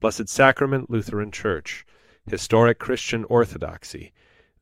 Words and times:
Blessed 0.00 0.28
Sacrament 0.30 0.90
Lutheran 0.90 1.30
Church, 1.30 1.84
historic 2.26 2.78
Christian 2.78 3.24
orthodoxy, 3.24 4.12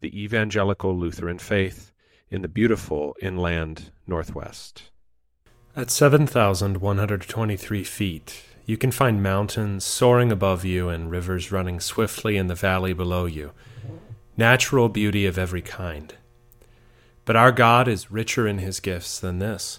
the 0.00 0.20
evangelical 0.20 0.98
Lutheran 0.98 1.38
faith 1.38 1.92
in 2.28 2.42
the 2.42 2.48
beautiful 2.48 3.14
inland 3.22 3.92
Northwest. 4.04 4.90
At 5.76 5.92
7,123 5.92 7.84
feet, 7.84 8.42
you 8.66 8.76
can 8.76 8.90
find 8.90 9.22
mountains 9.22 9.84
soaring 9.84 10.32
above 10.32 10.64
you 10.64 10.88
and 10.88 11.08
rivers 11.08 11.52
running 11.52 11.78
swiftly 11.78 12.36
in 12.36 12.48
the 12.48 12.56
valley 12.56 12.92
below 12.92 13.26
you, 13.26 13.52
natural 14.36 14.88
beauty 14.88 15.24
of 15.24 15.38
every 15.38 15.62
kind. 15.62 16.14
But 17.24 17.36
our 17.36 17.52
God 17.52 17.86
is 17.86 18.10
richer 18.10 18.48
in 18.48 18.58
his 18.58 18.80
gifts 18.80 19.20
than 19.20 19.38
this. 19.38 19.78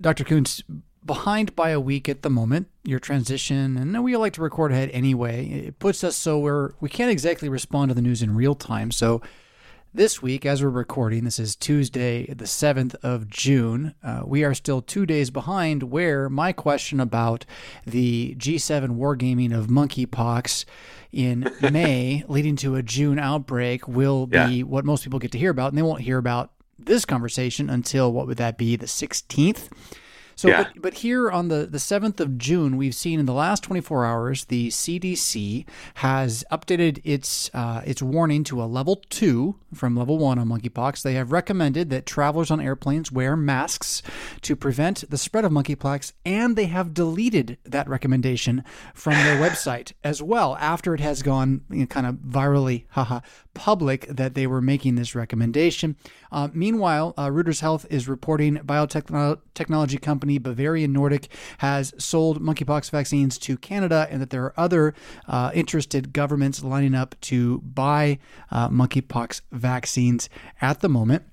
Dr. 0.00 0.24
Koontz, 0.24 0.62
behind 1.04 1.54
by 1.54 1.70
a 1.70 1.80
week 1.80 2.08
at 2.08 2.22
the 2.22 2.30
moment, 2.30 2.68
your 2.82 2.98
transition, 2.98 3.76
and 3.76 4.02
we 4.02 4.16
like 4.16 4.32
to 4.34 4.42
record 4.42 4.72
ahead 4.72 4.90
anyway. 4.92 5.46
It 5.48 5.78
puts 5.78 6.02
us 6.02 6.16
so 6.16 6.38
we're 6.38 6.72
we 6.80 6.88
can't 6.88 7.10
exactly 7.10 7.48
respond 7.48 7.90
to 7.90 7.94
the 7.94 8.02
news 8.02 8.22
in 8.22 8.34
real 8.34 8.54
time. 8.54 8.90
So 8.90 9.22
this 9.96 10.20
week, 10.20 10.44
as 10.44 10.60
we're 10.60 10.70
recording, 10.70 11.22
this 11.22 11.38
is 11.38 11.54
Tuesday, 11.54 12.26
the 12.26 12.46
7th 12.46 12.96
of 13.04 13.28
June. 13.30 13.94
Uh, 14.02 14.22
we 14.24 14.42
are 14.42 14.52
still 14.52 14.82
two 14.82 15.06
days 15.06 15.30
behind 15.30 15.84
where 15.84 16.28
my 16.28 16.52
question 16.52 16.98
about 16.98 17.46
the 17.86 18.34
G7 18.36 18.96
wargaming 18.96 19.56
of 19.56 19.68
monkeypox 19.68 20.64
in 21.12 21.48
May, 21.72 22.24
leading 22.26 22.56
to 22.56 22.74
a 22.74 22.82
June 22.82 23.20
outbreak, 23.20 23.86
will 23.86 24.26
be 24.26 24.36
yeah. 24.36 24.62
what 24.64 24.84
most 24.84 25.04
people 25.04 25.20
get 25.20 25.30
to 25.30 25.38
hear 25.38 25.52
about. 25.52 25.68
And 25.68 25.78
they 25.78 25.82
won't 25.82 26.00
hear 26.00 26.18
about 26.18 26.50
this 26.86 27.04
conversation 27.04 27.70
until 27.70 28.12
what 28.12 28.26
would 28.26 28.38
that 28.38 28.58
be, 28.58 28.76
the 28.76 28.86
16th? 28.86 29.68
So, 30.36 30.48
yeah. 30.48 30.64
but, 30.64 30.82
but 30.82 30.94
here 30.94 31.30
on 31.30 31.48
the, 31.48 31.66
the 31.66 31.78
7th 31.78 32.20
of 32.20 32.38
June, 32.38 32.76
we've 32.76 32.94
seen 32.94 33.20
in 33.20 33.26
the 33.26 33.32
last 33.32 33.62
24 33.62 34.04
hours, 34.04 34.44
the 34.46 34.68
CDC 34.68 35.66
has 35.94 36.44
updated 36.50 37.00
its 37.04 37.50
uh, 37.54 37.82
its 37.84 38.02
warning 38.02 38.44
to 38.44 38.62
a 38.62 38.64
level 38.64 39.02
two 39.10 39.56
from 39.72 39.96
level 39.96 40.18
one 40.18 40.38
on 40.38 40.48
monkeypox. 40.48 41.02
They 41.02 41.14
have 41.14 41.32
recommended 41.32 41.90
that 41.90 42.06
travelers 42.06 42.50
on 42.50 42.60
airplanes 42.60 43.12
wear 43.12 43.36
masks 43.36 44.02
to 44.42 44.56
prevent 44.56 45.08
the 45.08 45.18
spread 45.18 45.44
of 45.44 45.52
monkeypox, 45.52 46.12
and 46.24 46.56
they 46.56 46.66
have 46.66 46.94
deleted 46.94 47.58
that 47.64 47.88
recommendation 47.88 48.64
from 48.92 49.14
their 49.14 49.38
website 49.50 49.92
as 50.02 50.22
well 50.22 50.56
after 50.56 50.94
it 50.94 51.00
has 51.00 51.22
gone 51.22 51.62
you 51.70 51.80
know, 51.80 51.86
kind 51.86 52.06
of 52.06 52.16
virally, 52.16 52.84
haha, 52.90 53.20
public 53.54 54.06
that 54.08 54.34
they 54.34 54.46
were 54.46 54.60
making 54.60 54.96
this 54.96 55.14
recommendation. 55.14 55.96
Uh, 56.30 56.48
meanwhile, 56.52 57.14
uh, 57.16 57.28
Reuters 57.28 57.60
Health 57.60 57.86
is 57.90 58.08
reporting 58.08 58.56
biotechnology 58.56 60.02
company 60.02 60.38
Bavarian 60.38 60.92
Nordic 60.92 61.28
has 61.58 61.94
sold 61.98 62.42
monkeypox 62.42 62.90
vaccines 62.90 63.38
to 63.38 63.56
Canada 63.56 64.06
and 64.10 64.20
that 64.20 64.30
there 64.30 64.44
are 64.44 64.54
other 64.56 64.94
uh, 65.28 65.50
interested 65.54 66.12
governments 66.12 66.62
lining 66.62 66.94
up 66.94 67.14
to 67.22 67.60
buy 67.60 68.18
uh, 68.50 68.68
monkeypox 68.68 69.40
vaccines 69.52 70.28
at 70.60 70.80
the 70.80 70.88
moment. 70.88 71.24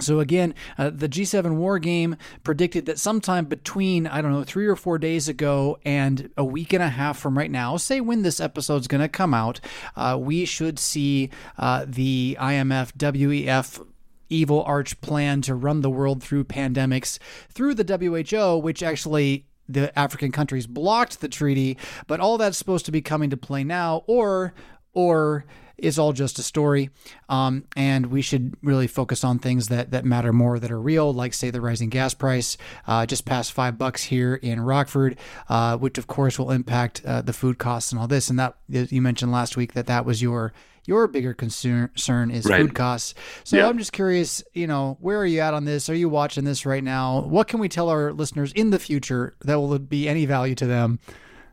So 0.00 0.20
again, 0.20 0.54
uh, 0.76 0.90
the 0.90 1.08
G7 1.08 1.56
war 1.56 1.78
game 1.78 2.16
predicted 2.44 2.86
that 2.86 2.98
sometime 2.98 3.46
between 3.46 4.06
I 4.06 4.20
don't 4.20 4.32
know 4.32 4.44
three 4.44 4.66
or 4.66 4.76
four 4.76 4.98
days 4.98 5.28
ago 5.28 5.78
and 5.84 6.30
a 6.36 6.44
week 6.44 6.72
and 6.72 6.82
a 6.82 6.88
half 6.88 7.18
from 7.18 7.36
right 7.36 7.50
now, 7.50 7.76
say 7.76 8.00
when 8.00 8.22
this 8.22 8.40
episode 8.40 8.80
is 8.82 8.88
going 8.88 9.00
to 9.00 9.08
come 9.08 9.34
out, 9.34 9.60
uh, 9.96 10.16
we 10.20 10.44
should 10.44 10.78
see 10.78 11.30
uh, 11.58 11.84
the 11.86 12.36
IMF 12.40 12.92
WEF 12.92 13.84
evil 14.30 14.62
arch 14.64 15.00
plan 15.00 15.40
to 15.42 15.54
run 15.54 15.80
the 15.80 15.90
world 15.90 16.22
through 16.22 16.44
pandemics 16.44 17.18
through 17.48 17.74
the 17.74 18.24
WHO, 18.24 18.58
which 18.58 18.82
actually 18.82 19.46
the 19.68 19.96
African 19.98 20.32
countries 20.32 20.66
blocked 20.66 21.20
the 21.20 21.28
treaty, 21.28 21.76
but 22.06 22.20
all 22.20 22.38
that's 22.38 22.56
supposed 22.56 22.86
to 22.86 22.92
be 22.92 23.02
coming 23.02 23.30
to 23.30 23.36
play 23.36 23.64
now, 23.64 24.02
or 24.06 24.54
or 24.92 25.44
is 25.78 25.98
all 25.98 26.12
just 26.12 26.38
a 26.38 26.42
story. 26.42 26.90
Um, 27.28 27.64
and 27.76 28.06
we 28.06 28.20
should 28.20 28.56
really 28.62 28.88
focus 28.88 29.22
on 29.22 29.38
things 29.38 29.68
that, 29.68 29.92
that 29.92 30.04
matter 30.04 30.32
more, 30.32 30.58
that 30.58 30.70
are 30.70 30.80
real, 30.80 31.12
like, 31.12 31.32
say, 31.32 31.50
the 31.50 31.60
rising 31.60 31.88
gas 31.88 32.14
price, 32.14 32.56
uh, 32.86 33.06
just 33.06 33.24
past 33.24 33.52
five 33.52 33.78
bucks 33.78 34.02
here 34.04 34.34
in 34.34 34.60
Rockford, 34.60 35.16
uh, 35.48 35.76
which, 35.76 35.96
of 35.96 36.06
course, 36.08 36.38
will 36.38 36.50
impact 36.50 37.02
uh, 37.04 37.22
the 37.22 37.32
food 37.32 37.58
costs 37.58 37.92
and 37.92 38.00
all 38.00 38.08
this. 38.08 38.28
And 38.28 38.38
that 38.38 38.56
you 38.68 39.00
mentioned 39.00 39.30
last 39.30 39.56
week 39.56 39.74
that 39.74 39.86
that 39.86 40.04
was 40.04 40.20
your 40.20 40.52
your 40.84 41.06
bigger 41.06 41.34
concern 41.34 41.90
is 42.30 42.46
right. 42.46 42.62
food 42.62 42.74
costs. 42.74 43.14
So 43.44 43.58
yeah. 43.58 43.68
I'm 43.68 43.76
just 43.76 43.92
curious, 43.92 44.42
you 44.54 44.66
know, 44.66 44.96
where 45.00 45.18
are 45.18 45.26
you 45.26 45.40
at 45.40 45.52
on 45.52 45.66
this? 45.66 45.90
Are 45.90 45.94
you 45.94 46.08
watching 46.08 46.44
this 46.44 46.64
right 46.64 46.82
now? 46.82 47.20
What 47.20 47.46
can 47.46 47.60
we 47.60 47.68
tell 47.68 47.90
our 47.90 48.10
listeners 48.10 48.52
in 48.52 48.70
the 48.70 48.78
future 48.78 49.36
that 49.44 49.60
will 49.60 49.78
be 49.78 50.08
any 50.08 50.24
value 50.24 50.54
to 50.54 50.66
them? 50.66 50.98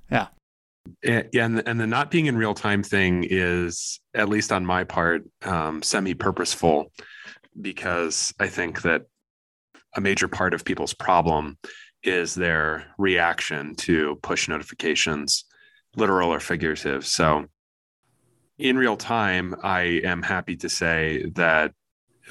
Yeah. 0.10 0.28
And 1.04 1.58
the, 1.58 1.68
and 1.68 1.80
the 1.80 1.88
not 1.88 2.12
being 2.12 2.28
in 2.28 2.38
real 2.38 2.54
time 2.54 2.84
thing 2.84 3.26
is, 3.28 4.00
at 4.14 4.30
least 4.30 4.52
on 4.52 4.66
my 4.66 4.84
part, 4.84 5.24
um, 5.44 5.82
semi 5.82 6.14
purposeful, 6.14 6.92
because 7.60 8.34
I 8.40 8.48
think 8.48 8.82
that 8.84 9.04
a 9.96 10.02
major 10.02 10.28
part 10.28 10.54
of 10.54 10.66
people's 10.66 10.94
problem 10.94 11.58
is 12.04 12.36
their 12.36 12.86
reaction 12.98 13.76
to 13.76 14.20
push 14.22 14.48
notifications, 14.48 15.46
literal 15.96 16.32
or 16.32 16.40
figurative. 16.40 17.06
So, 17.06 17.46
in 18.58 18.78
real 18.78 18.96
time, 18.96 19.56
I 19.64 20.02
am 20.04 20.22
happy 20.22 20.56
to 20.58 20.70
say 20.70 21.26
that 21.36 21.74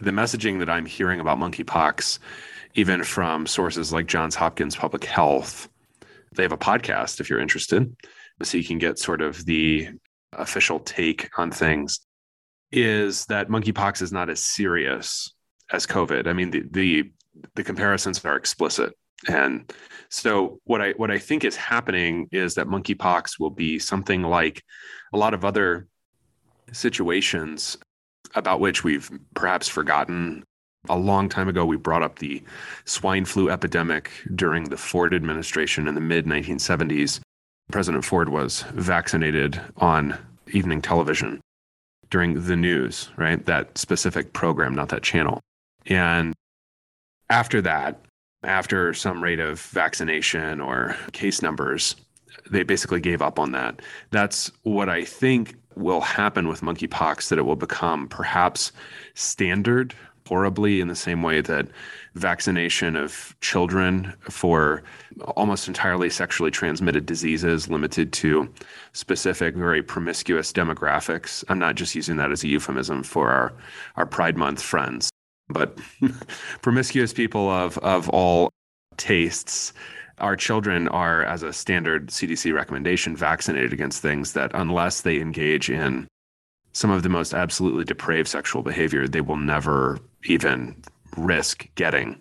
the 0.00 0.10
messaging 0.10 0.58
that 0.60 0.70
I'm 0.70 0.86
hearing 0.86 1.20
about 1.20 1.38
monkeypox, 1.38 2.18
even 2.74 3.04
from 3.04 3.46
sources 3.46 3.92
like 3.92 4.06
Johns 4.06 4.34
Hopkins 4.34 4.76
Public 4.76 5.04
Health, 5.04 5.68
they 6.34 6.42
have 6.42 6.52
a 6.52 6.58
podcast 6.58 7.20
if 7.20 7.28
you're 7.28 7.40
interested, 7.40 7.94
so 8.42 8.58
you 8.58 8.64
can 8.64 8.78
get 8.78 8.98
sort 8.98 9.22
of 9.22 9.44
the 9.44 9.88
official 10.32 10.80
take 10.80 11.30
on 11.38 11.50
things, 11.50 12.00
is 12.72 13.26
that 13.26 13.48
monkeypox 13.48 14.02
is 14.02 14.12
not 14.12 14.28
as 14.28 14.40
serious 14.40 15.32
as 15.72 15.86
COVID. 15.86 16.26
I 16.26 16.32
mean, 16.32 16.50
the 16.50 16.64
the, 16.70 17.12
the 17.54 17.64
comparisons 17.64 18.24
are 18.24 18.36
explicit. 18.36 18.94
And 19.28 19.72
so 20.08 20.60
what 20.64 20.80
I 20.80 20.92
what 20.92 21.10
I 21.10 21.18
think 21.18 21.44
is 21.44 21.56
happening 21.56 22.28
is 22.32 22.54
that 22.54 22.66
monkeypox 22.66 23.38
will 23.38 23.50
be 23.50 23.78
something 23.78 24.22
like 24.22 24.62
a 25.12 25.18
lot 25.18 25.34
of 25.34 25.44
other 25.44 25.86
situations 26.72 27.78
about 28.34 28.60
which 28.60 28.84
we've 28.84 29.10
perhaps 29.34 29.68
forgotten. 29.68 30.44
A 30.90 30.98
long 30.98 31.30
time 31.30 31.48
ago, 31.48 31.64
we 31.64 31.78
brought 31.78 32.02
up 32.02 32.18
the 32.18 32.42
swine 32.84 33.24
flu 33.24 33.48
epidemic 33.48 34.10
during 34.34 34.64
the 34.64 34.76
Ford 34.76 35.14
administration 35.14 35.88
in 35.88 35.94
the 35.94 36.00
mid 36.00 36.26
1970s. 36.26 37.20
President 37.70 38.04
Ford 38.04 38.28
was 38.28 38.62
vaccinated 38.74 39.60
on 39.78 40.18
evening 40.48 40.82
television 40.82 41.40
during 42.10 42.46
the 42.46 42.56
news, 42.56 43.10
right? 43.16 43.44
That 43.46 43.76
specific 43.78 44.32
program, 44.32 44.74
not 44.74 44.90
that 44.90 45.02
channel. 45.02 45.40
And 45.86 46.34
after 47.30 47.60
that, 47.62 48.00
after 48.42 48.92
some 48.92 49.22
rate 49.22 49.40
of 49.40 49.60
vaccination 49.60 50.60
or 50.60 50.96
case 51.12 51.42
numbers, 51.42 51.96
they 52.50 52.62
basically 52.62 53.00
gave 53.00 53.22
up 53.22 53.38
on 53.38 53.52
that. 53.52 53.80
That's 54.10 54.52
what 54.62 54.88
I 54.88 55.04
think 55.04 55.56
will 55.76 56.02
happen 56.02 56.46
with 56.46 56.60
monkeypox, 56.60 57.28
that 57.28 57.38
it 57.38 57.46
will 57.46 57.56
become 57.56 58.08
perhaps 58.08 58.70
standard 59.14 59.94
horribly 60.26 60.80
in 60.80 60.88
the 60.88 60.94
same 60.94 61.22
way 61.22 61.40
that 61.40 61.68
vaccination 62.14 62.96
of 62.96 63.34
children 63.40 64.12
for 64.20 64.82
almost 65.36 65.68
entirely 65.68 66.08
sexually 66.08 66.50
transmitted 66.50 67.04
diseases 67.04 67.68
limited 67.68 68.12
to 68.12 68.48
specific, 68.92 69.54
very 69.54 69.82
promiscuous 69.82 70.52
demographics. 70.52 71.44
I'm 71.48 71.58
not 71.58 71.74
just 71.74 71.94
using 71.94 72.16
that 72.16 72.32
as 72.32 72.42
a 72.42 72.48
euphemism 72.48 73.02
for 73.02 73.30
our, 73.30 73.52
our 73.96 74.06
Pride 74.06 74.38
Month 74.38 74.62
friends, 74.62 75.10
but 75.48 75.78
promiscuous 76.62 77.12
people 77.12 77.50
of, 77.50 77.76
of 77.78 78.08
all 78.08 78.50
tastes. 78.96 79.72
Our 80.18 80.36
children 80.36 80.88
are, 80.88 81.24
as 81.24 81.42
a 81.42 81.52
standard 81.52 82.08
CDC 82.08 82.54
recommendation, 82.54 83.16
vaccinated 83.16 83.72
against 83.72 84.00
things 84.00 84.32
that, 84.32 84.52
unless 84.54 85.02
they 85.02 85.20
engage 85.20 85.68
in 85.68 86.06
some 86.72 86.90
of 86.90 87.02
the 87.02 87.08
most 87.08 87.34
absolutely 87.34 87.84
depraved 87.84 88.28
sexual 88.28 88.62
behavior, 88.62 89.08
they 89.08 89.20
will 89.20 89.36
never 89.36 89.98
even 90.24 90.82
risk 91.16 91.66
getting. 91.74 92.20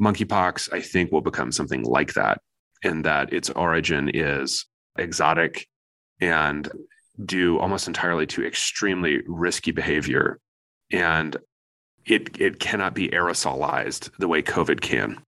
Monkeypox, 0.00 0.72
I 0.72 0.80
think, 0.80 1.10
will 1.10 1.22
become 1.22 1.52
something 1.52 1.82
like 1.82 2.14
that, 2.14 2.40
in 2.82 3.02
that 3.02 3.32
its 3.32 3.50
origin 3.50 4.10
is 4.12 4.66
exotic 4.98 5.66
and 6.20 6.70
due 7.24 7.58
almost 7.58 7.88
entirely 7.88 8.26
to 8.26 8.44
extremely 8.44 9.22
risky 9.26 9.70
behavior. 9.70 10.38
And 10.92 11.36
it, 12.04 12.40
it 12.40 12.60
cannot 12.60 12.94
be 12.94 13.08
aerosolized 13.08 14.10
the 14.18 14.28
way 14.28 14.42
COVID 14.42 14.80
can. 14.80 15.22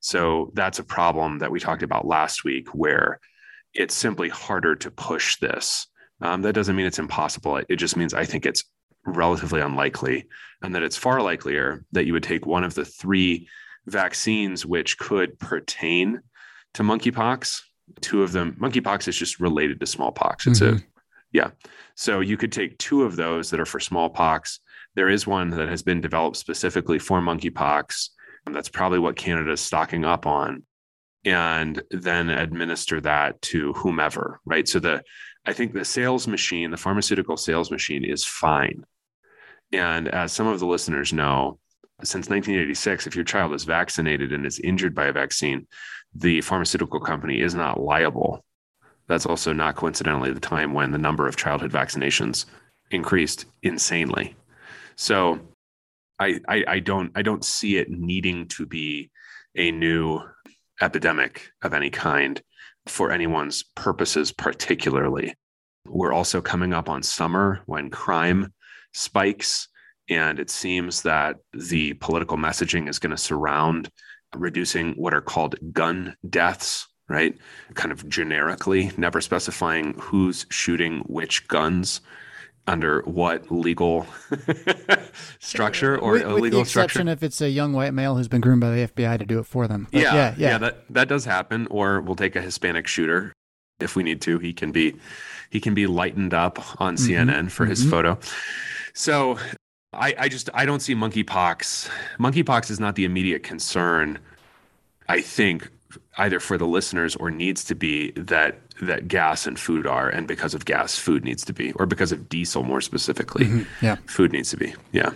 So 0.00 0.50
that's 0.54 0.78
a 0.78 0.84
problem 0.84 1.38
that 1.38 1.50
we 1.50 1.60
talked 1.60 1.82
about 1.82 2.06
last 2.06 2.44
week, 2.44 2.68
where 2.74 3.20
it's 3.72 3.94
simply 3.94 4.28
harder 4.28 4.74
to 4.76 4.90
push 4.90 5.38
this. 5.38 5.86
Um, 6.20 6.42
that 6.42 6.52
doesn't 6.52 6.76
mean 6.76 6.86
it's 6.86 6.98
impossible. 6.98 7.60
It 7.68 7.76
just 7.76 7.96
means 7.96 8.14
I 8.14 8.24
think 8.24 8.46
it's 8.46 8.64
relatively 9.06 9.60
unlikely, 9.60 10.26
and 10.62 10.74
that 10.74 10.82
it's 10.82 10.96
far 10.96 11.20
likelier 11.20 11.84
that 11.92 12.06
you 12.06 12.12
would 12.12 12.22
take 12.22 12.46
one 12.46 12.64
of 12.64 12.74
the 12.74 12.84
three 12.84 13.48
vaccines 13.86 14.64
which 14.64 14.98
could 14.98 15.38
pertain 15.38 16.20
to 16.74 16.82
monkeypox. 16.82 17.60
Two 18.00 18.22
of 18.22 18.32
them, 18.32 18.56
monkeypox 18.60 19.08
is 19.08 19.16
just 19.16 19.40
related 19.40 19.80
to 19.80 19.86
smallpox. 19.86 20.46
It's 20.46 20.60
mm-hmm. 20.60 20.76
a, 20.76 20.80
yeah. 21.32 21.50
So 21.96 22.20
you 22.20 22.36
could 22.36 22.52
take 22.52 22.78
two 22.78 23.02
of 23.02 23.16
those 23.16 23.50
that 23.50 23.60
are 23.60 23.66
for 23.66 23.80
smallpox. 23.80 24.60
There 24.94 25.08
is 25.08 25.26
one 25.26 25.50
that 25.50 25.68
has 25.68 25.82
been 25.82 26.00
developed 26.00 26.36
specifically 26.36 26.98
for 26.98 27.20
monkeypox. 27.20 28.08
And 28.46 28.54
that's 28.54 28.68
probably 28.68 28.98
what 28.98 29.16
Canada 29.16 29.52
is 29.52 29.60
stocking 29.60 30.04
up 30.04 30.26
on. 30.26 30.64
And 31.24 31.82
then 31.90 32.28
administer 32.28 33.00
that 33.00 33.40
to 33.42 33.72
whomever, 33.72 34.40
right? 34.44 34.68
So 34.68 34.78
the, 34.78 35.02
I 35.46 35.52
think 35.52 35.72
the 35.72 35.84
sales 35.84 36.26
machine, 36.26 36.70
the 36.70 36.76
pharmaceutical 36.76 37.36
sales 37.36 37.70
machine 37.70 38.04
is 38.04 38.24
fine. 38.24 38.84
And 39.78 40.08
as 40.08 40.32
some 40.32 40.46
of 40.46 40.60
the 40.60 40.66
listeners 40.66 41.12
know, 41.12 41.58
since 42.02 42.28
1986, 42.28 43.06
if 43.06 43.14
your 43.14 43.24
child 43.24 43.54
is 43.54 43.64
vaccinated 43.64 44.32
and 44.32 44.44
is 44.44 44.58
injured 44.58 44.94
by 44.94 45.06
a 45.06 45.12
vaccine, 45.12 45.66
the 46.14 46.40
pharmaceutical 46.40 47.00
company 47.00 47.40
is 47.40 47.54
not 47.54 47.80
liable. 47.80 48.44
That's 49.06 49.26
also 49.26 49.52
not 49.52 49.76
coincidentally 49.76 50.32
the 50.32 50.40
time 50.40 50.72
when 50.72 50.90
the 50.90 50.98
number 50.98 51.28
of 51.28 51.36
childhood 51.36 51.72
vaccinations 51.72 52.46
increased 52.90 53.46
insanely. 53.62 54.36
So 54.96 55.40
I, 56.18 56.40
I, 56.48 56.64
I 56.66 56.78
don't 56.78 57.10
I 57.14 57.22
don't 57.22 57.44
see 57.44 57.76
it 57.76 57.90
needing 57.90 58.46
to 58.48 58.66
be 58.66 59.10
a 59.56 59.70
new 59.70 60.20
epidemic 60.80 61.50
of 61.62 61.74
any 61.74 61.90
kind 61.90 62.40
for 62.86 63.10
anyone's 63.10 63.64
purposes, 63.74 64.32
particularly. 64.32 65.34
We're 65.86 66.12
also 66.12 66.40
coming 66.40 66.72
up 66.72 66.88
on 66.88 67.02
summer 67.02 67.60
when 67.66 67.90
crime 67.90 68.52
spikes. 68.94 69.68
And 70.08 70.38
it 70.38 70.50
seems 70.50 71.02
that 71.02 71.36
the 71.52 71.94
political 71.94 72.36
messaging 72.36 72.88
is 72.88 72.98
going 72.98 73.10
to 73.10 73.16
surround 73.16 73.90
reducing 74.34 74.92
what 74.92 75.14
are 75.14 75.20
called 75.20 75.56
gun 75.72 76.16
deaths, 76.28 76.86
right? 77.08 77.36
Kind 77.74 77.92
of 77.92 78.08
generically, 78.08 78.90
never 78.96 79.20
specifying 79.20 79.94
who's 79.98 80.46
shooting 80.50 81.00
which 81.06 81.46
guns 81.48 82.00
under 82.66 83.02
what 83.02 83.50
legal 83.50 84.06
structure 85.38 85.98
or 85.98 86.12
with, 86.12 86.22
illegal 86.22 86.40
with 86.40 86.52
the 86.52 86.60
exception 86.60 87.02
structure. 87.02 87.12
if 87.12 87.22
it's 87.22 87.40
a 87.40 87.50
young 87.50 87.74
white 87.74 87.92
male 87.92 88.16
who's 88.16 88.28
been 88.28 88.40
groomed 88.40 88.62
by 88.62 88.70
the 88.70 88.86
FBI 88.88 89.18
to 89.18 89.26
do 89.26 89.38
it 89.38 89.44
for 89.44 89.68
them. 89.68 89.86
Yeah, 89.92 90.00
yeah, 90.00 90.14
yeah, 90.14 90.34
yeah, 90.36 90.58
That 90.58 90.84
that 90.90 91.08
does 91.08 91.24
happen. 91.24 91.66
Or 91.70 92.00
we'll 92.00 92.16
take 92.16 92.36
a 92.36 92.40
Hispanic 92.40 92.86
shooter 92.86 93.32
if 93.80 93.96
we 93.96 94.02
need 94.02 94.20
to. 94.22 94.38
He 94.38 94.52
can 94.52 94.72
be 94.72 94.96
he 95.50 95.60
can 95.60 95.74
be 95.74 95.86
lightened 95.86 96.32
up 96.32 96.80
on 96.80 96.96
mm-hmm. 96.96 97.30
CNN 97.30 97.50
for 97.50 97.64
mm-hmm. 97.64 97.70
his 97.70 97.84
photo. 97.88 98.18
So 98.94 99.38
I, 99.92 100.14
I 100.18 100.28
just 100.28 100.50
I 100.54 100.64
don't 100.66 100.80
see 100.80 100.94
monkeypox. 100.94 101.88
Monkeypox 102.18 102.70
is 102.70 102.80
not 102.80 102.94
the 102.94 103.04
immediate 103.04 103.42
concern. 103.42 104.18
I 105.08 105.20
think 105.20 105.68
either 106.18 106.40
for 106.40 106.58
the 106.58 106.66
listeners 106.66 107.16
or 107.16 107.30
needs 107.30 107.64
to 107.64 107.74
be 107.74 108.12
that 108.12 108.58
that 108.82 109.08
gas 109.08 109.46
and 109.46 109.58
food 109.58 109.86
are, 109.86 110.08
and 110.08 110.26
because 110.26 110.54
of 110.54 110.64
gas, 110.64 110.98
food 110.98 111.24
needs 111.24 111.44
to 111.44 111.52
be, 111.52 111.72
or 111.72 111.86
because 111.86 112.12
of 112.12 112.28
diesel 112.28 112.62
more 112.62 112.80
specifically, 112.80 113.46
mm-hmm. 113.46 113.84
yeah, 113.84 113.96
food 114.06 114.32
needs 114.32 114.50
to 114.50 114.56
be, 114.56 114.74
yeah. 114.92 115.10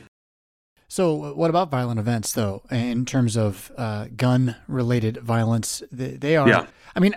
So, 0.90 1.34
what 1.34 1.50
about 1.50 1.70
violent 1.70 2.00
events, 2.00 2.32
though, 2.32 2.62
in 2.70 3.04
terms 3.04 3.36
of 3.36 3.70
uh, 3.76 4.06
gun 4.16 4.56
related 4.68 5.18
violence? 5.18 5.82
They, 5.92 6.12
they 6.12 6.36
are, 6.36 6.48
yeah. 6.48 6.66
I 6.96 7.00
mean, 7.00 7.14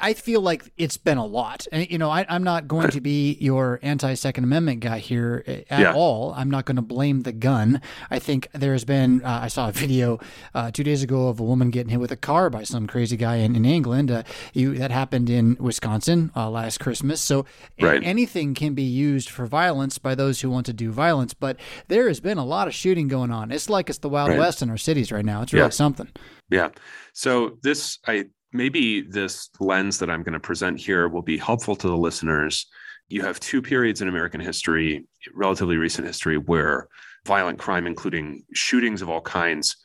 I 0.00 0.14
feel 0.14 0.40
like 0.40 0.72
it's 0.76 0.96
been 0.96 1.18
a 1.18 1.26
lot. 1.26 1.66
And, 1.70 1.90
you 1.90 1.98
know, 1.98 2.10
I, 2.10 2.24
am 2.28 2.42
not 2.42 2.66
going 2.66 2.90
to 2.90 3.00
be 3.00 3.36
your 3.40 3.78
anti 3.82 4.14
Second 4.14 4.44
Amendment 4.44 4.80
guy 4.80 4.98
here 4.98 5.44
eh, 5.46 5.62
at 5.68 5.80
yeah. 5.80 5.94
all. 5.94 6.32
I'm 6.34 6.50
not 6.50 6.64
going 6.64 6.76
to 6.76 6.82
blame 6.82 7.22
the 7.22 7.32
gun. 7.32 7.80
I 8.10 8.18
think 8.18 8.48
there's 8.52 8.84
been, 8.84 9.22
uh, 9.24 9.40
I 9.42 9.48
saw 9.48 9.68
a 9.68 9.72
video 9.72 10.20
uh, 10.54 10.70
two 10.70 10.84
days 10.84 11.02
ago 11.02 11.28
of 11.28 11.40
a 11.40 11.44
woman 11.44 11.70
getting 11.70 11.90
hit 11.90 12.00
with 12.00 12.12
a 12.12 12.16
car 12.16 12.50
by 12.50 12.62
some 12.62 12.86
crazy 12.86 13.16
guy 13.16 13.36
in, 13.36 13.54
in 13.54 13.64
England. 13.64 14.10
Uh, 14.10 14.22
you, 14.52 14.74
that 14.74 14.90
happened 14.90 15.28
in 15.28 15.56
Wisconsin 15.60 16.30
uh, 16.34 16.48
last 16.48 16.80
Christmas. 16.80 17.20
So 17.20 17.44
right. 17.80 18.02
anything 18.02 18.54
can 18.54 18.74
be 18.74 18.82
used 18.82 19.28
for 19.28 19.46
violence 19.46 19.98
by 19.98 20.14
those 20.14 20.40
who 20.40 20.50
want 20.50 20.66
to 20.66 20.72
do 20.72 20.90
violence. 20.90 21.34
But 21.34 21.58
there 21.88 22.08
has 22.08 22.20
been 22.20 22.38
a 22.38 22.44
lot 22.44 22.68
of 22.68 22.74
shooting 22.74 23.08
going 23.08 23.30
on. 23.30 23.50
It's 23.50 23.68
like 23.68 23.90
it's 23.90 23.98
the 23.98 24.08
Wild 24.08 24.30
right. 24.30 24.38
West 24.38 24.62
in 24.62 24.70
our 24.70 24.78
cities 24.78 25.12
right 25.12 25.24
now. 25.24 25.42
It's 25.42 25.52
really 25.52 25.66
yeah. 25.66 25.70
something. 25.70 26.08
Yeah. 26.50 26.70
So 27.12 27.58
this, 27.62 27.98
I 28.06 28.26
maybe 28.54 29.02
this 29.02 29.50
lens 29.58 29.98
that 29.98 30.08
I'm 30.08 30.22
going 30.22 30.32
to 30.32 30.40
present 30.40 30.80
here 30.80 31.08
will 31.08 31.22
be 31.22 31.36
helpful 31.36 31.74
to 31.76 31.88
the 31.88 31.96
listeners. 31.96 32.66
You 33.08 33.22
have 33.22 33.40
two 33.40 33.60
periods 33.60 34.00
in 34.00 34.08
American 34.08 34.40
history, 34.40 35.06
relatively 35.34 35.76
recent 35.76 36.06
history, 36.06 36.38
where 36.38 36.88
violent 37.26 37.58
crime, 37.58 37.86
including 37.86 38.44
shootings 38.54 39.02
of 39.02 39.10
all 39.10 39.20
kinds, 39.20 39.76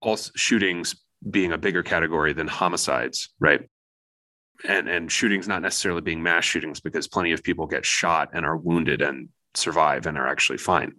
also 0.00 0.30
shootings 0.36 0.94
being 1.28 1.52
a 1.52 1.58
bigger 1.58 1.82
category 1.82 2.32
than 2.32 2.46
homicides, 2.46 3.30
right? 3.40 3.68
And 4.66 4.88
and 4.88 5.10
shootings 5.10 5.48
not 5.48 5.60
necessarily 5.60 6.00
being 6.00 6.22
mass 6.22 6.44
shootings 6.44 6.80
because 6.80 7.08
plenty 7.08 7.32
of 7.32 7.42
people 7.42 7.66
get 7.66 7.84
shot 7.84 8.30
and 8.32 8.46
are 8.46 8.56
wounded 8.56 9.02
and 9.02 9.28
survive 9.54 10.06
and 10.06 10.16
are 10.16 10.28
actually 10.28 10.58
fine. 10.58 10.92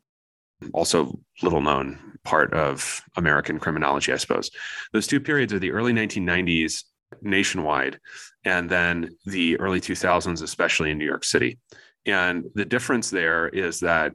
also 0.73 1.19
little 1.41 1.61
known 1.61 2.17
part 2.23 2.53
of 2.53 3.01
American 3.15 3.59
criminology, 3.59 4.11
I 4.11 4.17
suppose. 4.17 4.51
Those 4.91 5.07
two 5.07 5.21
periods 5.21 5.53
are 5.53 5.59
the 5.59 5.71
early 5.71 5.93
1990s 5.93 6.83
nationwide, 7.21 7.99
and 8.45 8.69
then 8.69 9.09
the 9.25 9.59
early 9.59 9.81
2000s, 9.81 10.41
especially 10.41 10.91
in 10.91 10.97
New 10.97 11.05
York 11.05 11.23
City. 11.23 11.57
And 12.05 12.45
the 12.55 12.65
difference 12.65 13.09
there 13.09 13.47
is 13.47 13.81
that 13.81 14.13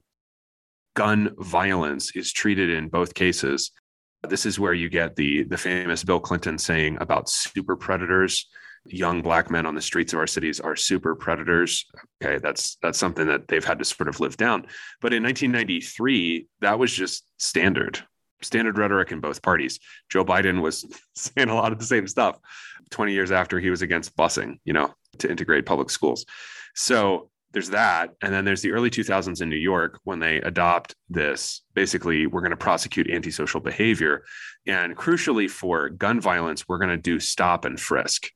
gun 0.95 1.35
violence 1.39 2.15
is 2.17 2.33
treated 2.33 2.71
in 2.71 2.89
both 2.89 3.15
cases. 3.15 3.73
This 4.29 4.47
is 4.47 4.59
where 4.59 4.75
you 4.75 4.89
get 4.89 5.17
the, 5.17 5.45
the 5.45 5.59
famous 5.59 6.05
Bill 6.05 6.21
Clinton 6.21 6.59
saying 6.59 6.99
about 7.01 7.29
super 7.29 7.77
predators 7.77 8.49
young 8.87 9.23
black 9.23 9.51
men 9.51 9.67
on 9.67 9.75
the 9.75 9.83
streets 9.83 10.13
of 10.13 10.19
our 10.19 10.27
cities 10.27 10.61
are 10.61 10.77
super 10.77 11.15
predators. 11.15 11.87
Okay, 12.23 12.39
that's 12.39 12.77
that's 12.83 12.99
something 12.99 13.27
that 13.27 13.49
they've 13.49 13.65
had 13.65 13.79
to 13.79 13.85
sort 13.85 14.09
of 14.09 14.21
live 14.21 14.37
down. 14.37 14.67
But 15.01 15.13
in 15.13 15.23
1993, 15.23 16.49
that 16.61 16.79
was 16.79 16.93
just 16.93 17.25
standard 17.37 18.05
standard 18.45 18.79
rhetoric 18.79 19.13
in 19.13 19.21
both 19.21 19.43
parties. 19.43 19.79
Joe 20.09 20.25
Biden 20.25 20.61
was 20.61 20.85
saying 21.15 21.49
a 21.49 21.55
lot 21.55 21.73
of 21.73 21.79
the 21.79 21.85
same 21.85 22.07
stuff 22.07 22.39
20 22.91 23.13
years 23.13 23.33
after 23.33 23.59
he 23.59 23.71
was 23.71 23.83
against 23.83 24.17
busing, 24.17 24.59
you 24.65 24.73
know, 24.73 24.93
to 25.19 25.31
integrate 25.31 25.67
public 25.67 25.91
schools. 25.91 26.25
So 26.75 27.31
there's 27.53 27.71
that. 27.71 28.15
And 28.23 28.33
then 28.33 28.45
there's 28.45 28.63
the 28.63 28.73
early 28.73 28.91
2000s 28.91 29.43
in 29.43 29.49
New 29.49 29.57
York 29.57 30.01
when 30.05 30.19
they 30.19 30.37
adopt 30.39 30.95
this 31.09 31.63
basically, 31.75 32.27
we're 32.27 32.41
going 32.41 32.51
to 32.51 32.57
prosecute 32.57 33.11
antisocial 33.11 33.61
behavior. 33.61 34.25
And 34.67 34.97
crucially 34.97 35.51
for 35.51 35.91
gun 35.91 36.21
violence, 36.21 36.67
we're 36.67 36.79
going 36.79 36.91
to 36.91 36.97
do 36.97 37.21
stop 37.21 37.65
and 37.65 37.79
frisk. 37.79 38.31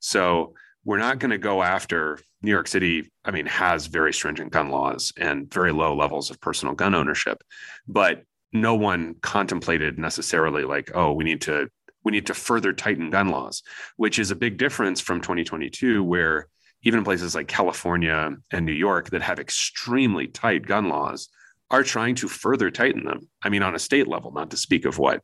So 0.00 0.54
we're 0.84 0.98
not 0.98 1.20
going 1.20 1.30
to 1.30 1.38
go 1.38 1.62
after 1.62 2.18
New 2.42 2.50
York 2.50 2.68
City. 2.68 3.10
I 3.24 3.30
mean, 3.30 3.46
has 3.46 3.86
very 3.86 4.12
stringent 4.12 4.52
gun 4.52 4.70
laws 4.70 5.12
and 5.16 5.52
very 5.52 5.72
low 5.72 5.94
levels 5.94 6.30
of 6.30 6.40
personal 6.40 6.74
gun 6.74 6.94
ownership, 6.94 7.42
but 7.86 8.24
no 8.52 8.74
one 8.74 9.14
contemplated 9.22 9.98
necessarily 9.98 10.64
like, 10.64 10.90
oh, 10.94 11.12
we 11.12 11.24
need 11.24 11.40
to 11.42 11.68
we 12.04 12.12
need 12.12 12.26
to 12.26 12.34
further 12.34 12.72
tighten 12.72 13.10
gun 13.10 13.28
laws, 13.28 13.62
which 13.96 14.18
is 14.18 14.30
a 14.30 14.36
big 14.36 14.58
difference 14.58 15.00
from 15.00 15.20
2022, 15.20 16.02
where 16.02 16.48
even 16.82 17.04
places 17.04 17.34
like 17.34 17.46
California 17.46 18.34
and 18.50 18.66
New 18.66 18.72
York 18.72 19.10
that 19.10 19.22
have 19.22 19.38
extremely 19.38 20.26
tight 20.26 20.66
gun 20.66 20.88
laws 20.88 21.28
are 21.70 21.84
trying 21.84 22.16
to 22.16 22.28
further 22.28 22.70
tighten 22.70 23.04
them. 23.04 23.28
I 23.42 23.48
mean, 23.48 23.62
on 23.62 23.74
a 23.74 23.78
state 23.78 24.08
level, 24.08 24.32
not 24.32 24.50
to 24.50 24.56
speak 24.56 24.84
of 24.84 24.98
what 24.98 25.22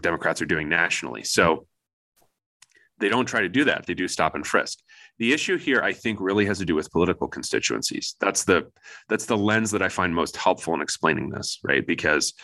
Democrats 0.00 0.42
are 0.42 0.46
doing 0.46 0.68
nationally. 0.68 1.22
So 1.22 1.66
they 2.98 3.08
don't 3.08 3.26
try 3.26 3.42
to 3.42 3.48
do 3.48 3.64
that. 3.64 3.86
They 3.86 3.94
do 3.94 4.08
stop 4.08 4.34
and 4.34 4.46
frisk. 4.46 4.80
The 5.18 5.32
issue 5.32 5.56
here, 5.56 5.80
I 5.80 5.92
think, 5.92 6.20
really 6.20 6.46
has 6.46 6.58
to 6.58 6.64
do 6.64 6.74
with 6.74 6.90
political 6.90 7.28
constituencies. 7.28 8.16
That's 8.20 8.44
the 8.44 8.70
that's 9.08 9.26
the 9.26 9.36
lens 9.36 9.70
that 9.70 9.82
I 9.82 9.88
find 9.88 10.14
most 10.14 10.36
helpful 10.36 10.74
in 10.74 10.80
explaining 10.80 11.30
this, 11.30 11.58
right? 11.62 11.86
Because 11.86 12.34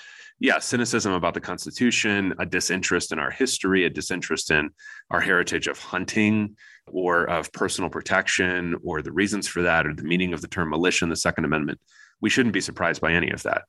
yeah, 0.41 0.59
cynicism 0.59 1.13
about 1.13 1.35
the 1.35 1.41
Constitution, 1.41 2.35
a 2.39 2.47
disinterest 2.47 3.13
in 3.13 3.19
our 3.19 3.31
history, 3.31 3.85
a 3.85 3.91
disinterest 3.91 4.51
in 4.51 4.71
our 5.11 5.21
heritage 5.21 5.69
of 5.69 5.79
hunting 5.79 6.57
or 6.87 7.25
of 7.25 7.53
personal 7.53 7.89
protection, 7.89 8.77
or 8.83 9.01
the 9.01 9.13
reasons 9.13 9.49
for 9.49 9.63
that, 9.63 9.87
or 9.87 9.95
the 9.95 10.03
meaning 10.03 10.35
of 10.35 10.43
the 10.43 10.49
term 10.49 10.71
militia 10.71 11.05
in 11.05 11.09
the 11.09 11.17
Second 11.17 11.45
Amendment. 11.45 11.81
We 12.21 12.31
shouldn't 12.31 12.53
be 12.53 12.61
surprised 12.61 13.01
by 13.01 13.13
any 13.13 13.31
of 13.31 13.43
that. 13.45 13.63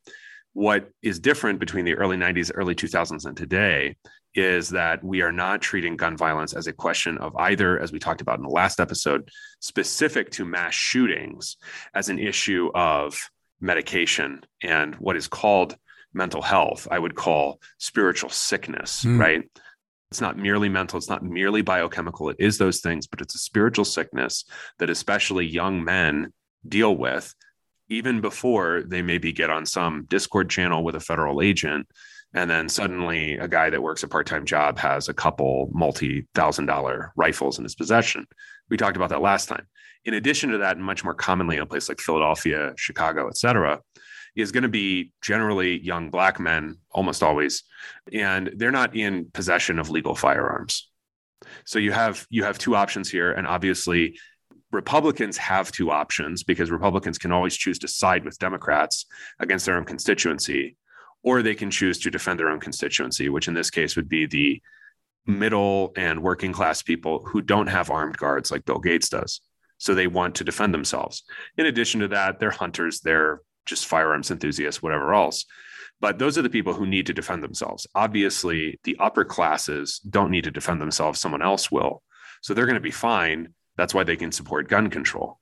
What 0.53 0.89
is 1.01 1.19
different 1.19 1.59
between 1.59 1.85
the 1.85 1.95
early 1.95 2.17
90s, 2.17 2.51
early 2.53 2.75
2000s, 2.75 3.25
and 3.25 3.37
today 3.37 3.95
is 4.33 4.69
that 4.69 5.03
we 5.03 5.21
are 5.21 5.31
not 5.31 5.61
treating 5.61 5.95
gun 5.95 6.17
violence 6.17 6.53
as 6.53 6.67
a 6.67 6.73
question 6.73 7.17
of 7.19 7.35
either, 7.37 7.79
as 7.79 7.91
we 7.91 7.99
talked 7.99 8.21
about 8.21 8.37
in 8.37 8.43
the 8.43 8.49
last 8.49 8.79
episode, 8.79 9.29
specific 9.61 10.29
to 10.31 10.45
mass 10.45 10.73
shootings, 10.73 11.57
as 11.93 12.09
an 12.09 12.19
issue 12.19 12.69
of 12.75 13.17
medication 13.61 14.41
and 14.61 14.95
what 14.95 15.15
is 15.15 15.27
called 15.27 15.77
mental 16.15 16.41
health, 16.41 16.87
I 16.89 16.99
would 16.99 17.15
call 17.15 17.59
spiritual 17.77 18.29
sickness, 18.29 19.03
mm. 19.03 19.19
right? 19.19 19.43
It's 20.11 20.21
not 20.21 20.37
merely 20.37 20.69
mental, 20.69 20.97
it's 20.97 21.09
not 21.09 21.23
merely 21.23 21.61
biochemical. 21.61 22.29
It 22.29 22.37
is 22.39 22.57
those 22.57 22.79
things, 22.79 23.07
but 23.07 23.21
it's 23.21 23.35
a 23.35 23.39
spiritual 23.39 23.85
sickness 23.85 24.45
that 24.79 24.89
especially 24.89 25.45
young 25.45 25.83
men 25.83 26.31
deal 26.67 26.95
with 26.95 27.33
even 27.89 28.21
before 28.21 28.83
they 28.87 29.01
maybe 29.01 29.31
get 29.31 29.49
on 29.49 29.65
some 29.65 30.05
Discord 30.09 30.49
channel 30.49 30.83
with 30.83 30.95
a 30.95 30.99
federal 30.99 31.41
agent 31.41 31.87
and 32.35 32.49
then 32.49 32.67
suddenly 32.67 33.37
a 33.37 33.47
guy 33.47 33.69
that 33.69 33.81
works 33.81 34.03
a 34.03 34.07
part-time 34.07 34.45
job 34.45 34.77
has 34.77 35.07
a 35.07 35.13
couple 35.13 35.69
multi-thousand 35.73 36.65
dollar 36.65 37.11
rifles 37.15 37.57
in 37.57 37.63
his 37.63 37.75
possession 37.75 38.27
we 38.69 38.77
talked 38.77 38.97
about 38.97 39.09
that 39.09 39.21
last 39.21 39.47
time 39.47 39.65
in 40.03 40.13
addition 40.13 40.51
to 40.51 40.59
that 40.59 40.75
and 40.75 40.85
much 40.85 41.03
more 41.03 41.13
commonly 41.13 41.55
in 41.55 41.61
a 41.61 41.65
place 41.65 41.89
like 41.89 41.99
philadelphia 41.99 42.73
chicago 42.77 43.27
et 43.27 43.37
cetera 43.37 43.79
is 44.35 44.51
going 44.51 44.63
to 44.63 44.69
be 44.69 45.11
generally 45.21 45.79
young 45.79 46.09
black 46.09 46.39
men 46.39 46.77
almost 46.91 47.23
always 47.23 47.63
and 48.11 48.51
they're 48.55 48.71
not 48.71 48.95
in 48.95 49.29
possession 49.33 49.79
of 49.79 49.89
legal 49.89 50.15
firearms 50.15 50.89
so 51.65 51.79
you 51.79 51.91
have 51.91 52.25
you 52.29 52.43
have 52.43 52.57
two 52.57 52.75
options 52.75 53.09
here 53.09 53.31
and 53.31 53.47
obviously 53.47 54.17
Republicans 54.71 55.37
have 55.37 55.71
two 55.71 55.89
options 55.89 56.43
because 56.43 56.69
Republicans 56.69 57.17
can 57.17 57.31
always 57.31 57.55
choose 57.55 57.79
to 57.79 57.87
side 57.87 58.25
with 58.25 58.37
Democrats 58.39 59.05
against 59.39 59.65
their 59.65 59.77
own 59.77 59.85
constituency 59.85 60.75
or 61.23 61.41
they 61.41 61.55
can 61.55 61.71
choose 61.71 61.97
to 61.99 62.11
defend 62.11 62.39
their 62.39 62.49
own 62.49 62.59
constituency, 62.59 63.29
which 63.29 63.47
in 63.47 63.55
this 63.55 63.71
case 63.71 63.95
would 63.95 64.07
be 64.07 64.27
the 64.27 64.61
middle 65.25 65.91
and 65.97 66.21
working 66.21 66.53
class 66.53 66.83
people 66.83 67.25
who 67.25 67.41
don't 67.41 67.67
have 67.67 67.89
armed 67.89 68.15
guards 68.15 68.51
like 68.51 68.63
Bill 68.63 68.77
Gates 68.77 69.09
does. 69.09 69.41
So 69.79 69.95
they 69.95 70.05
want 70.07 70.35
to 70.35 70.43
defend 70.43 70.73
themselves. 70.73 71.23
In 71.57 71.65
addition 71.65 72.01
to 72.01 72.07
that, 72.09 72.39
they're 72.39 72.51
hunters, 72.51 73.01
they're 73.01 73.41
just 73.65 73.85
firearms 73.85 74.31
enthusiasts, 74.31 74.81
whatever 74.81 75.13
else. 75.13 75.45
But 76.01 76.19
those 76.19 76.37
are 76.37 76.41
the 76.41 76.49
people 76.49 76.73
who 76.73 76.85
need 76.85 77.05
to 77.07 77.13
defend 77.13 77.43
themselves. 77.43 77.87
Obviously, 77.95 78.79
the 78.83 78.97
upper 78.99 79.23
classes 79.23 79.99
don't 79.99 80.31
need 80.31 80.43
to 80.43 80.51
defend 80.51 80.81
themselves, 80.81 81.21
someone 81.21 81.41
else 81.41 81.71
will. 81.71 82.03
So 82.41 82.53
they're 82.53 82.65
going 82.65 82.75
to 82.75 82.81
be 82.81 82.91
fine. 82.91 83.53
That's 83.77 83.93
why 83.93 84.03
they 84.03 84.15
can 84.15 84.31
support 84.31 84.67
gun 84.67 84.89
control 84.89 85.39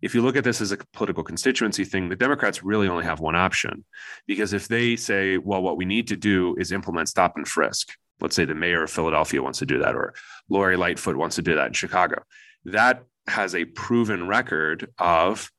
if 0.00 0.14
you 0.14 0.22
look 0.22 0.36
at 0.36 0.44
this 0.44 0.60
as 0.60 0.72
a 0.72 0.78
political 0.92 1.24
constituency 1.24 1.84
thing, 1.84 2.08
the 2.08 2.16
Democrats 2.16 2.62
really 2.62 2.88
only 2.88 3.04
have 3.04 3.20
one 3.20 3.36
option. 3.36 3.84
Because 4.26 4.52
if 4.52 4.68
they 4.68 4.96
say, 4.96 5.38
well, 5.38 5.62
what 5.62 5.76
we 5.76 5.84
need 5.84 6.08
to 6.08 6.16
do 6.16 6.56
is 6.58 6.72
implement 6.72 7.08
stop 7.08 7.36
and 7.36 7.46
frisk, 7.46 7.92
let's 8.20 8.36
say 8.36 8.44
the 8.44 8.54
mayor 8.54 8.84
of 8.84 8.90
Philadelphia 8.90 9.42
wants 9.42 9.58
to 9.60 9.66
do 9.66 9.78
that, 9.78 9.94
or 9.94 10.14
Lori 10.48 10.76
Lightfoot 10.76 11.16
wants 11.16 11.36
to 11.36 11.42
do 11.42 11.54
that 11.56 11.68
in 11.68 11.72
Chicago, 11.72 12.22
that 12.64 13.02
has 13.26 13.54
a 13.54 13.64
proven 13.64 14.26
record 14.26 14.88
of 14.98 15.50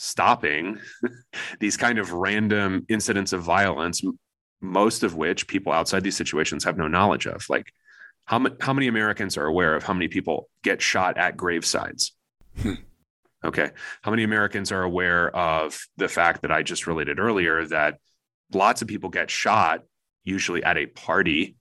stopping 0.00 0.78
these 1.60 1.76
kind 1.76 1.98
of 1.98 2.12
random 2.12 2.86
incidents 2.88 3.34
of 3.34 3.42
violence, 3.42 4.02
most 4.62 5.02
of 5.02 5.14
which 5.14 5.46
people 5.46 5.72
outside 5.72 6.02
these 6.02 6.16
situations 6.16 6.64
have 6.64 6.78
no 6.78 6.88
knowledge 6.88 7.26
of. 7.26 7.44
Like, 7.50 7.72
how, 8.24 8.46
how 8.60 8.72
many 8.72 8.88
Americans 8.88 9.36
are 9.36 9.44
aware 9.44 9.74
of 9.74 9.84
how 9.84 9.92
many 9.92 10.08
people 10.08 10.48
get 10.62 10.80
shot 10.80 11.18
at 11.18 11.36
gravesides? 11.36 12.12
Hmm. 12.62 12.74
Okay. 13.44 13.70
How 14.02 14.10
many 14.10 14.22
Americans 14.22 14.72
are 14.72 14.82
aware 14.82 15.34
of 15.34 15.78
the 15.98 16.08
fact 16.08 16.42
that 16.42 16.52
I 16.52 16.62
just 16.62 16.86
related 16.86 17.18
earlier 17.18 17.66
that 17.66 17.98
lots 18.52 18.80
of 18.82 18.88
people 18.88 19.10
get 19.10 19.30
shot, 19.30 19.82
usually 20.24 20.64
at 20.64 20.78
a 20.78 20.86
party, 20.86 21.56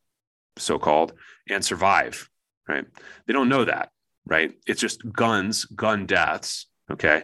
so 0.58 0.80
called, 0.80 1.14
and 1.50 1.64
survive, 1.64 2.30
right? 2.68 2.86
They 3.28 3.34
don't 3.34 3.50
know 3.50 3.66
that, 3.66 3.90
right? 4.26 4.54
It's 4.66 4.82
just 4.82 5.02
guns, 5.12 5.66
gun 5.66 6.06
deaths. 6.06 6.68
Okay. 6.92 7.24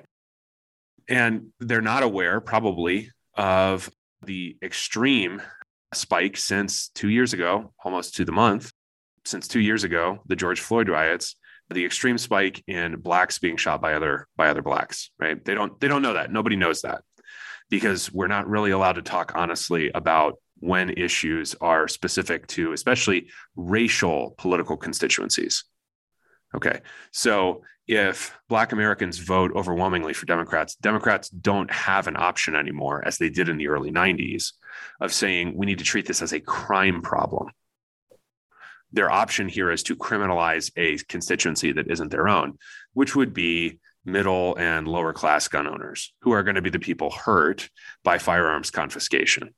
And 1.07 1.47
they're 1.59 1.81
not 1.81 2.03
aware, 2.03 2.41
probably, 2.41 3.11
of 3.35 3.89
the 4.25 4.57
extreme 4.61 5.41
spike 5.93 6.37
since 6.37 6.89
two 6.89 7.09
years 7.09 7.33
ago, 7.33 7.73
almost 7.83 8.15
to 8.15 8.25
the 8.25 8.31
month, 8.31 8.71
since 9.23 9.47
two 9.47 9.59
years 9.59 9.83
ago, 9.83 10.19
the 10.27 10.35
George 10.35 10.59
Floyd 10.59 10.89
riots 10.89 11.35
the 11.69 11.85
extreme 11.85 12.17
spike 12.17 12.63
in 12.67 12.97
blacks 12.97 13.39
being 13.39 13.57
shot 13.57 13.81
by 13.81 13.93
other 13.93 14.27
by 14.35 14.49
other 14.49 14.61
blacks 14.61 15.09
right? 15.19 15.43
They 15.43 15.55
don't 15.55 15.79
they 15.79 15.87
don't 15.87 16.01
know 16.01 16.13
that. 16.13 16.31
Nobody 16.31 16.55
knows 16.55 16.81
that 16.83 17.01
because 17.69 18.11
we're 18.13 18.27
not 18.27 18.47
really 18.47 18.71
allowed 18.71 18.93
to 18.93 19.01
talk 19.01 19.33
honestly 19.35 19.91
about 19.93 20.35
when 20.59 20.91
issues 20.91 21.55
are 21.61 21.87
specific 21.87 22.47
to 22.47 22.71
especially 22.71 23.29
racial 23.55 24.35
political 24.37 24.77
constituencies. 24.77 25.63
Okay. 26.55 26.81
So 27.11 27.63
if 27.87 28.35
black 28.49 28.71
americans 28.71 29.19
vote 29.19 29.51
overwhelmingly 29.55 30.13
for 30.13 30.25
democrats 30.25 30.75
democrats 30.75 31.29
don't 31.29 31.71
have 31.71 32.07
an 32.07 32.17
option 32.17 32.55
anymore 32.55 33.03
as 33.05 33.17
they 33.17 33.29
did 33.29 33.47
in 33.49 33.57
the 33.57 33.67
early 33.67 33.91
90s 33.91 34.53
of 34.99 35.13
saying 35.13 35.55
we 35.55 35.65
need 35.65 35.77
to 35.77 35.83
treat 35.83 36.07
this 36.07 36.21
as 36.21 36.33
a 36.33 36.39
crime 36.39 37.01
problem 37.01 37.49
their 38.95 39.11
option 39.11 39.49
here 39.49 39.71
is 39.71 39.83
to 39.83 39.95
criminalize 39.95 40.71
a 40.77 40.97
constituency 41.09 41.73
that 41.73 41.91
isn't 41.91 42.11
their 42.11 42.29
own, 42.29 42.57
which 42.93 43.15
would 43.15 43.33
be 43.33 43.79
middle 44.05 44.55
and 44.55 44.87
lower 44.87 45.11
class 45.11 45.47
gun 45.47 45.67
owners, 45.67 46.13
who 46.21 46.31
are 46.31 46.43
going 46.43 46.55
to 46.55 46.61
be 46.61 46.69
the 46.69 46.79
people 46.79 47.11
hurt 47.11 47.69
by 48.03 48.17
firearms 48.17 48.71
confiscation. 48.71 49.53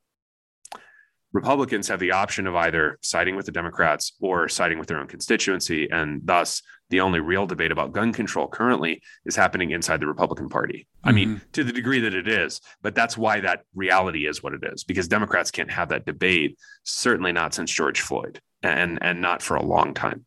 Republicans 1.37 1.87
have 1.87 1.99
the 1.99 2.13
option 2.13 2.47
of 2.47 2.55
either 2.55 2.97
siding 3.03 3.35
with 3.35 3.45
the 3.45 3.51
Democrats 3.51 4.13
or 4.19 4.49
siding 4.49 4.79
with 4.79 4.87
their 4.87 4.97
own 4.97 5.05
constituency. 5.05 5.87
And 5.91 6.21
thus, 6.23 6.63
the 6.89 7.01
only 7.01 7.19
real 7.19 7.45
debate 7.45 7.71
about 7.71 7.91
gun 7.91 8.11
control 8.11 8.47
currently 8.47 9.03
is 9.23 9.35
happening 9.35 9.69
inside 9.69 9.99
the 9.99 10.07
Republican 10.07 10.49
Party. 10.49 10.87
Mm-hmm. 10.87 11.09
I 11.09 11.11
mean, 11.11 11.29
mm-hmm. 11.29 11.51
to 11.53 11.63
the 11.63 11.71
degree 11.71 11.99
that 11.99 12.15
it 12.15 12.27
is, 12.27 12.59
but 12.81 12.95
that's 12.95 13.15
why 13.15 13.39
that 13.41 13.61
reality 13.75 14.25
is 14.25 14.41
what 14.41 14.53
it 14.53 14.63
is, 14.63 14.83
because 14.83 15.07
Democrats 15.07 15.51
can't 15.51 15.69
have 15.69 15.89
that 15.89 16.07
debate, 16.07 16.57
certainly 16.83 17.33
not 17.33 17.53
since 17.53 17.71
George 17.71 18.01
Floyd 18.01 18.41
and, 18.63 18.97
and 19.03 19.21
not 19.21 19.43
for 19.43 19.57
a 19.57 19.63
long 19.63 19.93
time. 19.93 20.25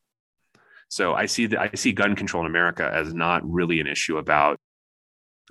So 0.90 1.14
I 1.14 1.26
see 1.26 1.46
that 1.46 1.60
I 1.60 1.70
see 1.74 1.90
gun 1.90 2.14
control 2.14 2.44
in 2.44 2.50
America 2.50 2.88
as 2.88 3.12
not 3.12 3.42
really 3.44 3.80
an 3.80 3.88
issue 3.88 4.16
about 4.16 4.60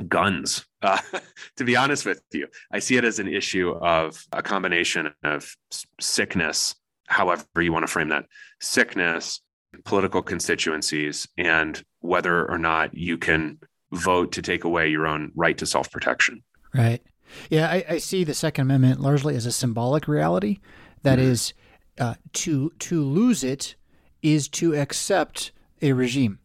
guns. 0.08 0.66
Uh, 0.82 1.00
to 1.58 1.64
be 1.64 1.76
honest 1.76 2.06
with 2.06 2.22
you, 2.32 2.48
I 2.72 2.80
see 2.80 2.98
it 2.98 3.06
as 3.06 3.20
an 3.20 3.28
issue 3.28 3.72
of 3.72 4.24
a 4.32 4.42
combination 4.42 5.12
of 5.24 5.56
sickness, 6.00 6.76
however 7.08 7.46
you 7.58 7.72
want 7.72 7.84
to 7.84 7.92
frame 7.92 8.10
that, 8.10 8.26
sickness, 8.60 9.42
political 9.86 10.22
constituencies, 10.22 11.28
and 11.38 11.82
whether 12.00 12.50
or 12.50 12.58
not 12.58 12.94
you 12.94 13.18
can 13.18 13.60
vote 13.92 14.32
to 14.34 14.42
take 14.42 14.64
away 14.64 14.88
your 14.90 15.08
own 15.08 15.32
right 15.36 15.58
to 15.58 15.66
self 15.66 15.92
protection. 15.92 16.44
Right. 16.74 17.02
Yeah, 17.50 17.70
I, 17.70 17.86
I, 17.88 17.98
see 18.00 18.24
the 18.24 18.34
Second 18.34 18.64
Amendment 18.64 19.00
largely 19.00 19.36
as 19.36 19.46
a 19.46 19.52
symbolic 19.52 20.08
reality. 20.08 20.60
That 21.04 21.20
mm-hmm. 21.20 21.28
is, 21.30 21.54
uh, 22.00 22.16
to 22.34 22.72
to 22.80 23.04
lose 23.04 23.44
it 23.44 23.76
is 24.22 24.48
to 24.50 24.76
accept 24.76 25.52
a 25.82 25.94
regime 25.94 26.40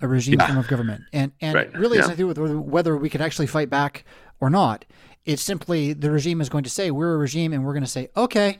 a 0.00 0.08
regime 0.08 0.38
yeah. 0.38 0.46
form 0.46 0.58
of 0.58 0.68
government, 0.68 1.04
and 1.12 1.32
and 1.40 1.54
right. 1.54 1.72
really 1.74 1.96
yeah. 1.96 2.02
has 2.02 2.10
to 2.10 2.16
do 2.16 2.26
with 2.26 2.38
whether 2.38 2.96
we 2.96 3.08
can 3.08 3.20
actually 3.20 3.46
fight 3.46 3.70
back 3.70 4.04
or 4.40 4.50
not. 4.50 4.84
It's 5.24 5.42
simply 5.42 5.92
the 5.92 6.10
regime 6.10 6.40
is 6.40 6.48
going 6.48 6.64
to 6.64 6.70
say 6.70 6.90
we're 6.90 7.14
a 7.14 7.18
regime, 7.18 7.52
and 7.52 7.64
we're 7.64 7.72
going 7.72 7.84
to 7.84 7.90
say 7.90 8.08
okay. 8.16 8.58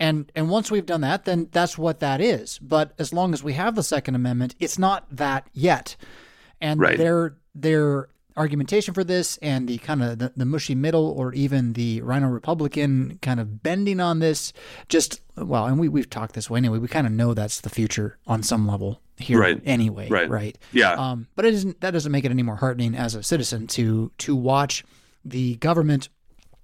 And 0.00 0.30
and 0.34 0.50
once 0.50 0.70
we've 0.70 0.86
done 0.86 1.02
that, 1.02 1.24
then 1.24 1.48
that's 1.52 1.78
what 1.78 2.00
that 2.00 2.20
is. 2.20 2.58
But 2.58 2.94
as 2.98 3.12
long 3.12 3.32
as 3.32 3.44
we 3.44 3.52
have 3.52 3.74
the 3.74 3.82
Second 3.82 4.16
Amendment, 4.16 4.56
it's 4.58 4.78
not 4.78 5.06
that 5.10 5.48
yet. 5.52 5.96
And 6.60 6.80
right. 6.80 6.98
their 6.98 7.36
their 7.54 8.08
argumentation 8.36 8.94
for 8.94 9.04
this 9.04 9.36
and 9.38 9.68
the 9.68 9.78
kind 9.78 10.02
of 10.02 10.18
the, 10.18 10.32
the 10.36 10.44
mushy 10.44 10.74
middle 10.74 11.06
or 11.06 11.32
even 11.34 11.74
the 11.74 12.00
RINO 12.02 12.28
Republican 12.28 13.18
kind 13.22 13.38
of 13.38 13.62
bending 13.62 14.00
on 14.00 14.18
this 14.18 14.52
just 14.88 15.20
well 15.36 15.66
and 15.66 15.78
we, 15.78 15.88
we've 15.88 16.10
talked 16.10 16.34
this 16.34 16.50
way 16.50 16.58
anyway 16.58 16.78
we 16.78 16.88
kind 16.88 17.06
of 17.06 17.12
know 17.12 17.34
that's 17.34 17.60
the 17.60 17.70
future 17.70 18.18
on 18.26 18.42
some 18.42 18.66
level 18.66 19.00
here 19.18 19.38
right. 19.38 19.60
anyway. 19.64 20.08
Right. 20.08 20.28
Right. 20.28 20.58
Yeah. 20.72 20.92
Um, 20.92 21.28
but 21.36 21.44
it 21.44 21.54
isn't, 21.54 21.80
that 21.80 21.92
doesn't 21.92 22.10
make 22.10 22.24
it 22.24 22.30
any 22.30 22.42
more 22.42 22.56
heartening 22.56 22.94
as 22.94 23.14
a 23.14 23.22
citizen 23.22 23.66
to 23.68 24.10
to 24.18 24.34
watch 24.34 24.84
the 25.24 25.56
government 25.56 26.08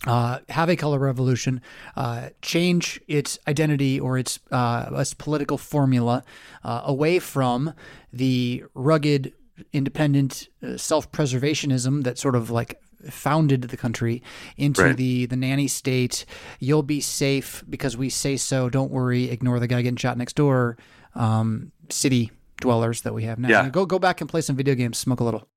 uh, 0.06 0.38
have 0.48 0.70
a 0.70 0.76
color 0.76 0.98
revolution, 0.98 1.60
uh, 1.94 2.30
change 2.40 3.00
its 3.06 3.38
identity 3.46 4.00
or 4.00 4.16
its 4.16 4.40
uh, 4.50 4.88
its 4.92 5.14
political 5.14 5.58
formula 5.58 6.24
uh, 6.64 6.82
away 6.84 7.18
from 7.18 7.74
the 8.12 8.64
rugged, 8.74 9.32
independent 9.72 10.48
uh, 10.62 10.76
self 10.76 11.10
preservationism 11.12 12.04
that 12.04 12.18
sort 12.18 12.36
of 12.36 12.50
like 12.50 12.80
founded 13.08 13.62
the 13.62 13.76
country 13.76 14.22
into 14.56 14.82
right. 14.82 14.96
the 14.96 15.26
the 15.26 15.36
nanny 15.36 15.68
state. 15.68 16.24
You'll 16.58 16.82
be 16.82 17.00
safe 17.00 17.64
because 17.68 17.96
we 17.96 18.08
say 18.08 18.36
so. 18.36 18.68
Don't 18.68 18.90
worry. 18.90 19.30
Ignore 19.30 19.60
the 19.60 19.66
guy 19.66 19.82
getting 19.82 19.96
shot 19.96 20.18
next 20.18 20.36
door. 20.36 20.76
Um, 21.14 21.72
city 21.88 22.30
dwellers 22.60 23.02
that 23.02 23.14
we 23.14 23.24
have 23.24 23.38
now. 23.38 23.48
Yeah. 23.48 23.68
Go 23.70 23.86
go 23.86 23.98
back 23.98 24.20
and 24.20 24.28
play 24.28 24.40
some 24.40 24.56
video 24.56 24.74
games, 24.74 24.98
smoke 24.98 25.20
a 25.20 25.24
little. 25.24 25.48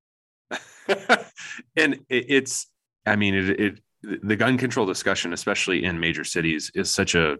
and 1.75 1.99
it's, 2.09 2.67
I 3.05 3.15
mean, 3.15 3.35
it, 3.35 3.59
it 3.59 3.79
the 4.01 4.35
gun 4.35 4.57
control 4.57 4.85
discussion, 4.85 5.33
especially 5.33 5.83
in 5.83 5.99
major 5.99 6.23
cities, 6.23 6.71
is 6.75 6.91
such 6.91 7.15
a 7.15 7.37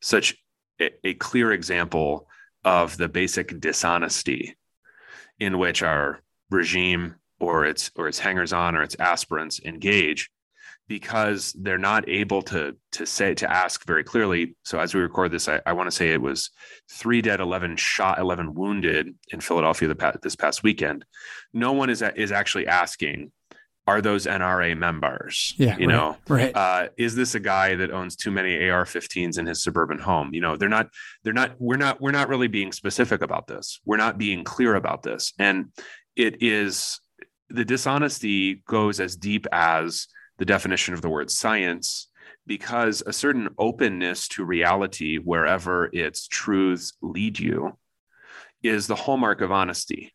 such 0.00 0.36
a, 0.80 0.90
a 1.04 1.14
clear 1.14 1.52
example 1.52 2.26
of 2.64 2.96
the 2.96 3.08
basic 3.08 3.60
dishonesty 3.60 4.56
in 5.38 5.58
which 5.58 5.82
our 5.82 6.20
regime 6.50 7.16
or 7.40 7.64
its 7.64 7.90
or 7.96 8.08
its 8.08 8.18
hangers 8.18 8.52
on 8.52 8.76
or 8.76 8.82
its 8.82 8.96
aspirants 8.98 9.60
engage 9.64 10.30
because 10.88 11.52
they're 11.58 11.78
not 11.78 12.08
able 12.08 12.42
to 12.42 12.76
to 12.90 13.06
say 13.06 13.34
to 13.34 13.50
ask 13.50 13.86
very 13.86 14.04
clearly. 14.04 14.54
So 14.64 14.78
as 14.78 14.94
we 14.94 15.00
record 15.00 15.32
this, 15.32 15.48
I, 15.48 15.60
I 15.64 15.72
want 15.72 15.86
to 15.86 15.96
say 15.96 16.12
it 16.12 16.20
was 16.20 16.50
three 16.90 17.22
dead, 17.22 17.40
eleven 17.40 17.76
shot, 17.76 18.18
eleven 18.18 18.54
wounded 18.54 19.14
in 19.32 19.40
Philadelphia 19.40 19.88
the, 19.88 20.18
this 20.22 20.36
past 20.36 20.62
weekend. 20.62 21.04
No 21.52 21.72
one 21.72 21.90
is 21.90 22.02
is 22.16 22.32
actually 22.32 22.66
asking, 22.66 23.32
are 23.86 24.00
those 24.00 24.26
NRA 24.26 24.76
members? 24.76 25.54
Yeah, 25.56 25.76
you 25.76 25.88
right, 25.88 25.94
know, 25.94 26.16
right? 26.28 26.54
Uh, 26.54 26.88
is 26.96 27.14
this 27.14 27.34
a 27.34 27.40
guy 27.40 27.74
that 27.74 27.90
owns 27.90 28.14
too 28.16 28.30
many 28.30 28.68
AR-15s 28.68 29.38
in 29.38 29.46
his 29.46 29.62
suburban 29.62 29.98
home? 29.98 30.30
You 30.32 30.40
know, 30.40 30.56
they're 30.56 30.68
not. 30.68 30.88
They're 31.24 31.32
not. 31.32 31.56
We're 31.58 31.76
not. 31.76 32.00
We're 32.00 32.12
not 32.12 32.28
really 32.28 32.48
being 32.48 32.72
specific 32.72 33.22
about 33.22 33.46
this. 33.46 33.80
We're 33.84 33.96
not 33.96 34.18
being 34.18 34.44
clear 34.44 34.74
about 34.76 35.02
this, 35.02 35.32
and 35.38 35.66
it 36.16 36.42
is 36.42 37.00
the 37.48 37.64
dishonesty 37.64 38.62
goes 38.66 39.00
as 39.00 39.16
deep 39.16 39.46
as 39.52 40.06
the 40.38 40.44
definition 40.44 40.94
of 40.94 41.02
the 41.02 41.08
word 41.08 41.30
science 41.30 42.08
because 42.46 43.02
a 43.06 43.12
certain 43.12 43.48
openness 43.58 44.26
to 44.28 44.44
reality 44.44 45.18
wherever 45.18 45.88
its 45.92 46.26
truths 46.26 46.94
lead 47.02 47.38
you 47.38 47.78
is 48.62 48.86
the 48.86 48.94
hallmark 48.94 49.40
of 49.40 49.52
honesty 49.52 50.12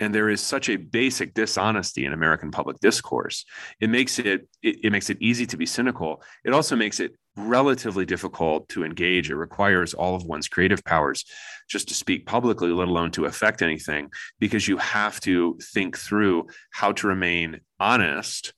and 0.00 0.14
there 0.14 0.28
is 0.28 0.40
such 0.40 0.68
a 0.68 0.76
basic 0.76 1.34
dishonesty 1.34 2.04
in 2.04 2.12
american 2.12 2.50
public 2.50 2.78
discourse 2.80 3.44
it 3.80 3.90
makes 3.90 4.18
it, 4.18 4.48
it, 4.62 4.76
it 4.84 4.92
makes 4.92 5.10
it 5.10 5.18
easy 5.20 5.46
to 5.46 5.56
be 5.56 5.66
cynical. 5.66 6.22
It 6.44 6.52
also 6.52 6.76
makes 6.76 7.00
it 7.00 7.12
relatively 7.36 8.04
difficult 8.04 8.68
to 8.70 8.84
engage. 8.84 9.30
It 9.30 9.36
requires 9.36 9.94
all 9.94 10.14
of 10.14 10.24
one's 10.24 10.48
creative 10.48 10.84
powers 10.84 11.24
just 11.68 11.88
to 11.88 11.94
speak 11.94 12.26
publicly 12.26 12.70
let 12.70 12.88
alone 12.88 13.10
to 13.12 13.26
affect 13.26 13.62
anything 13.62 14.10
because 14.38 14.66
you 14.66 14.78
have 14.78 15.20
to 15.20 15.58
think 15.74 15.96
through 15.96 16.46
how 16.72 16.92
to 16.92 17.06
remain 17.06 17.60
honest 17.78 18.52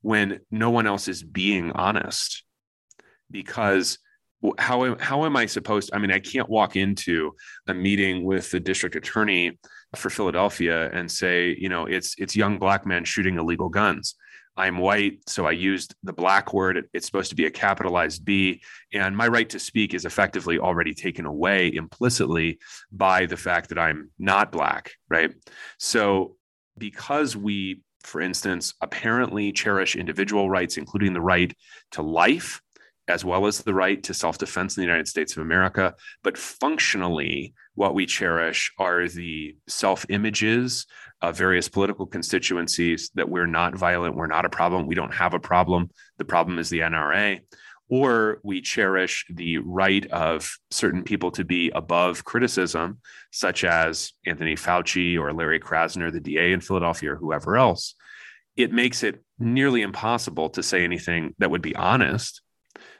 when 0.00 0.40
no 0.50 0.70
one 0.70 0.86
else 0.86 1.08
is 1.08 1.22
being 1.22 1.72
honest. 1.72 2.44
Because 3.30 3.98
how 4.56 4.84
am, 4.84 4.98
how 4.98 5.24
am 5.24 5.36
I 5.36 5.46
supposed 5.46 5.90
I 5.92 5.98
mean 5.98 6.12
I 6.12 6.20
can't 6.20 6.48
walk 6.48 6.76
into 6.76 7.32
a 7.66 7.74
meeting 7.74 8.24
with 8.24 8.50
the 8.50 8.60
district 8.60 8.94
attorney 8.94 9.58
for 9.96 10.10
Philadelphia 10.10 10.90
and 10.90 11.10
say 11.10 11.56
you 11.58 11.68
know 11.68 11.86
it's 11.86 12.14
it's 12.18 12.36
young 12.36 12.58
black 12.58 12.86
men 12.86 13.04
shooting 13.04 13.38
illegal 13.38 13.68
guns. 13.68 14.14
I'm 14.56 14.78
white 14.78 15.20
so 15.28 15.46
I 15.46 15.52
used 15.52 15.94
the 16.02 16.12
black 16.12 16.52
word. 16.52 16.88
It's 16.92 17.06
supposed 17.06 17.30
to 17.30 17.36
be 17.36 17.46
a 17.46 17.50
capitalized 17.50 18.24
B. 18.24 18.60
And 18.92 19.16
my 19.16 19.28
right 19.28 19.48
to 19.50 19.60
speak 19.60 19.94
is 19.94 20.04
effectively 20.04 20.58
already 20.58 20.94
taken 20.94 21.26
away 21.26 21.72
implicitly 21.72 22.58
by 22.90 23.26
the 23.26 23.36
fact 23.36 23.68
that 23.68 23.78
I'm 23.78 24.10
not 24.18 24.50
black 24.50 24.90
right? 25.08 25.32
So 25.78 26.36
because 26.76 27.36
we 27.36 27.82
for 28.02 28.20
instance, 28.20 28.74
apparently 28.80 29.52
cherish 29.52 29.96
individual 29.96 30.48
rights, 30.48 30.76
including 30.76 31.12
the 31.12 31.20
right 31.20 31.54
to 31.92 32.02
life, 32.02 32.62
as 33.08 33.24
well 33.24 33.46
as 33.46 33.58
the 33.58 33.74
right 33.74 34.02
to 34.04 34.14
self 34.14 34.38
defense 34.38 34.76
in 34.76 34.82
the 34.82 34.86
United 34.86 35.08
States 35.08 35.36
of 35.36 35.42
America. 35.42 35.94
But 36.22 36.38
functionally, 36.38 37.54
what 37.78 37.94
we 37.94 38.06
cherish 38.06 38.72
are 38.76 39.06
the 39.06 39.56
self 39.68 40.04
images 40.08 40.84
of 41.22 41.36
various 41.36 41.68
political 41.68 42.06
constituencies 42.06 43.10
that 43.14 43.28
we're 43.28 43.46
not 43.46 43.76
violent, 43.76 44.16
we're 44.16 44.26
not 44.26 44.44
a 44.44 44.48
problem, 44.48 44.88
we 44.88 44.96
don't 44.96 45.14
have 45.14 45.32
a 45.32 45.38
problem. 45.38 45.88
The 46.16 46.24
problem 46.24 46.58
is 46.58 46.70
the 46.70 46.80
NRA 46.80 47.40
or 47.88 48.40
we 48.42 48.60
cherish 48.60 49.24
the 49.30 49.58
right 49.58 50.04
of 50.10 50.58
certain 50.70 51.04
people 51.04 51.30
to 51.30 51.44
be 51.44 51.70
above 51.70 52.24
criticism, 52.24 52.98
such 53.30 53.64
as 53.64 54.12
Anthony 54.26 54.56
Fauci 54.56 55.18
or 55.18 55.32
Larry 55.32 55.58
Krasner, 55.58 56.12
the 56.12 56.20
DA 56.20 56.52
in 56.52 56.60
Philadelphia, 56.60 57.12
or 57.12 57.16
whoever 57.16 57.56
else, 57.56 57.94
it 58.56 58.72
makes 58.72 59.02
it 59.02 59.22
nearly 59.38 59.80
impossible 59.80 60.50
to 60.50 60.62
say 60.62 60.84
anything 60.84 61.34
that 61.38 61.50
would 61.50 61.62
be 61.62 61.74
honest, 61.76 62.42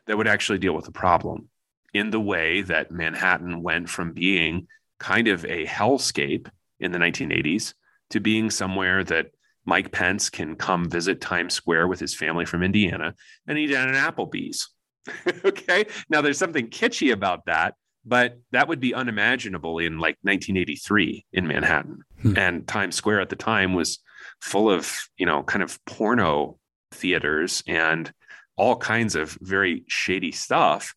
that 0.06 0.16
would 0.16 0.28
actually 0.28 0.58
deal 0.58 0.72
with 0.72 0.86
the 0.86 0.92
problem 0.92 1.50
in 1.94 2.10
the 2.10 2.20
way 2.20 2.62
that 2.62 2.90
Manhattan 2.90 3.62
went 3.62 3.88
from 3.88 4.12
being 4.12 4.66
kind 4.98 5.28
of 5.28 5.44
a 5.44 5.66
hellscape 5.66 6.48
in 6.80 6.92
the 6.92 6.98
1980s 6.98 7.74
to 8.10 8.20
being 8.20 8.50
somewhere 8.50 9.04
that 9.04 9.30
Mike 9.64 9.92
Pence 9.92 10.30
can 10.30 10.56
come 10.56 10.88
visit 10.88 11.20
Times 11.20 11.54
Square 11.54 11.88
with 11.88 12.00
his 12.00 12.14
family 12.14 12.44
from 12.44 12.62
Indiana 12.62 13.14
and 13.46 13.58
eat 13.58 13.70
at 13.72 13.88
an 13.88 13.94
Applebee's 13.94 14.68
okay. 15.44 15.86
Now 16.08 16.20
there's 16.20 16.38
something 16.38 16.68
kitschy 16.68 17.12
about 17.12 17.46
that, 17.46 17.74
but 18.04 18.38
that 18.52 18.68
would 18.68 18.80
be 18.80 18.94
unimaginable 18.94 19.78
in 19.78 19.98
like 19.98 20.16
1983 20.22 21.26
in 21.32 21.46
Manhattan. 21.46 22.02
Hmm. 22.22 22.38
And 22.38 22.66
Times 22.66 22.96
Square 22.96 23.20
at 23.20 23.28
the 23.28 23.36
time 23.36 23.74
was 23.74 23.98
full 24.40 24.70
of, 24.70 24.92
you 25.16 25.26
know, 25.26 25.42
kind 25.42 25.62
of 25.62 25.82
porno 25.84 26.58
theaters 26.92 27.62
and 27.66 28.12
all 28.56 28.76
kinds 28.76 29.14
of 29.14 29.36
very 29.40 29.84
shady 29.88 30.32
stuff. 30.32 30.94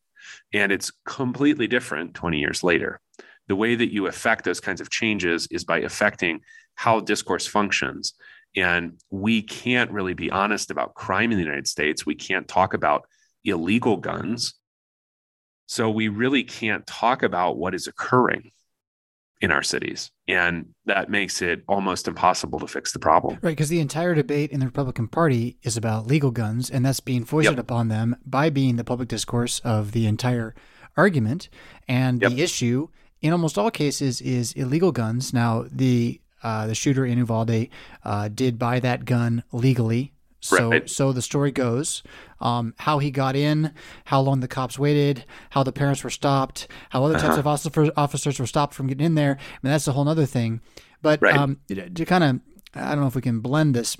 And 0.54 0.72
it's 0.72 0.92
completely 1.06 1.68
different 1.68 2.14
20 2.14 2.40
years 2.40 2.64
later. 2.64 3.00
The 3.48 3.56
way 3.56 3.76
that 3.76 3.94
you 3.94 4.08
affect 4.08 4.46
those 4.46 4.60
kinds 4.60 4.82
of 4.82 4.90
changes 4.90 5.48
is 5.52 5.64
by 5.64 5.80
affecting 5.80 6.42
how 6.76 7.00
discourse 7.00 7.48
functions. 7.48 8.14
And 8.56 9.00
we 9.10 9.42
can't 9.42 9.92
really 9.92 10.14
be 10.14 10.30
honest 10.30 10.72
about 10.72 10.94
crime 10.94 11.32
in 11.32 11.38
the 11.38 11.44
United 11.44 11.68
States. 11.68 12.06
We 12.06 12.16
can't 12.16 12.48
talk 12.48 12.74
about 12.74 13.08
illegal 13.44 13.98
guns. 13.98 14.56
So 15.68 15.90
we 15.90 16.10
really 16.10 16.44
can't 16.44 16.86
talk 16.86 17.24
about 17.24 17.58
what 17.58 17.74
is 17.74 17.88
occurring 17.88 18.52
in 19.42 19.52
our 19.52 19.64
cities. 19.64 20.12
And 20.28 20.68
that 20.86 21.10
makes 21.10 21.42
it 21.42 21.64
almost 21.68 22.08
impossible 22.08 22.60
to 22.60 22.68
fix 22.68 22.94
the 22.94 23.00
problem. 23.00 23.40
Right. 23.42 23.52
Because 23.52 23.70
the 23.70 23.80
entire 23.80 24.14
debate 24.16 24.52
in 24.52 24.60
the 24.60 24.68
Republican 24.68 25.08
Party 25.08 25.58
is 25.64 25.78
about 25.78 26.08
legal 26.08 26.32
guns, 26.32 26.70
and 26.70 26.86
that's 26.86 27.00
being 27.00 27.26
foisted 27.26 27.56
yep. 27.56 27.60
upon 27.60 27.88
them 27.88 28.16
by 28.26 28.50
being 28.50 28.76
the 28.76 28.84
public 28.84 29.10
discourse 29.10 29.60
of 29.60 29.92
the 29.92 30.06
entire 30.06 30.54
argument. 30.96 31.50
And 31.88 32.22
yep. 32.22 32.32
the 32.32 32.42
issue 32.42 32.90
in 33.22 33.34
almost 33.34 33.58
all 33.58 33.72
cases 33.72 34.22
is 34.22 34.54
illegal 34.54 34.92
guns. 34.92 35.34
Now, 35.34 35.66
the 35.72 36.22
uh, 36.44 36.66
the 36.66 36.74
shooter 36.74 37.06
in 37.06 37.20
Uvalde 37.20 37.68
uh, 38.04 38.28
did 38.30 38.58
buy 38.58 38.80
that 38.80 39.06
gun 39.06 39.44
legally 39.52 40.12
so, 40.42 40.70
right. 40.72 40.90
so 40.90 41.14
the 41.14 41.22
story 41.22 41.52
goes, 41.52 42.02
um, 42.40 42.74
how 42.80 42.98
he 42.98 43.12
got 43.12 43.36
in, 43.36 43.74
how 44.06 44.22
long 44.22 44.40
the 44.40 44.48
cops 44.48 44.78
waited, 44.78 45.24
how 45.52 45.62
the 45.62 45.72
parents 45.72 46.04
were 46.04 46.10
stopped, 46.10 46.68
how 46.90 47.04
other 47.04 47.16
uh-huh. 47.16 47.36
types 47.36 47.68
of 47.78 47.94
officers 47.98 48.40
were 48.40 48.48
stopped 48.48 48.74
from 48.74 48.88
getting 48.88 49.06
in 49.06 49.16
there. 49.16 49.38
I 49.40 49.58
mean, 49.62 49.72
that's 49.72 49.88
a 49.88 49.92
whole 49.92 50.10
other 50.10 50.26
thing. 50.26 50.62
But 51.04 51.22
right. 51.22 51.38
um, 51.38 51.60
to 51.70 52.06
kind 52.06 52.24
of, 52.24 52.40
I 52.74 52.90
don't 52.90 53.02
know 53.02 53.08
if 53.08 53.16
we 53.16 53.22
can 53.22 53.40
blend 53.40 53.76
this. 53.76 53.96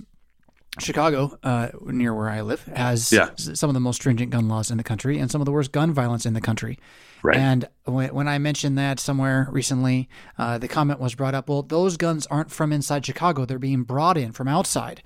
Chicago, 0.80 1.38
uh, 1.44 1.68
near 1.82 2.14
where 2.14 2.30
I 2.30 2.42
live, 2.42 2.64
has 2.64 3.12
yeah. 3.12 3.32
some 3.36 3.70
of 3.70 3.74
the 3.74 3.82
most 3.82 3.98
stringent 3.98 4.32
gun 4.32 4.48
laws 4.48 4.72
in 4.72 4.78
the 4.78 4.86
country 4.86 5.20
and 5.20 5.30
some 5.30 5.42
of 5.42 5.46
the 5.46 5.52
worst 5.52 5.74
gun 5.74 5.92
violence 5.92 6.26
in 6.26 6.34
the 6.34 6.40
country. 6.40 6.80
Right. 7.22 7.36
And 7.36 7.68
when, 7.84 8.16
when 8.16 8.28
I 8.30 8.38
mentioned 8.38 8.78
that 8.78 8.98
somewhere 8.98 9.50
recently, 9.52 10.08
uh, 10.38 10.58
the 10.60 10.70
comment 10.70 11.02
was 11.02 11.14
brought 11.14 11.36
up. 11.36 11.50
Well, 11.50 11.62
those 11.62 11.98
guns 11.98 12.26
aren't 12.28 12.52
from 12.52 12.72
inside 12.72 13.06
Chicago; 13.06 13.46
they're 13.46 13.60
being 13.60 13.84
brought 13.84 14.18
in 14.18 14.32
from 14.32 14.48
outside 14.48 15.04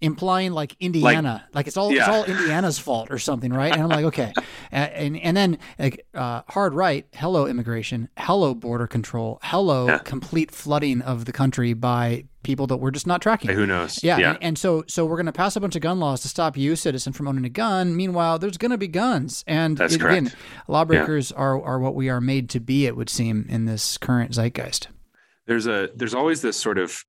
implying 0.00 0.52
like 0.52 0.76
Indiana, 0.80 1.44
like, 1.46 1.54
like 1.54 1.66
it's 1.66 1.76
all 1.76 1.92
yeah. 1.92 2.00
it's 2.00 2.08
all 2.08 2.24
Indiana's 2.24 2.78
fault 2.78 3.10
or 3.10 3.18
something, 3.18 3.52
right? 3.52 3.72
And 3.72 3.82
I'm 3.82 3.88
like, 3.88 4.04
okay, 4.06 4.32
and 4.70 5.16
and 5.16 5.36
then 5.36 5.58
like, 5.78 6.06
uh, 6.14 6.42
hard 6.48 6.74
right, 6.74 7.06
hello 7.14 7.46
immigration, 7.46 8.08
hello 8.16 8.54
border 8.54 8.86
control, 8.86 9.38
hello 9.42 9.88
yeah. 9.88 9.98
complete 9.98 10.50
flooding 10.50 11.02
of 11.02 11.24
the 11.24 11.32
country 11.32 11.72
by 11.72 12.24
people 12.42 12.66
that 12.68 12.76
we're 12.76 12.90
just 12.92 13.06
not 13.06 13.20
tracking. 13.20 13.50
Who 13.50 13.66
knows? 13.66 14.02
Yeah, 14.02 14.18
yeah. 14.18 14.30
And, 14.30 14.38
and, 14.42 14.58
so 14.58 14.84
so 14.86 15.04
we're 15.04 15.16
going 15.16 15.26
to 15.26 15.32
pass 15.32 15.56
a 15.56 15.60
bunch 15.60 15.76
of 15.76 15.82
gun 15.82 15.98
laws 15.98 16.20
to 16.22 16.28
stop 16.28 16.56
you, 16.56 16.76
citizen, 16.76 17.12
from 17.12 17.28
owning 17.28 17.44
a 17.44 17.50
gun. 17.50 17.96
Meanwhile, 17.96 18.38
there's 18.38 18.56
going 18.56 18.70
to 18.70 18.78
be 18.78 18.88
guns, 18.88 19.44
and 19.46 19.76
That's 19.76 19.94
it, 19.94 20.02
again, 20.02 20.32
lawbreakers 20.68 21.32
yeah. 21.32 21.38
are 21.38 21.62
are 21.62 21.78
what 21.78 21.94
we 21.94 22.08
are 22.08 22.20
made 22.20 22.48
to 22.50 22.60
be. 22.60 22.86
It 22.86 22.96
would 22.96 23.10
seem 23.10 23.46
in 23.48 23.64
this 23.64 23.98
current 23.98 24.32
zeitgeist. 24.32 24.88
There's 25.46 25.66
a 25.66 25.90
there's 25.94 26.14
always 26.14 26.42
this 26.42 26.56
sort 26.56 26.78
of 26.78 27.04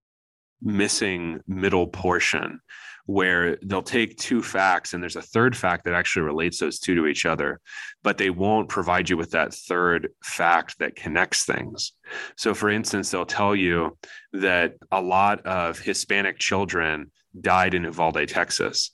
missing 0.62 1.40
middle 1.48 1.88
portion 1.88 2.60
where 3.08 3.58
they'll 3.64 3.82
take 3.82 4.18
two 4.18 4.44
facts 4.44 4.94
and 4.94 5.02
there's 5.02 5.16
a 5.16 5.22
third 5.22 5.56
fact 5.56 5.86
that 5.86 5.94
actually 5.94 6.24
relates 6.24 6.60
those 6.60 6.78
two 6.78 6.94
to 6.94 7.08
each 7.08 7.26
other, 7.26 7.60
but 8.04 8.18
they 8.18 8.30
won't 8.30 8.68
provide 8.68 9.10
you 9.10 9.16
with 9.16 9.32
that 9.32 9.54
third 9.54 10.10
fact 10.22 10.78
that 10.80 10.98
connects 10.98 11.46
things. 11.46 11.94
So, 12.36 12.54
for 12.54 12.70
instance, 12.70 13.10
they'll 13.10 13.26
tell 13.26 13.56
you 13.56 13.98
that 14.34 14.74
a 14.92 15.02
lot 15.02 15.46
of 15.46 15.80
Hispanic 15.80 16.38
children 16.38 17.12
died 17.40 17.74
in 17.74 17.86
Uvalde, 17.86 18.28
Texas, 18.28 18.92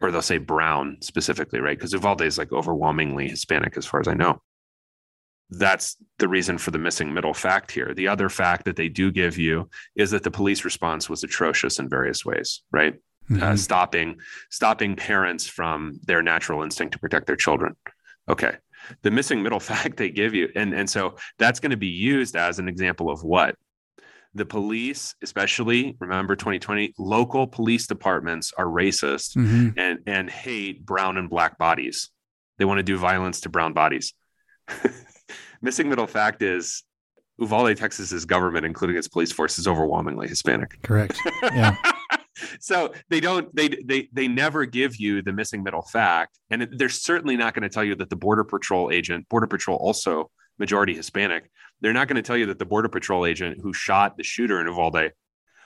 or 0.00 0.12
they'll 0.12 0.22
say 0.22 0.38
Brown 0.38 0.98
specifically, 1.00 1.58
right? 1.58 1.76
Because 1.76 1.92
Uvalde 1.92 2.22
is 2.22 2.38
like 2.38 2.52
overwhelmingly 2.52 3.28
Hispanic, 3.28 3.76
as 3.76 3.84
far 3.84 3.98
as 3.98 4.06
I 4.06 4.14
know 4.14 4.40
that's 5.50 5.96
the 6.18 6.28
reason 6.28 6.58
for 6.58 6.70
the 6.70 6.78
missing 6.78 7.12
middle 7.12 7.32
fact 7.32 7.72
here. 7.72 7.94
The 7.94 8.08
other 8.08 8.28
fact 8.28 8.66
that 8.66 8.76
they 8.76 8.88
do 8.88 9.10
give 9.10 9.38
you 9.38 9.70
is 9.96 10.10
that 10.10 10.22
the 10.22 10.30
police 10.30 10.64
response 10.64 11.08
was 11.08 11.24
atrocious 11.24 11.78
in 11.78 11.88
various 11.88 12.24
ways, 12.24 12.62
right? 12.70 12.94
Uh, 13.30 13.34
mm-hmm. 13.34 13.42
Uh, 13.42 13.56
stopping 13.56 14.18
stopping 14.50 14.96
parents 14.96 15.46
from 15.46 16.00
their 16.06 16.22
natural 16.22 16.62
instinct 16.62 16.92
to 16.92 16.98
protect 16.98 17.26
their 17.26 17.36
children. 17.36 17.76
Okay. 18.28 18.56
The 19.02 19.10
missing 19.10 19.42
middle 19.42 19.60
fact 19.70 19.96
they 19.96 20.10
give 20.10 20.34
you, 20.34 20.48
and, 20.54 20.72
and 20.72 20.88
so 20.88 21.16
that's 21.38 21.60
going 21.60 21.70
to 21.70 21.76
be 21.76 21.88
used 21.88 22.36
as 22.36 22.58
an 22.58 22.68
example 22.68 23.10
of 23.10 23.22
what 23.22 23.54
the 24.34 24.46
police, 24.46 25.14
especially 25.22 25.96
remember 26.00 26.36
2020, 26.36 26.94
local 26.98 27.46
police 27.46 27.86
departments 27.86 28.52
are 28.56 28.66
racist 28.66 29.36
mm-hmm. 29.36 29.78
and 29.78 30.00
and 30.06 30.30
hate 30.30 30.84
brown 30.84 31.16
and 31.16 31.28
black 31.28 31.58
bodies. 31.58 32.10
They 32.58 32.64
want 32.64 32.78
to 32.78 32.82
do 32.82 32.96
violence 32.96 33.42
to 33.42 33.48
brown 33.48 33.72
bodies. 33.72 34.14
missing 35.62 35.88
middle 35.88 36.06
fact 36.06 36.42
is 36.42 36.82
Uvalde, 37.38 37.76
Texas's 37.76 38.24
government, 38.24 38.66
including 38.66 38.96
its 38.96 39.08
police 39.08 39.32
force, 39.32 39.58
is 39.58 39.68
overwhelmingly 39.68 40.28
Hispanic. 40.28 40.78
Correct. 40.82 41.18
Yeah. 41.42 41.76
so 42.60 42.92
they 43.08 43.20
don't 43.20 43.54
they 43.54 43.68
they 43.68 44.08
they 44.12 44.28
never 44.28 44.64
give 44.64 44.96
you 44.96 45.22
the 45.22 45.32
missing 45.32 45.62
middle 45.62 45.82
fact, 45.82 46.38
and 46.50 46.68
they're 46.72 46.88
certainly 46.88 47.36
not 47.36 47.54
going 47.54 47.62
to 47.62 47.68
tell 47.68 47.84
you 47.84 47.94
that 47.96 48.10
the 48.10 48.16
border 48.16 48.44
patrol 48.44 48.90
agent, 48.90 49.28
border 49.28 49.46
patrol 49.46 49.78
also 49.78 50.30
majority 50.58 50.94
Hispanic, 50.94 51.50
they're 51.80 51.92
not 51.92 52.08
going 52.08 52.16
to 52.16 52.22
tell 52.22 52.36
you 52.36 52.46
that 52.46 52.58
the 52.58 52.66
border 52.66 52.88
patrol 52.88 53.24
agent 53.24 53.58
who 53.62 53.72
shot 53.72 54.16
the 54.16 54.24
shooter 54.24 54.60
in 54.60 54.66
Uvalde 54.66 55.12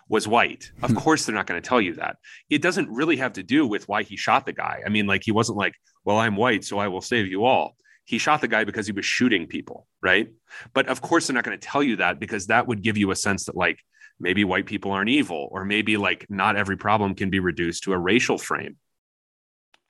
was 0.09 0.29
white. 0.29 0.71
Of 0.83 0.91
hmm. 0.91 0.97
course, 0.97 1.25
they're 1.25 1.35
not 1.35 1.47
going 1.47 1.61
to 1.61 1.67
tell 1.67 1.81
you 1.81 1.95
that. 1.95 2.17
It 2.51 2.61
doesn't 2.61 2.91
really 2.91 3.17
have 3.17 3.35
to 3.35 3.43
do 3.43 3.67
with 3.67 3.89
why 3.89 4.03
he 4.03 4.17
shot 4.17 4.45
the 4.45 4.53
guy. 4.53 4.83
I 4.85 4.91
mean, 4.91 5.07
like 5.07 5.23
he 5.25 5.33
wasn't 5.33 5.59
like, 5.59 5.75
well, 6.05 6.19
I'm 6.19 6.37
white, 6.37 6.65
so 6.65 6.79
I 6.79 6.89
will 6.89 7.01
save 7.01 7.29
you 7.29 7.45
all 7.45 7.77
he 8.05 8.19
shot 8.19 8.41
the 8.41 8.49
guy 8.49 8.65
because 8.65 8.87
he 8.87 8.93
was 8.93 9.05
shooting 9.05 9.47
people, 9.47 9.87
right? 10.03 10.29
But 10.75 10.89
of 10.89 11.01
course, 11.01 11.27
they're 11.27 11.35
not 11.35 11.45
going 11.45 11.59
to 11.59 11.67
tell 11.67 11.83
you 11.83 11.97
that 11.97 12.19
because 12.19 12.49
that 12.49 12.67
would 12.67 12.83
give 12.83 12.97
you 12.97 13.11
a 13.11 13.17
sense 13.17 13.45
that, 13.47 13.57
like, 13.57 13.79
maybe 14.18 14.44
white 14.44 14.66
people 14.66 14.92
aren't 14.92 15.11
evil, 15.11 15.48
or 15.51 15.64
maybe, 15.64 15.96
like, 15.96 16.27
not 16.29 16.57
every 16.57 16.77
problem 16.77 17.14
can 17.14 17.31
be 17.31 17.40
reduced 17.40 17.85
to 17.85 17.92
a 17.92 17.98
racial 17.98 18.38
frame. 18.38 18.77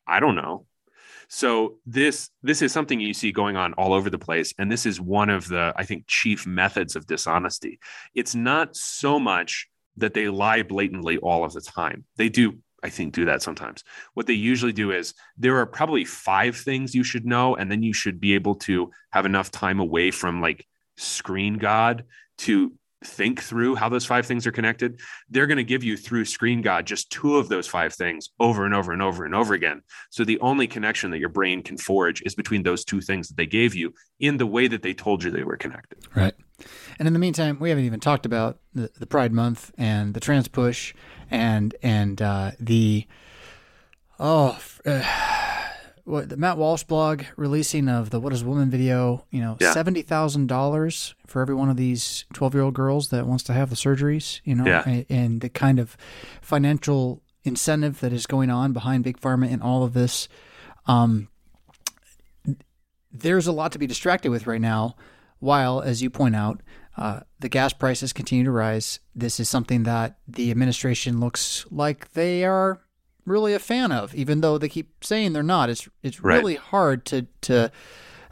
I 0.06 0.20
don't 0.20 0.36
know. 0.36 0.66
So 1.28 1.78
this 1.86 2.28
this 2.42 2.60
is 2.60 2.72
something 2.72 3.00
you 3.00 3.14
see 3.14 3.32
going 3.32 3.56
on 3.56 3.72
all 3.74 3.94
over 3.94 4.10
the 4.10 4.18
place 4.18 4.52
and 4.58 4.70
this 4.70 4.84
is 4.84 5.00
one 5.00 5.30
of 5.30 5.48
the 5.48 5.72
I 5.76 5.84
think 5.84 6.04
chief 6.06 6.46
methods 6.46 6.94
of 6.94 7.06
dishonesty. 7.06 7.78
It's 8.14 8.34
not 8.34 8.76
so 8.76 9.18
much 9.18 9.66
that 9.96 10.12
they 10.12 10.28
lie 10.28 10.62
blatantly 10.62 11.16
all 11.16 11.42
of 11.42 11.54
the 11.54 11.62
time. 11.62 12.04
They 12.16 12.28
do 12.28 12.58
I 12.82 12.90
think, 12.90 13.14
do 13.14 13.26
that 13.26 13.42
sometimes. 13.42 13.84
What 14.14 14.26
they 14.26 14.32
usually 14.32 14.72
do 14.72 14.90
is 14.90 15.14
there 15.38 15.56
are 15.58 15.66
probably 15.66 16.04
five 16.04 16.56
things 16.56 16.94
you 16.94 17.04
should 17.04 17.24
know, 17.24 17.54
and 17.54 17.70
then 17.70 17.82
you 17.82 17.92
should 17.92 18.20
be 18.20 18.34
able 18.34 18.56
to 18.56 18.90
have 19.10 19.24
enough 19.24 19.52
time 19.52 19.78
away 19.78 20.10
from 20.10 20.40
like 20.40 20.66
screen 20.96 21.58
God 21.58 22.04
to 22.38 22.72
think 23.04 23.40
through 23.40 23.74
how 23.74 23.88
those 23.88 24.04
five 24.04 24.26
things 24.26 24.46
are 24.46 24.52
connected. 24.52 25.00
They're 25.28 25.46
going 25.46 25.58
to 25.58 25.64
give 25.64 25.84
you 25.84 25.96
through 25.96 26.24
screen 26.24 26.62
God 26.62 26.86
just 26.86 27.10
two 27.10 27.36
of 27.36 27.48
those 27.48 27.66
five 27.66 27.94
things 27.94 28.30
over 28.40 28.64
and 28.64 28.74
over 28.74 28.92
and 28.92 29.02
over 29.02 29.24
and 29.24 29.34
over 29.34 29.54
again. 29.54 29.82
So 30.10 30.24
the 30.24 30.40
only 30.40 30.66
connection 30.66 31.10
that 31.10 31.18
your 31.18 31.28
brain 31.28 31.62
can 31.62 31.76
forge 31.76 32.22
is 32.22 32.34
between 32.34 32.62
those 32.62 32.84
two 32.84 33.00
things 33.00 33.28
that 33.28 33.36
they 33.36 33.46
gave 33.46 33.74
you 33.74 33.94
in 34.20 34.36
the 34.36 34.46
way 34.46 34.68
that 34.68 34.82
they 34.82 34.94
told 34.94 35.22
you 35.22 35.30
they 35.30 35.44
were 35.44 35.56
connected. 35.56 35.98
Right. 36.14 36.34
And 36.98 37.06
in 37.06 37.12
the 37.12 37.18
meantime, 37.18 37.58
we 37.58 37.70
haven't 37.70 37.84
even 37.84 38.00
talked 38.00 38.26
about 38.26 38.58
the, 38.74 38.90
the 38.98 39.06
Pride 39.06 39.32
Month 39.32 39.72
and 39.76 40.14
the 40.14 40.20
trans 40.20 40.48
push 40.48 40.94
and 41.30 41.74
and 41.82 42.20
uh, 42.22 42.52
the 42.60 43.06
oh 44.18 44.58
uh, 44.86 45.02
what 46.04 46.28
the 46.28 46.36
Matt 46.36 46.58
Walsh 46.58 46.84
blog 46.84 47.22
releasing 47.36 47.88
of 47.88 48.10
the 48.10 48.20
What 48.20 48.32
Is 48.32 48.44
Woman 48.44 48.70
video. 48.70 49.24
You 49.30 49.40
know, 49.40 49.56
yeah. 49.60 49.72
seventy 49.72 50.02
thousand 50.02 50.48
dollars 50.48 51.14
for 51.26 51.42
every 51.42 51.54
one 51.54 51.68
of 51.68 51.76
these 51.76 52.24
twelve 52.32 52.54
year 52.54 52.62
old 52.62 52.74
girls 52.74 53.08
that 53.08 53.26
wants 53.26 53.44
to 53.44 53.52
have 53.52 53.70
the 53.70 53.76
surgeries. 53.76 54.40
You 54.44 54.54
know, 54.54 54.66
yeah. 54.66 54.82
and, 54.86 55.06
and 55.08 55.40
the 55.40 55.48
kind 55.48 55.78
of 55.78 55.96
financial 56.40 57.22
incentive 57.44 58.00
that 58.00 58.12
is 58.12 58.26
going 58.26 58.50
on 58.50 58.72
behind 58.72 59.04
big 59.04 59.20
pharma 59.20 59.52
and 59.52 59.62
all 59.62 59.82
of 59.82 59.92
this. 59.92 60.28
Um, 60.86 61.28
there's 63.10 63.46
a 63.46 63.52
lot 63.52 63.72
to 63.72 63.78
be 63.78 63.86
distracted 63.86 64.30
with 64.30 64.46
right 64.46 64.60
now 64.60 64.96
while, 65.38 65.80
as 65.80 66.02
you 66.02 66.08
point 66.08 66.36
out, 66.36 66.62
uh, 66.96 67.20
the 67.40 67.48
gas 67.48 67.72
prices 67.72 68.12
continue 68.12 68.44
to 68.44 68.50
rise. 68.50 69.00
This 69.14 69.40
is 69.40 69.48
something 69.48 69.82
that 69.84 70.18
the 70.28 70.50
administration 70.50 71.20
looks 71.20 71.66
like 71.70 72.12
they 72.12 72.44
are 72.44 72.80
really 73.24 73.54
a 73.54 73.58
fan 73.58 73.92
of, 73.92 74.14
even 74.14 74.40
though 74.40 74.58
they 74.58 74.68
keep 74.68 75.04
saying 75.04 75.32
they're 75.32 75.42
not. 75.42 75.70
It's 75.70 75.88
it's 76.02 76.20
right. 76.20 76.36
really 76.36 76.56
hard 76.56 77.04
to 77.06 77.26
to 77.42 77.70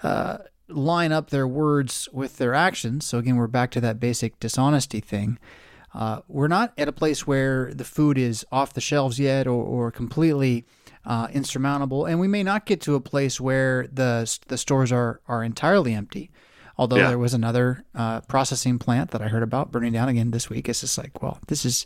uh, 0.02 0.38
line 0.68 1.12
up 1.12 1.30
their 1.30 1.46
words 1.46 2.08
with 2.12 2.36
their 2.38 2.54
actions. 2.54 3.06
So 3.06 3.18
again, 3.18 3.36
we're 3.36 3.46
back 3.46 3.70
to 3.72 3.80
that 3.80 4.00
basic 4.00 4.38
dishonesty 4.40 5.00
thing. 5.00 5.38
Uh, 5.92 6.20
we're 6.28 6.48
not 6.48 6.72
at 6.78 6.88
a 6.88 6.92
place 6.92 7.26
where 7.26 7.74
the 7.74 7.84
food 7.84 8.16
is 8.16 8.46
off 8.52 8.74
the 8.74 8.80
shelves 8.80 9.18
yet, 9.18 9.46
or, 9.46 9.64
or 9.64 9.90
completely 9.90 10.64
uh, 11.04 11.26
insurmountable, 11.32 12.04
and 12.04 12.20
we 12.20 12.28
may 12.28 12.42
not 12.42 12.66
get 12.66 12.80
to 12.82 12.94
a 12.94 13.00
place 13.00 13.40
where 13.40 13.86
the 13.92 14.38
the 14.46 14.58
stores 14.58 14.92
are 14.92 15.20
are 15.26 15.42
entirely 15.42 15.94
empty. 15.94 16.30
Although 16.78 16.96
yeah. 16.96 17.08
there 17.08 17.18
was 17.18 17.34
another 17.34 17.84
uh, 17.94 18.22
processing 18.22 18.78
plant 18.78 19.10
that 19.10 19.20
I 19.20 19.28
heard 19.28 19.42
about 19.42 19.70
burning 19.70 19.92
down 19.92 20.08
again 20.08 20.30
this 20.30 20.48
week. 20.48 20.66
It's 20.66 20.80
just 20.80 20.96
like, 20.96 21.20
well, 21.22 21.38
this 21.48 21.66
is, 21.66 21.84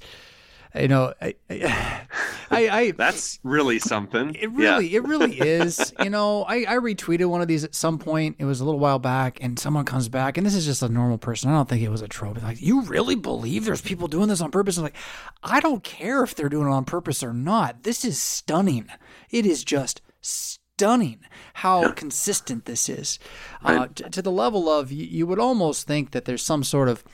you 0.75 0.89
know, 0.89 1.13
I, 1.21 1.35
I, 1.51 2.69
I 2.69 2.91
that's 2.93 3.39
really 3.43 3.79
something. 3.79 4.35
It 4.35 4.51
really, 4.51 4.89
yeah. 4.89 4.99
it 4.99 5.05
really 5.05 5.39
is. 5.41 5.93
You 6.03 6.11
know, 6.11 6.45
I, 6.45 6.65
I 6.69 6.77
retweeted 6.77 7.27
one 7.27 7.41
of 7.41 7.49
these 7.49 7.65
at 7.65 7.75
some 7.75 7.99
point. 7.99 8.37
It 8.39 8.45
was 8.45 8.61
a 8.61 8.65
little 8.65 8.81
while 8.81 8.99
back, 8.99 9.39
and 9.41 9.59
someone 9.59 9.85
comes 9.85 10.09
back, 10.09 10.37
and 10.37 10.47
this 10.47 10.55
is 10.55 10.65
just 10.65 10.83
a 10.83 10.89
normal 10.89 11.19
person. 11.19 11.51
I 11.51 11.55
don't 11.55 11.69
think 11.69 11.83
it 11.83 11.91
was 11.91 12.03
a 12.03 12.09
trope. 12.09 12.43
Like, 12.43 12.61
you 12.61 12.83
really 12.83 13.15
believe 13.15 13.65
there's 13.65 13.83
people 13.83 14.09
doing 14.09 14.29
this 14.29 14.41
on 14.41 14.51
purpose? 14.51 14.77
I'm 14.77 14.85
like, 14.85 14.97
I 15.43 15.61
don't 15.61 15.85
care 15.85 16.23
if 16.23 16.35
they're 16.35 16.49
doing 16.49 16.67
it 16.67 16.73
on 16.73 16.85
purpose 16.85 17.23
or 17.23 17.33
not. 17.33 17.83
This 17.85 18.05
is 18.05 18.21
stunning. 18.21 18.89
It 19.31 19.47
is 19.47 19.63
just 19.63 20.01
stunning 20.21 21.21
how 21.55 21.93
consistent 21.93 22.65
this 22.65 22.89
is 22.89 23.19
uh, 23.63 23.87
t- 23.95 24.05
to 24.05 24.21
the 24.21 24.31
level 24.33 24.69
of 24.69 24.91
you, 24.91 25.05
you, 25.05 25.27
would 25.27 25.39
almost 25.39 25.87
think 25.87 26.11
that 26.11 26.25
there's 26.25 26.43
some 26.43 26.65
sort 26.65 26.89
of 26.89 27.05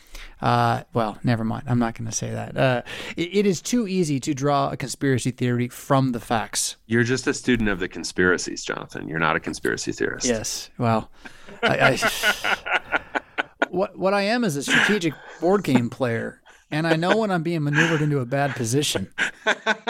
uh, 0.42 0.82
well 0.92 1.18
never 1.24 1.44
mind 1.44 1.64
i'm 1.66 1.78
not 1.78 1.94
going 1.94 2.08
to 2.08 2.14
say 2.14 2.30
that 2.30 2.56
uh, 2.56 2.82
it, 3.16 3.38
it 3.38 3.46
is 3.46 3.60
too 3.60 3.86
easy 3.86 4.20
to 4.20 4.34
draw 4.34 4.70
a 4.70 4.76
conspiracy 4.76 5.30
theory 5.30 5.68
from 5.68 6.12
the 6.12 6.20
facts 6.20 6.76
you're 6.86 7.04
just 7.04 7.26
a 7.26 7.34
student 7.34 7.68
of 7.68 7.78
the 7.78 7.88
conspiracies 7.88 8.64
jonathan 8.64 9.08
you're 9.08 9.18
not 9.18 9.36
a 9.36 9.40
conspiracy 9.40 9.92
theorist 9.92 10.26
yes 10.26 10.70
well 10.78 11.10
I, 11.62 11.98
I, 12.02 12.58
what 13.68 13.98
what 13.98 14.14
i 14.14 14.22
am 14.22 14.44
is 14.44 14.56
a 14.56 14.62
strategic 14.62 15.14
board 15.40 15.64
game 15.64 15.90
player 15.90 16.40
and 16.70 16.86
I 16.86 16.96
know 16.96 17.16
when 17.16 17.30
I'm 17.30 17.42
being 17.42 17.64
maneuvered 17.64 18.00
into 18.00 18.20
a 18.20 18.26
bad 18.26 18.54
position. 18.54 19.12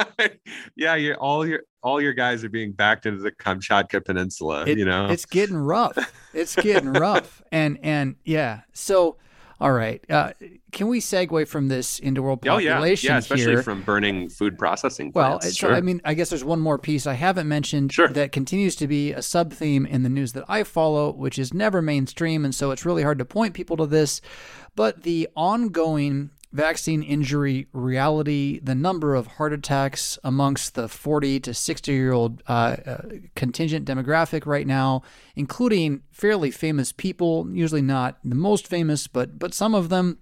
yeah, 0.77 0.95
you 0.95 1.15
all 1.15 1.47
your 1.47 1.63
all 1.83 2.01
your 2.01 2.13
guys 2.13 2.43
are 2.43 2.49
being 2.49 2.73
backed 2.73 3.07
into 3.07 3.21
the 3.21 3.33
Kamchatka 3.33 4.05
Peninsula. 4.05 4.65
It, 4.67 4.79
you 4.79 4.85
know, 4.85 5.09
it's 5.09 5.27
getting 5.27 5.57
rough. 5.57 5.99
It's 6.33 6.57
getting 6.57 6.93
rough, 6.93 7.43
and 7.53 7.79
and 7.83 8.17
yeah. 8.25 8.63
So, 8.73 9.17
all 9.61 9.73
right, 9.73 10.03
uh, 10.09 10.33
can 10.73 10.89
we 10.89 11.01
segue 11.01 11.47
from 11.47 11.69
this 11.69 11.99
into 11.99 12.23
world 12.23 12.41
population? 12.41 12.73
Oh 12.73 12.85
yeah, 12.85 13.15
yeah, 13.15 13.19
especially 13.19 13.53
here? 13.53 13.63
from 13.63 13.83
burning 13.83 14.29
food 14.31 14.59
processing. 14.59 15.13
Well, 15.15 15.39
plants. 15.39 15.59
so, 15.59 15.69
sure. 15.69 15.75
I 15.75 15.83
mean, 15.83 16.01
I 16.05 16.15
guess 16.15 16.31
there's 16.31 16.45
one 16.45 16.61
more 16.61 16.79
piece 16.79 17.07
I 17.07 17.13
haven't 17.13 17.47
mentioned 17.47 17.93
sure. 17.93 18.09
that 18.09 18.33
continues 18.33 18.75
to 18.77 18.87
be 18.87 19.13
a 19.13 19.21
sub 19.21 19.53
theme 19.53 19.85
in 19.85 20.03
the 20.03 20.09
news 20.09 20.33
that 20.33 20.45
I 20.49 20.63
follow, 20.63 21.13
which 21.13 21.39
is 21.39 21.53
never 21.53 21.83
mainstream, 21.83 22.45
and 22.45 22.55
so 22.55 22.71
it's 22.71 22.87
really 22.87 23.03
hard 23.03 23.19
to 23.19 23.25
point 23.25 23.53
people 23.53 23.77
to 23.77 23.87
this. 23.87 24.23
But 24.77 25.03
the 25.03 25.29
ongoing 25.37 26.31
vaccine 26.53 27.03
injury 27.03 27.69
reality, 27.73 28.61
the 28.61 28.75
number 28.75 29.15
of 29.15 29.27
heart 29.27 29.53
attacks 29.53 30.19
amongst 30.25 30.75
the 30.75 30.89
40 30.89 31.41
to 31.41 31.55
60 31.55 31.93
year 31.93 32.13
old 32.13 32.43
uh, 32.49 32.77
uh, 32.87 33.03
contingent 33.35 33.87
demographic 33.87 34.47
right 34.47 34.67
now, 34.67 35.03
including 35.37 36.03
fairly 36.11 36.51
famous 36.51 36.93
people, 36.93 37.47
usually 37.51 37.83
not 37.83 38.19
the 38.25 38.35
most 38.35 38.67
famous, 38.67 39.07
but 39.07 39.39
but 39.39 39.55
some 39.55 39.75
of 39.75 39.89
them. 39.89 40.19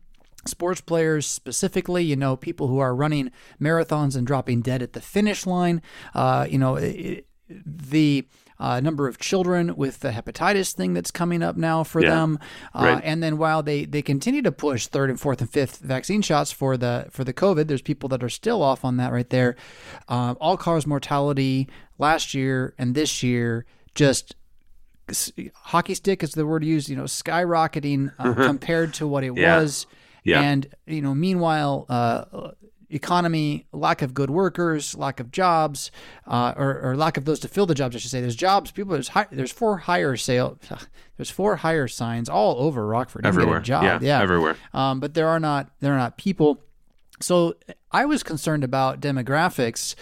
Sports 0.46 0.80
players 0.80 1.26
specifically, 1.26 2.04
you 2.04 2.16
know, 2.16 2.36
people 2.36 2.68
who 2.68 2.78
are 2.78 2.94
running 2.94 3.32
marathons 3.60 4.16
and 4.16 4.26
dropping 4.26 4.62
dead 4.62 4.82
at 4.82 4.92
the 4.92 5.00
finish 5.00 5.44
line. 5.46 5.82
Uh, 6.14 6.46
you 6.48 6.56
know, 6.56 6.76
it, 6.76 7.26
the 7.48 8.26
uh, 8.61 8.81
number 8.81 9.07
of 9.07 9.18
children 9.18 9.77
with 9.77 10.01
the 10.01 10.11
hepatitis 10.11 10.75
thing 10.75 10.92
that's 10.94 11.11
coming 11.12 11.42
up 11.42 11.57
now 11.57 11.85
for 11.85 12.03
Yeah. 12.03 12.11
them. 12.11 12.38
Uh, 12.75 12.83
Right. 12.94 13.03
And 13.05 13.23
then 13.23 13.38
while 13.38 13.62
they, 13.62 13.85
they 13.85 14.03
continue 14.03 14.42
to 14.42 14.51
push 14.53 14.87
third 14.88 15.11
and 15.11 15.21
fourth 15.21 15.40
and 15.40 15.49
fifth 15.49 15.79
vaccine 15.79 16.23
shots 16.23 16.51
for 16.51 16.77
the 16.77 17.07
for 17.11 17.23
the 17.25 17.33
COVID, 17.33 17.68
there's 17.68 17.83
people 17.83 18.09
that 18.09 18.23
are 18.25 18.29
still 18.29 18.62
off 18.62 18.85
on 18.85 18.97
that 18.97 19.12
right 19.12 19.31
there. 19.31 19.55
Uh, 20.09 20.35
all 20.40 20.57
cause 20.57 20.87
mortality 20.87 21.68
last 21.99 22.35
year 22.35 22.75
and 22.79 22.94
this 22.94 23.23
year 23.23 23.64
just 23.94 24.35
hockey 25.55 25.94
stick 25.94 26.23
is 26.23 26.33
the 26.33 26.47
word 26.47 26.64
used. 26.64 26.88
You 26.88 26.97
know, 26.97 27.05
skyrocketing 27.05 28.12
uh, 28.18 28.35
compared 28.47 28.94
to 28.94 29.07
what 29.07 29.25
it 29.25 29.37
Yeah. 29.37 29.59
was. 29.61 29.87
Yeah. 30.25 30.42
And 30.42 30.66
you 30.87 31.01
know, 31.01 31.14
meanwhile, 31.14 31.87
uh, 31.88 32.25
economy, 32.90 33.66
lack 33.72 34.03
of 34.03 34.14
good 34.14 34.31
workers, 34.31 34.96
lack 34.96 35.20
of 35.20 35.31
jobs, 35.31 35.90
uh, 36.27 36.55
or, 36.57 36.81
or 36.81 36.96
lack 36.96 37.16
of 37.16 37.24
those 37.24 37.38
to 37.40 37.48
fill 37.48 37.66
the 37.66 37.74
jobs. 37.74 37.94
I 37.94 37.98
should 37.98 38.11
say. 38.11 38.20
There's 38.20 38.37
jobs. 38.37 38.70
People. 38.70 38.92
There's 38.92 39.09
hi- 39.09 39.27
there's 39.31 39.53
for 39.53 39.79
hire 39.79 40.16
sale. 40.16 40.59
There's 41.16 41.31
for 41.31 41.57
hire 41.57 41.88
signs 41.88 42.29
all 42.29 42.61
over 42.61 42.87
Rockford. 42.87 43.24
You 43.24 43.33
can 43.33 43.35
get 43.35 43.38
a 43.38 43.42
everywhere. 43.42 43.61
job. 43.61 43.83
Yeah, 43.83 43.98
yeah. 44.01 44.22
everywhere. 44.22 44.57
Um, 44.72 45.01
but 45.01 45.14
there 45.14 45.27
are 45.27 45.40
not 45.40 45.68
there 45.81 45.92
are 45.92 45.98
not 45.98 46.16
people. 46.16 46.61
So 47.20 47.55
I 47.90 48.05
was 48.05 48.22
concerned 48.22 48.62
about 48.62 49.01
demographics. 49.01 49.96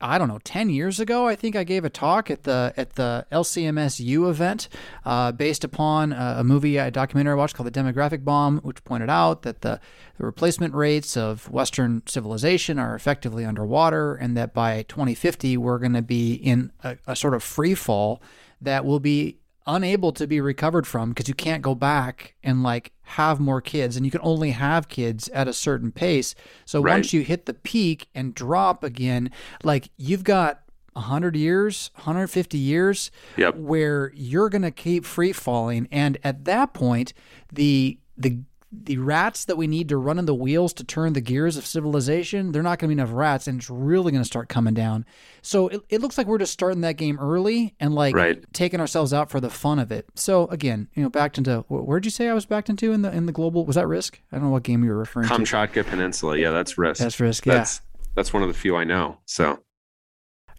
I 0.00 0.16
don't 0.16 0.28
know, 0.28 0.38
ten 0.44 0.70
years 0.70 1.00
ago, 1.00 1.26
I 1.26 1.34
think 1.34 1.56
I 1.56 1.64
gave 1.64 1.84
a 1.84 1.90
talk 1.90 2.30
at 2.30 2.44
the 2.44 2.72
at 2.76 2.94
the 2.94 3.26
LCMSU 3.32 4.30
event, 4.30 4.68
uh, 5.04 5.32
based 5.32 5.64
upon 5.64 6.12
a, 6.12 6.36
a 6.38 6.44
movie, 6.44 6.76
a 6.76 6.90
documentary 6.90 7.32
I 7.32 7.34
watched 7.34 7.56
called 7.56 7.72
"The 7.72 7.80
Demographic 7.80 8.24
Bomb," 8.24 8.58
which 8.60 8.84
pointed 8.84 9.10
out 9.10 9.42
that 9.42 9.62
the, 9.62 9.80
the 10.16 10.24
replacement 10.24 10.74
rates 10.74 11.16
of 11.16 11.50
Western 11.50 12.02
civilization 12.06 12.78
are 12.78 12.94
effectively 12.94 13.44
underwater, 13.44 14.14
and 14.14 14.36
that 14.36 14.54
by 14.54 14.82
2050 14.82 15.56
we're 15.56 15.78
going 15.78 15.94
to 15.94 16.02
be 16.02 16.34
in 16.34 16.70
a, 16.84 16.96
a 17.08 17.16
sort 17.16 17.34
of 17.34 17.42
free 17.42 17.74
fall 17.74 18.22
that 18.60 18.84
will 18.84 19.00
be 19.00 19.38
unable 19.68 20.10
to 20.12 20.26
be 20.26 20.40
recovered 20.40 20.86
from 20.86 21.10
because 21.10 21.28
you 21.28 21.34
can't 21.34 21.62
go 21.62 21.74
back 21.74 22.34
and 22.42 22.62
like 22.62 22.90
have 23.02 23.38
more 23.38 23.60
kids 23.60 23.96
and 23.96 24.04
you 24.04 24.10
can 24.10 24.20
only 24.24 24.50
have 24.52 24.88
kids 24.88 25.28
at 25.28 25.46
a 25.46 25.52
certain 25.52 25.92
pace. 25.92 26.34
So 26.64 26.80
Right. 26.80 26.94
once 26.94 27.12
you 27.12 27.20
hit 27.22 27.46
the 27.46 27.54
peak 27.54 28.08
and 28.14 28.34
drop 28.34 28.82
again, 28.82 29.30
like 29.62 29.90
you've 29.96 30.24
got 30.24 30.62
100 30.94 31.36
years, 31.36 31.90
150 31.94 32.58
years 32.58 33.10
Yep. 33.36 33.56
where 33.56 34.10
you're 34.16 34.48
going 34.48 34.62
to 34.62 34.70
keep 34.72 35.04
free 35.04 35.32
falling 35.32 35.86
and 35.92 36.18
at 36.24 36.44
that 36.46 36.72
point 36.74 37.12
the 37.52 37.98
the 38.16 38.38
the 38.70 38.98
rats 38.98 39.46
that 39.46 39.56
we 39.56 39.66
need 39.66 39.88
to 39.88 39.96
run 39.96 40.18
in 40.18 40.26
the 40.26 40.34
wheels 40.34 40.74
to 40.74 40.84
turn 40.84 41.14
the 41.14 41.20
gears 41.22 41.56
of 41.56 41.64
civilization, 41.64 42.52
they're 42.52 42.62
not 42.62 42.78
going 42.78 42.90
to 42.90 42.94
be 42.94 43.00
enough 43.00 43.14
rats, 43.14 43.46
and 43.46 43.58
it's 43.60 43.70
really 43.70 44.12
going 44.12 44.22
to 44.22 44.26
start 44.28 44.48
coming 44.50 44.74
down. 44.74 45.06
So 45.40 45.68
it, 45.68 45.80
it 45.88 46.00
looks 46.02 46.18
like 46.18 46.26
we're 46.26 46.36
just 46.38 46.52
starting 46.52 46.82
that 46.82 46.98
game 46.98 47.18
early 47.18 47.74
and 47.80 47.94
like 47.94 48.14
Right. 48.14 48.44
taking 48.52 48.78
ourselves 48.80 49.14
out 49.14 49.30
for 49.30 49.40
the 49.40 49.48
fun 49.48 49.78
of 49.78 49.90
it. 49.90 50.06
So 50.16 50.46
again, 50.48 50.88
you 50.94 51.02
know, 51.02 51.08
backed 51.08 51.38
into 51.38 51.60
where'd 51.68 52.04
you 52.04 52.10
say 52.10 52.28
I 52.28 52.34
was 52.34 52.44
backed 52.44 52.68
into 52.68 52.92
in 52.92 53.00
the 53.02 53.10
in 53.10 53.24
the 53.26 53.32
global? 53.32 53.64
Was 53.64 53.76
that 53.76 53.86
Risk? 53.86 54.20
I 54.32 54.36
don't 54.36 54.44
know 54.44 54.50
what 54.50 54.64
game 54.64 54.84
you 54.84 54.90
were 54.90 54.98
referring 54.98 55.28
to. 55.28 55.34
Kamchatka 55.34 55.86
Peninsula. 55.86 56.36
Yeah, 56.36 56.50
that's 56.50 56.76
risk. 56.76 57.00
That's 57.00 57.18
Risk. 57.20 57.46
Yeah, 57.46 57.54
That's 57.54 57.80
that's 58.14 58.32
one 58.34 58.42
of 58.42 58.48
the 58.48 58.54
few 58.54 58.76
I 58.76 58.84
know. 58.84 59.18
So 59.24 59.60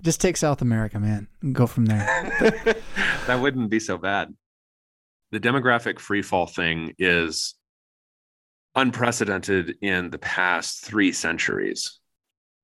just 0.02 0.20
take 0.22 0.38
South 0.38 0.62
America, 0.64 1.00
man, 1.00 1.28
and 1.42 1.54
go 1.54 1.68
from 1.68 1.86
there. 1.86 2.00
that 3.28 3.40
wouldn't 3.40 3.70
be 3.70 3.80
so 3.80 3.98
bad. 3.98 4.34
The 5.32 5.40
demographic 5.40 6.00
free 6.00 6.22
fall 6.24 6.48
thing 6.48 6.96
is 6.98 7.54
unprecedented 8.76 9.78
in 9.82 10.10
the 10.10 10.18
past 10.20 10.84
three 10.84 11.12
centuries. 11.12 12.00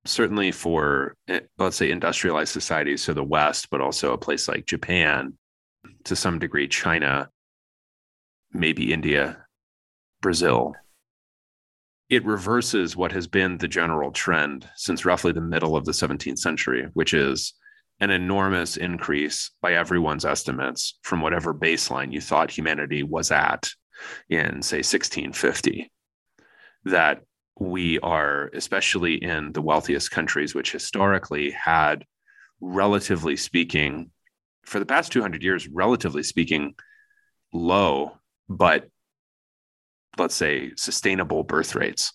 Certainly 0.04 0.52
for, 0.52 1.16
eh, 1.28 1.40
let's 1.58 1.76
say, 1.76 1.90
industrialized 1.90 2.52
societies, 2.52 3.02
so 3.02 3.12
the 3.12 3.24
West, 3.24 3.70
but 3.70 3.80
also 3.80 4.12
a 4.12 4.18
place 4.18 4.48
like 4.48 4.66
Japan, 4.66 5.34
to 6.04 6.16
some 6.16 6.38
degree, 6.38 6.68
China, 6.68 7.28
maybe 8.52 8.92
India, 8.92 9.44
Brazil. 10.20 10.74
It 12.08 12.24
reverses 12.24 12.96
what 12.96 13.12
has 13.12 13.26
been 13.26 13.58
the 13.58 13.68
general 13.68 14.12
trend 14.12 14.68
since 14.76 15.04
roughly 15.04 15.32
the 15.32 15.40
middle 15.40 15.76
of 15.76 15.84
the 15.84 15.92
17th 15.92 16.38
century, 16.38 16.88
which 16.94 17.12
is 17.12 17.54
an 17.98 18.10
enormous 18.10 18.76
increase 18.76 19.50
by 19.60 19.74
everyone's 19.74 20.24
estimates 20.24 20.98
from 21.02 21.20
whatever 21.20 21.52
baseline 21.52 22.12
you 22.12 22.20
thought 22.20 22.50
humanity 22.50 23.02
was 23.02 23.32
at 23.32 23.68
in, 24.28 24.62
say, 24.62 24.78
1650. 24.78 25.90
That 26.86 27.22
we 27.58 27.98
are, 28.00 28.50
especially 28.54 29.14
in 29.14 29.52
the 29.52 29.62
wealthiest 29.62 30.10
countries, 30.10 30.54
which 30.54 30.72
historically 30.72 31.50
had, 31.52 32.04
relatively 32.60 33.36
speaking, 33.36 34.10
for 34.64 34.78
the 34.78 34.86
past 34.86 35.12
200 35.12 35.42
years, 35.42 35.68
relatively 35.68 36.22
speaking, 36.22 36.74
low, 37.52 38.18
but 38.48 38.88
let's 40.18 40.34
say 40.34 40.72
sustainable 40.76 41.44
birth 41.44 41.74
rates. 41.74 42.12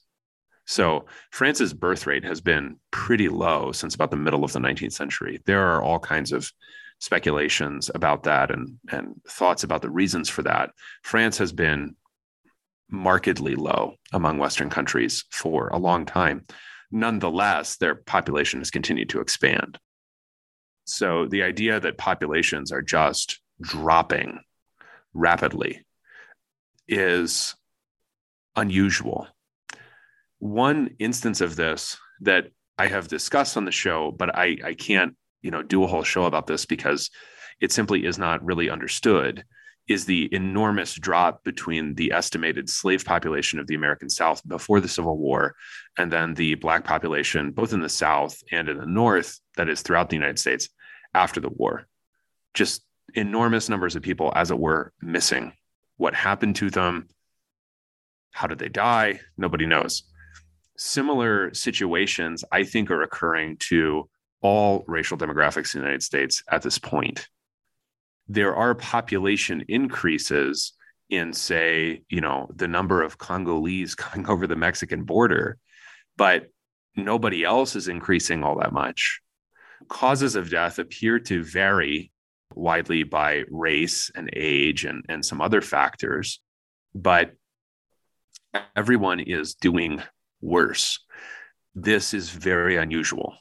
So 0.66 1.06
France's 1.32 1.74
birth 1.74 2.06
rate 2.06 2.24
has 2.24 2.42
been 2.42 2.78
pretty 2.92 3.30
low 3.30 3.72
since 3.72 3.96
about 3.96 4.12
the 4.12 4.18
middle 4.18 4.44
of 4.44 4.54
the 4.54 4.60
19th 4.60 4.94
century. 4.94 5.42
There 5.46 5.68
are 5.74 5.82
all 5.82 6.00
kinds 6.00 6.32
of 6.32 6.52
speculations 7.00 7.90
about 7.96 8.24
that 8.24 8.52
and, 8.52 8.78
and 8.92 9.20
thoughts 9.28 9.64
about 9.64 9.82
the 9.82 9.90
reasons 9.90 10.30
for 10.30 10.44
that. 10.44 10.72
France 11.04 11.38
has 11.40 11.52
been 11.52 11.96
markedly 12.92 13.56
low 13.56 13.96
among 14.12 14.38
Western 14.38 14.70
countries 14.70 15.24
for 15.32 15.70
a 15.70 15.78
long 15.78 16.06
time. 16.06 16.46
Nonetheless, 16.92 17.78
their 17.78 17.96
population 17.96 18.60
has 18.60 18.70
continued 18.70 19.10
to 19.10 19.22
expand. 19.22 19.80
So 20.84 21.26
the 21.28 21.44
idea 21.44 21.80
that 21.80 21.98
populations 21.98 22.72
are 22.72 22.82
just 22.82 23.40
dropping 23.62 24.42
rapidly 25.14 25.86
is 26.88 27.56
unusual. 28.56 29.28
One 30.40 30.96
instance 31.00 31.40
of 31.40 31.56
this 31.56 31.98
that 32.22 32.48
I 32.78 32.88
have 32.88 33.08
discussed 33.08 33.58
on 33.58 33.66
the 33.66 33.72
show, 33.72 34.12
but 34.12 34.36
I, 34.36 34.58
I 34.66 34.74
can't, 34.74 35.16
you 35.42 35.52
know, 35.52 35.64
do 35.64 35.84
a 35.84 35.88
whole 35.88 36.04
show 36.04 36.26
about 36.26 36.48
this 36.48 36.66
because 36.66 37.10
it 37.62 37.72
simply 37.72 38.06
is 38.06 38.18
not 38.18 38.44
really 38.44 38.70
understood, 38.70 39.46
is 39.92 40.06
the 40.06 40.34
enormous 40.34 40.96
drop 40.96 41.44
between 41.44 41.96
the 41.96 42.12
estimated 42.12 42.70
slave 42.70 43.06
population 43.06 43.60
of 43.60 43.68
the 43.68 43.76
American 43.76 44.10
South 44.10 44.46
before 44.48 44.80
the 44.80 44.88
Civil 44.88 45.18
War 45.18 45.56
and 45.98 46.12
then 46.12 46.34
the 46.34 46.56
black 46.56 46.84
population, 46.84 47.52
both 47.52 47.74
in 47.74 47.82
the 47.82 47.90
South 47.90 48.42
and 48.52 48.70
in 48.70 48.78
the 48.78 48.86
North, 48.86 49.40
that 49.58 49.70
is 49.70 49.82
throughout 49.82 50.10
the 50.10 50.16
United 50.16 50.40
States 50.40 50.70
after 51.14 51.40
the 51.40 51.50
war. 51.50 51.88
Just 52.54 52.84
enormous 53.14 53.70
numbers 53.70 53.96
of 53.96 54.02
people, 54.02 54.32
as 54.36 54.52
it 54.52 54.60
were, 54.60 54.94
missing. 55.02 55.54
What 55.98 56.14
happened 56.14 56.56
to 56.58 56.70
them? 56.70 57.08
How 58.32 58.48
did 58.48 58.60
they 58.60 58.70
die? 58.70 59.20
Nobody 59.38 59.66
knows. 59.66 60.04
Similar 60.78 61.54
situations, 61.54 62.44
I 62.52 62.64
think, 62.64 62.90
are 62.90 63.04
occurring 63.04 63.58
to 63.70 64.10
all 64.42 64.84
racial 64.88 65.18
demographics 65.18 65.76
in 65.76 65.82
the 65.82 65.86
United 65.86 66.04
States 66.04 66.44
at 66.50 66.62
this 66.62 66.80
point. 66.80 67.28
There 68.32 68.56
are 68.56 68.74
population 68.74 69.66
increases 69.68 70.72
in, 71.10 71.34
say, 71.34 72.04
you 72.10 72.22
know, 72.22 72.50
the 72.56 72.68
number 72.68 73.02
of 73.02 73.18
Congolese 73.18 73.94
coming 74.04 74.28
over 74.28 74.48
the 74.48 74.56
Mexican 74.56 75.04
border, 75.04 75.58
but 76.16 76.48
nobody 76.96 77.44
else 77.44 77.76
is 77.76 77.90
increasing 77.90 78.44
all 78.44 78.60
that 78.60 78.72
much. 78.72 79.20
Causes 79.90 80.36
of 80.36 80.50
death 80.50 80.80
appear 80.80 81.20
to 81.20 81.44
vary 81.44 82.12
widely 82.56 83.04
by 83.04 83.44
race 83.50 84.12
and 84.16 84.30
age 84.34 84.86
and, 84.86 85.04
and 85.10 85.26
some 85.26 85.42
other 85.42 85.62
factors, 85.62 86.40
but 86.96 87.32
everyone 88.76 89.20
is 89.20 89.56
doing 89.56 90.02
worse. 90.40 91.00
This 91.76 92.14
is 92.14 92.30
very 92.30 92.78
unusual. 92.78 93.36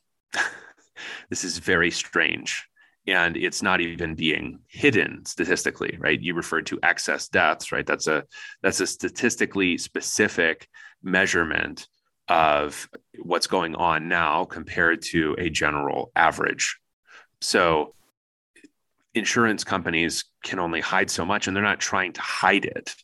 this 1.31 1.45
is 1.45 1.59
very 1.59 1.91
strange. 1.93 2.70
And 3.11 3.37
it's 3.37 3.61
not 3.61 3.81
even 3.81 4.15
being 4.15 4.61
hidden 4.69 5.25
statistically, 5.25 5.97
right? 5.99 6.21
You 6.21 6.35
referred 6.35 6.67
to 6.67 6.79
excess 6.83 7.29
deaths, 7.29 7.73
right? 7.73 7.85
That's 7.85 8.07
a 8.07 8.25
that's 8.63 8.81
a 8.81 8.87
statistically 8.87 9.79
specific 9.79 10.69
measurement 11.03 11.89
of 12.29 12.89
what's 13.19 13.49
going 13.49 13.75
on 13.75 14.07
now 14.07 14.45
compared 14.45 15.03
to 15.03 15.35
a 15.39 15.51
general 15.51 16.13
average. 16.15 16.79
So 17.41 17.95
insurance 19.13 19.65
companies 19.65 20.25
can 20.45 20.61
only 20.61 20.81
hide 20.81 21.11
so 21.11 21.25
much 21.25 21.49
and 21.49 21.57
they're 21.57 21.65
not 21.65 21.81
trying 21.81 22.13
to 22.13 22.21
hide 22.21 22.65
it. 22.65 22.95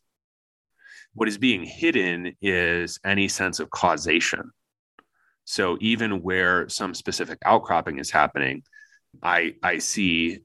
What 1.14 1.28
is 1.28 1.38
being 1.38 1.64
hidden 1.64 2.36
is 2.40 3.00
any 3.04 3.26
sense 3.26 3.58
of 3.58 3.70
causation. 3.70 4.52
So 5.44 5.78
even 5.80 6.22
where 6.22 6.68
some 6.68 6.94
specific 6.94 7.38
outcropping 7.44 7.98
is 7.98 8.10
happening, 8.10 8.62
I 9.22 9.54
I 9.62 9.78
see 9.78 10.40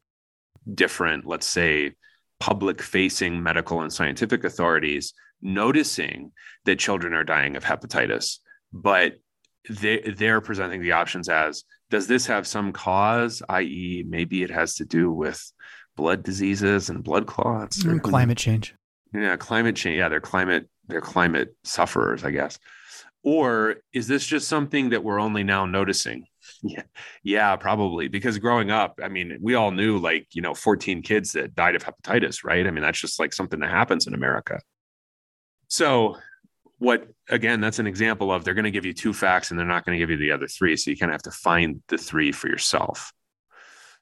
different, 0.74 1.26
let's 1.26 1.48
say, 1.48 1.94
public 2.40 2.82
facing 2.82 3.42
medical 3.42 3.82
and 3.82 3.92
scientific 3.92 4.44
authorities 4.44 5.14
noticing 5.42 6.32
that 6.66 6.80
children 6.80 7.14
are 7.14 7.24
dying 7.24 7.56
of 7.56 7.64
hepatitis, 7.64 8.40
but 8.72 9.20
they 9.70 10.00
they're 10.00 10.42
presenting 10.42 10.82
the 10.82 10.94
options 10.94 11.30
as 11.30 11.64
does 11.90 12.08
this 12.08 12.26
have 12.28 12.48
some 12.48 12.72
cause, 12.72 13.44
i.e., 13.50 14.06
maybe 14.08 14.44
it 14.44 14.50
has 14.50 14.76
to 14.76 14.86
do 14.86 15.12
with 15.12 15.52
blood 15.98 16.24
diseases 16.24 16.90
and 16.90 17.04
blood 17.04 17.28
clots 17.28 17.86
or 17.86 17.90
mm, 17.90 18.02
climate 18.02 18.38
change. 18.38 18.74
Yeah, 19.14 19.36
climate 19.36 19.76
change. 19.76 19.98
Yeah, 19.98 20.10
they're 20.10 20.22
climate 20.22 20.70
they're 20.88 21.02
climate 21.02 21.56
sufferers, 21.64 22.24
I 22.24 22.32
guess. 22.32 22.58
Or 23.24 23.76
is 23.94 24.08
this 24.08 24.26
just 24.26 24.48
something 24.48 24.90
that 24.90 25.04
we're 25.04 25.20
only 25.20 25.44
now 25.44 25.66
noticing? 25.66 26.26
Yeah, 26.64 26.84
yeah, 27.24 27.56
probably. 27.56 28.08
Because 28.08 28.38
growing 28.38 28.70
up, 28.70 29.00
I 29.04 29.10
mean, 29.10 29.40
we 29.42 29.56
all 29.56 29.72
knew 29.72 29.98
like, 29.98 30.28
you 30.34 30.42
know, 30.42 30.54
14 30.54 31.02
kids 31.02 31.32
that 31.32 31.56
died 31.56 31.76
of 31.76 31.84
hepatitis, 31.84 32.44
right? 32.44 32.66
I 32.68 32.72
mean, 32.72 32.84
that's 32.84 33.02
just 33.02 33.20
like 33.20 33.34
something 33.34 33.60
that 33.62 33.72
happens 33.72 34.06
in 34.06 34.14
America. 34.14 34.60
So, 35.70 36.18
what 36.78 37.08
again, 37.30 37.62
that's 37.62 37.80
an 37.80 37.88
example 37.88 38.32
of 38.32 38.44
they're 38.44 38.54
going 38.54 38.66
to 38.66 38.72
give 38.72 38.86
you 38.86 38.94
two 38.94 39.14
facts 39.14 39.50
and 39.50 39.60
they're 39.60 39.68
not 39.68 39.86
going 39.86 39.96
to 39.98 40.00
give 40.00 40.10
you 40.10 40.18
the 40.18 40.32
other 40.32 40.48
three. 40.48 40.78
So, 40.78 40.92
you 40.92 40.98
kind 40.98 41.12
of 41.12 41.14
have 41.16 41.24
to 41.24 41.32
find 41.32 41.82
the 41.88 41.98
three 41.98 42.32
for 42.32 42.48
yourself. 42.48 43.12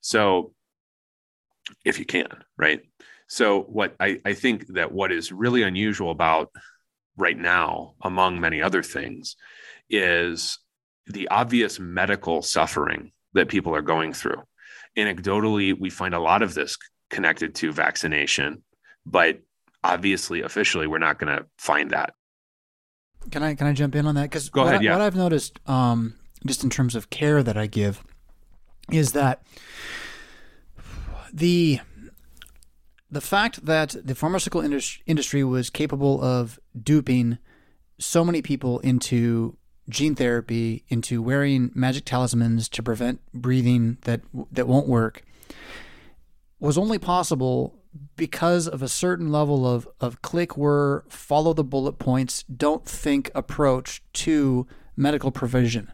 So, 0.01 0.53
if 1.85 1.99
you 1.99 2.05
can, 2.05 2.27
right? 2.57 2.81
So, 3.27 3.61
what 3.61 3.95
I, 3.99 4.19
I 4.25 4.33
think 4.33 4.67
that 4.73 4.91
what 4.91 5.11
is 5.11 5.31
really 5.31 5.63
unusual 5.63 6.11
about 6.11 6.49
right 7.15 7.37
now, 7.37 7.93
among 8.01 8.39
many 8.39 8.61
other 8.61 8.81
things, 8.81 9.35
is 9.89 10.59
the 11.09 11.27
obvious 11.29 11.79
medical 11.79 12.41
suffering 12.41 13.11
that 13.33 13.49
people 13.49 13.75
are 13.75 13.81
going 13.81 14.13
through. 14.13 14.41
Anecdotally, 14.97 15.77
we 15.77 15.89
find 15.89 16.13
a 16.13 16.19
lot 16.19 16.41
of 16.41 16.53
this 16.53 16.77
connected 17.09 17.55
to 17.55 17.71
vaccination, 17.71 18.63
but 19.05 19.39
obviously, 19.83 20.41
officially, 20.41 20.87
we're 20.87 20.99
not 20.99 21.19
going 21.19 21.35
to 21.35 21.45
find 21.57 21.91
that. 21.91 22.13
Can 23.31 23.43
I 23.43 23.53
can 23.55 23.67
I 23.67 23.73
jump 23.73 23.95
in 23.95 24.05
on 24.05 24.15
that? 24.15 24.23
Because 24.23 24.49
go 24.49 24.63
ahead. 24.63 24.81
I, 24.81 24.83
yeah. 24.83 24.91
What 24.93 25.01
I've 25.01 25.15
noticed, 25.15 25.59
um, 25.67 26.15
just 26.45 26.63
in 26.63 26.69
terms 26.69 26.95
of 26.95 27.09
care 27.09 27.43
that 27.43 27.57
I 27.57 27.67
give, 27.67 28.03
is 28.91 29.11
that 29.11 29.43
the 31.33 31.79
the 33.11 33.21
fact 33.21 33.65
that 33.65 33.95
the 34.03 34.15
pharmaceutical 34.15 34.61
industry 34.61 35.43
was 35.43 35.69
capable 35.69 36.21
of 36.21 36.59
duping 36.81 37.39
so 37.99 38.23
many 38.23 38.41
people 38.41 38.79
into 38.79 39.57
gene 39.89 40.15
therapy, 40.15 40.83
into 40.87 41.21
wearing 41.21 41.71
magic 41.73 42.05
talismans 42.05 42.69
to 42.69 42.83
prevent 42.83 43.19
breathing 43.33 43.97
that 44.03 44.21
that 44.51 44.67
won't 44.67 44.87
work, 44.87 45.23
was 46.59 46.77
only 46.77 46.99
possible 46.99 47.75
because 48.15 48.67
of 48.67 48.81
a 48.81 48.87
certain 48.87 49.31
level 49.31 49.67
of 49.67 49.87
of 49.99 50.21
click 50.21 50.55
were 50.55 51.03
follow 51.09 51.53
the 51.53 51.63
bullet 51.63 51.93
points, 51.93 52.43
don't 52.43 52.85
think 52.85 53.31
approach 53.33 54.03
to 54.13 54.67
medical 54.95 55.31
provision. 55.31 55.91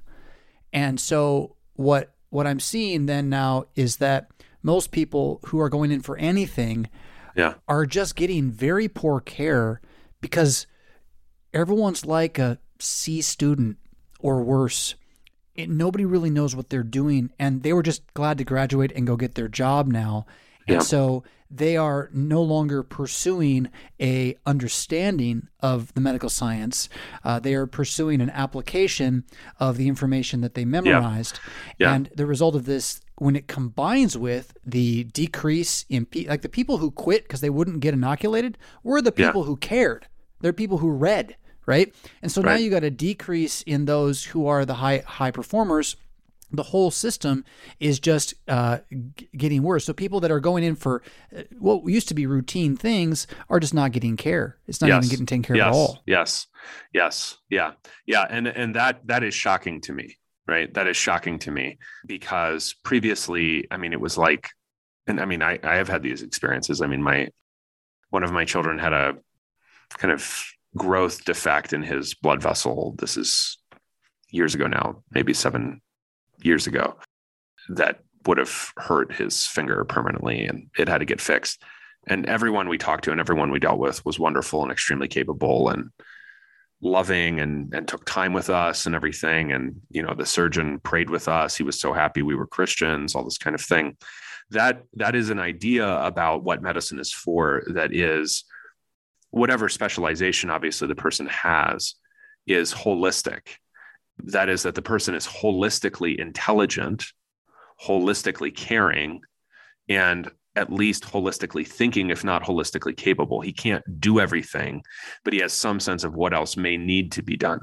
And 0.73 0.99
so 0.99 1.55
what 1.73 2.13
what 2.29 2.45
I'm 2.45 2.59
seeing 2.59 3.05
then 3.05 3.29
now 3.29 3.65
is 3.75 3.97
that 3.97 4.29
most 4.61 4.91
people 4.91 5.39
who 5.45 5.59
are 5.59 5.69
going 5.69 5.91
in 5.91 6.01
for 6.01 6.17
anything 6.17 6.89
yeah. 7.35 7.53
are 7.67 7.85
just 7.85 8.15
getting 8.15 8.49
very 8.49 8.87
poor 8.87 9.21
care 9.21 9.79
because 10.21 10.67
everyone's 11.53 12.05
like 12.05 12.37
a 12.39 12.59
C 12.79 13.21
student 13.21 13.77
or 14.25 14.41
worse. 14.41 14.95
It, 15.53 15.69
nobody 15.69 16.03
really 16.03 16.31
knows 16.31 16.55
what 16.55 16.69
they're 16.69 16.83
doing, 17.01 17.29
and 17.37 17.61
they 17.61 17.73
were 17.73 17.83
just 17.83 18.01
glad 18.13 18.39
to 18.39 18.43
graduate 18.43 18.91
and 18.95 19.05
go 19.05 19.15
get 19.15 19.35
their 19.35 19.47
job 19.47 19.87
now. 19.87 20.25
And 20.67 20.83
so 20.83 21.23
they 21.51 21.77
are 21.77 22.09
no 22.11 22.41
longer 22.41 22.81
pursuing 22.81 23.69
a 24.01 24.35
understanding 24.47 25.47
of 25.59 25.93
the 25.93 26.01
medical 26.01 26.27
science. 26.27 26.89
Uh, 27.23 27.39
they 27.39 27.53
are 27.53 27.67
pursuing 27.67 28.19
an 28.19 28.31
application 28.31 29.25
of 29.59 29.77
the 29.77 29.87
information 29.87 30.41
that 30.41 30.55
they 30.55 30.65
memorized. 30.65 31.39
Yeah. 31.77 31.89
Yeah. 31.89 31.95
And 31.95 32.09
the 32.15 32.25
result 32.25 32.55
of 32.55 32.65
this, 32.65 32.99
when 33.17 33.35
it 33.35 33.47
combines 33.47 34.17
with 34.17 34.57
the 34.65 35.03
decrease 35.03 35.85
in 35.87 36.07
pe- 36.07 36.25
like 36.25 36.41
the 36.41 36.49
people 36.49 36.79
who 36.79 36.89
quit 36.89 37.23
because 37.23 37.41
they 37.41 37.51
wouldn't 37.51 37.79
get 37.79 37.93
inoculated, 37.93 38.57
were 38.81 39.01
the 39.01 39.11
people 39.11 39.43
who 39.43 39.55
cared. 39.55 40.07
They're 40.41 40.51
people 40.51 40.79
who 40.79 40.89
read, 40.89 41.37
right? 41.65 41.93
And 42.21 42.31
so 42.31 42.41
right. 42.41 42.53
now 42.53 42.57
you 42.57 42.69
got 42.69 42.83
a 42.83 42.91
decrease 42.91 43.61
in 43.63 43.85
those 43.85 44.25
who 44.25 44.47
are 44.47 44.65
the 44.65 44.75
high 44.75 45.03
high 45.05 45.31
performers 45.31 45.95
the 46.51 46.63
whole 46.63 46.91
system 46.91 47.43
is 47.79 47.99
just 47.99 48.33
uh, 48.47 48.79
g- 48.91 49.27
getting 49.35 49.63
worse. 49.63 49.85
So 49.85 49.93
people 49.93 50.19
that 50.21 50.31
are 50.31 50.39
going 50.39 50.63
in 50.63 50.75
for 50.75 51.01
uh, 51.35 51.41
what 51.57 51.85
used 51.85 52.07
to 52.09 52.13
be 52.13 52.25
routine 52.25 52.75
things 52.77 53.27
are 53.49 53.59
just 53.59 53.73
not 53.73 53.91
getting 53.91 54.17
care. 54.17 54.57
It's 54.67 54.81
not 54.81 54.87
yes. 54.87 54.97
even 54.97 55.09
getting 55.09 55.25
taken 55.25 55.43
care 55.43 55.55
yes. 55.55 55.67
of 55.67 55.73
at 55.73 55.75
all. 55.75 56.03
Yes. 56.05 56.47
Yes. 56.93 57.37
Yeah. 57.49 57.73
Yeah. 58.05 58.25
And 58.29 58.47
and 58.47 58.75
that 58.75 59.05
that 59.07 59.23
is 59.23 59.33
shocking 59.33 59.81
to 59.81 59.93
me. 59.93 60.17
Right. 60.47 60.71
That 60.73 60.87
is 60.87 60.95
shocking 60.95 61.39
to 61.39 61.51
me 61.51 61.79
because 62.05 62.75
previously, 62.83 63.67
I 63.71 63.77
mean, 63.77 63.93
it 63.93 63.99
was 63.99 64.15
like, 64.15 64.49
and 65.07 65.19
I 65.19 65.25
mean, 65.25 65.41
I 65.41 65.59
I 65.63 65.75
have 65.75 65.89
had 65.89 66.03
these 66.03 66.21
experiences. 66.21 66.81
I 66.81 66.87
mean, 66.87 67.01
my 67.01 67.29
one 68.11 68.23
of 68.23 68.31
my 68.31 68.45
children 68.45 68.77
had 68.77 68.93
a 68.93 69.15
kind 69.97 70.13
of 70.13 70.45
growth 70.77 71.25
defect 71.25 71.73
in 71.73 71.83
his 71.83 72.13
blood 72.13 72.41
vessel. 72.41 72.95
This 72.97 73.17
is 73.17 73.57
years 74.29 74.55
ago 74.55 74.67
now, 74.67 75.03
maybe 75.11 75.33
seven 75.33 75.81
years 76.41 76.67
ago 76.67 76.97
that 77.69 77.99
would 78.27 78.37
have 78.37 78.73
hurt 78.77 79.13
his 79.13 79.45
finger 79.45 79.83
permanently 79.85 80.45
and 80.45 80.69
it 80.77 80.87
had 80.87 80.99
to 80.99 81.05
get 81.05 81.21
fixed. 81.21 81.63
And 82.07 82.25
everyone 82.27 82.69
we 82.69 82.77
talked 82.77 83.03
to 83.05 83.11
and 83.11 83.19
everyone 83.19 83.51
we 83.51 83.59
dealt 83.59 83.79
with 83.79 84.05
was 84.05 84.19
wonderful 84.19 84.61
and 84.61 84.71
extremely 84.71 85.07
capable 85.07 85.69
and 85.69 85.89
loving 86.81 87.39
and 87.39 87.73
and 87.73 87.87
took 87.87 88.05
time 88.05 88.33
with 88.33 88.49
us 88.49 88.85
and 88.85 88.93
everything. 88.93 89.51
And 89.51 89.81
you 89.89 90.03
know, 90.03 90.13
the 90.13 90.25
surgeon 90.25 90.79
prayed 90.79 91.09
with 91.09 91.27
us. 91.27 91.55
He 91.55 91.63
was 91.63 91.79
so 91.79 91.93
happy 91.93 92.21
we 92.21 92.35
were 92.35 92.47
Christians, 92.47 93.15
all 93.15 93.23
this 93.23 93.37
kind 93.37 93.55
of 93.55 93.61
thing. 93.61 93.97
That 94.51 94.83
that 94.93 95.15
is 95.15 95.29
an 95.31 95.39
idea 95.39 95.87
about 95.87 96.43
what 96.43 96.61
medicine 96.61 96.99
is 96.99 97.11
for 97.11 97.63
that 97.73 97.93
is 97.93 98.43
whatever 99.35 99.69
specialization 99.69 100.49
obviously 100.49 100.87
the 100.87 100.95
person 100.95 101.27
has 101.27 101.95
is 102.47 102.73
holistic 102.73 103.57
that 104.23 104.49
is, 104.49 104.63
that 104.63 104.75
the 104.75 104.81
person 104.81 105.15
is 105.15 105.27
holistically 105.27 106.17
intelligent, 106.17 107.05
holistically 107.83 108.55
caring, 108.55 109.21
and 109.89 110.31
at 110.55 110.71
least 110.71 111.03
holistically 111.03 111.67
thinking, 111.67 112.09
if 112.09 112.23
not 112.23 112.43
holistically 112.43 112.95
capable. 112.95 113.41
He 113.41 113.51
can't 113.51 113.83
do 113.99 114.19
everything, 114.19 114.83
but 115.23 115.33
he 115.33 115.39
has 115.39 115.51
some 115.51 115.79
sense 115.79 116.03
of 116.03 116.15
what 116.15 116.33
else 116.33 116.55
may 116.55 116.77
need 116.77 117.11
to 117.13 117.23
be 117.23 117.35
done. 117.35 117.59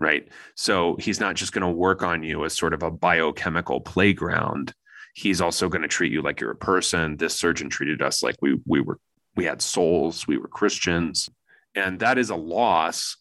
Right. 0.00 0.28
So 0.54 0.96
he's 0.96 1.18
not 1.18 1.34
just 1.34 1.52
going 1.52 1.62
to 1.62 1.76
work 1.76 2.04
on 2.04 2.22
you 2.22 2.44
as 2.44 2.56
sort 2.56 2.72
of 2.72 2.84
a 2.84 2.90
biochemical 2.90 3.80
playground. 3.80 4.72
He's 5.14 5.40
also 5.40 5.68
going 5.68 5.82
to 5.82 5.88
treat 5.88 6.12
you 6.12 6.22
like 6.22 6.40
you're 6.40 6.52
a 6.52 6.56
person. 6.56 7.16
This 7.16 7.34
surgeon 7.34 7.68
treated 7.68 8.00
us 8.00 8.22
like 8.22 8.36
we 8.40 8.60
we 8.64 8.80
were 8.80 9.00
we 9.38 9.44
had 9.44 9.62
souls, 9.62 10.26
we 10.26 10.36
were 10.36 10.48
Christians. 10.48 11.30
And 11.76 12.00
that 12.00 12.18
is 12.18 12.30
a 12.30 12.34
loss 12.34 13.16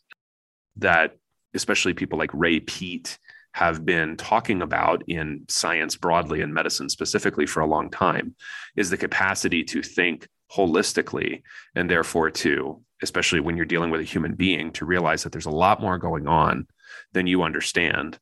that 0.78 1.16
especially 1.54 1.94
people 1.94 2.18
like 2.18 2.32
Ray 2.34 2.60
Peat 2.60 3.20
have 3.52 3.86
been 3.86 4.18
talking 4.18 4.64
about 4.64 5.04
in 5.08 5.46
science 5.48 5.96
broadly 5.96 6.42
and 6.42 6.52
medicine 6.52 6.90
specifically 6.90 7.46
for 7.46 7.60
a 7.60 7.68
long 7.68 7.92
time 7.92 8.34
is 8.76 8.90
the 8.90 8.98
capacity 8.98 9.64
to 9.66 9.84
think 9.84 10.28
holistically 10.52 11.44
and 11.76 11.88
therefore 11.88 12.32
to 12.32 12.82
especially 13.04 13.40
when 13.40 13.56
you're 13.56 13.66
dealing 13.66 13.92
with 13.92 14.02
a 14.02 14.12
human 14.16 14.34
being 14.34 14.72
to 14.72 14.86
realize 14.86 15.22
that 15.22 15.32
there's 15.32 15.46
a 15.46 15.52
lot 15.52 15.80
more 15.82 16.00
going 16.00 16.28
on 16.28 16.66
than 17.12 17.28
you 17.28 17.44
understand 17.44 18.18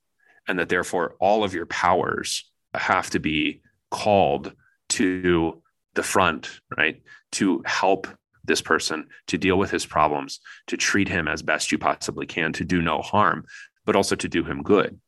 and 0.49 0.59
that 0.59 0.67
therefore 0.67 1.15
all 1.21 1.45
of 1.45 1.53
your 1.53 1.65
powers 1.65 2.51
have 2.73 3.09
to 3.09 3.19
be 3.19 3.61
called 3.89 4.53
to 4.89 5.61
the 5.95 6.03
front 6.03 6.59
right 6.77 7.01
to 7.31 7.61
help 7.65 8.07
this 8.43 8.61
person 8.61 9.07
to 9.27 9.37
deal 9.37 9.57
with 9.57 9.71
his 9.71 9.85
problems 9.85 10.39
to 10.67 10.77
treat 10.77 11.07
him 11.07 11.27
as 11.27 11.41
best 11.41 11.71
you 11.71 11.77
possibly 11.77 12.25
can 12.27 12.53
to 12.53 12.63
do 12.63 12.81
no 12.81 13.01
harm 13.01 13.43
but 13.85 13.95
also 13.95 14.15
to 14.15 14.29
do 14.29 14.43
him 14.43 14.61
good 14.61 14.99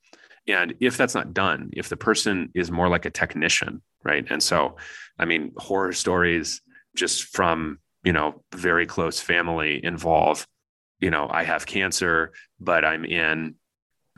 and 0.48 0.76
if 0.80 0.96
that's 0.96 1.16
not 1.16 1.34
done, 1.34 1.70
if 1.74 1.90
the 1.90 1.98
person 1.98 2.52
is 2.56 2.72
more 2.72 2.88
like 2.88 3.06
a 3.06 3.10
technician, 3.10 3.82
right? 4.04 4.26
And 4.30 4.42
so, 4.42 4.78
I 5.20 5.26
mean, 5.26 5.52
horror 5.58 5.94
stories 5.94 6.62
just 6.96 7.24
from, 7.26 7.80
you 8.04 8.14
know, 8.14 8.44
very 8.56 8.86
close 8.86 9.20
family 9.20 9.84
involve, 9.84 10.48
you 11.00 11.12
know, 11.12 11.28
I 11.30 11.44
have 11.44 11.66
cancer, 11.66 12.32
but 12.60 12.86
I'm 12.86 13.04
in 13.04 13.56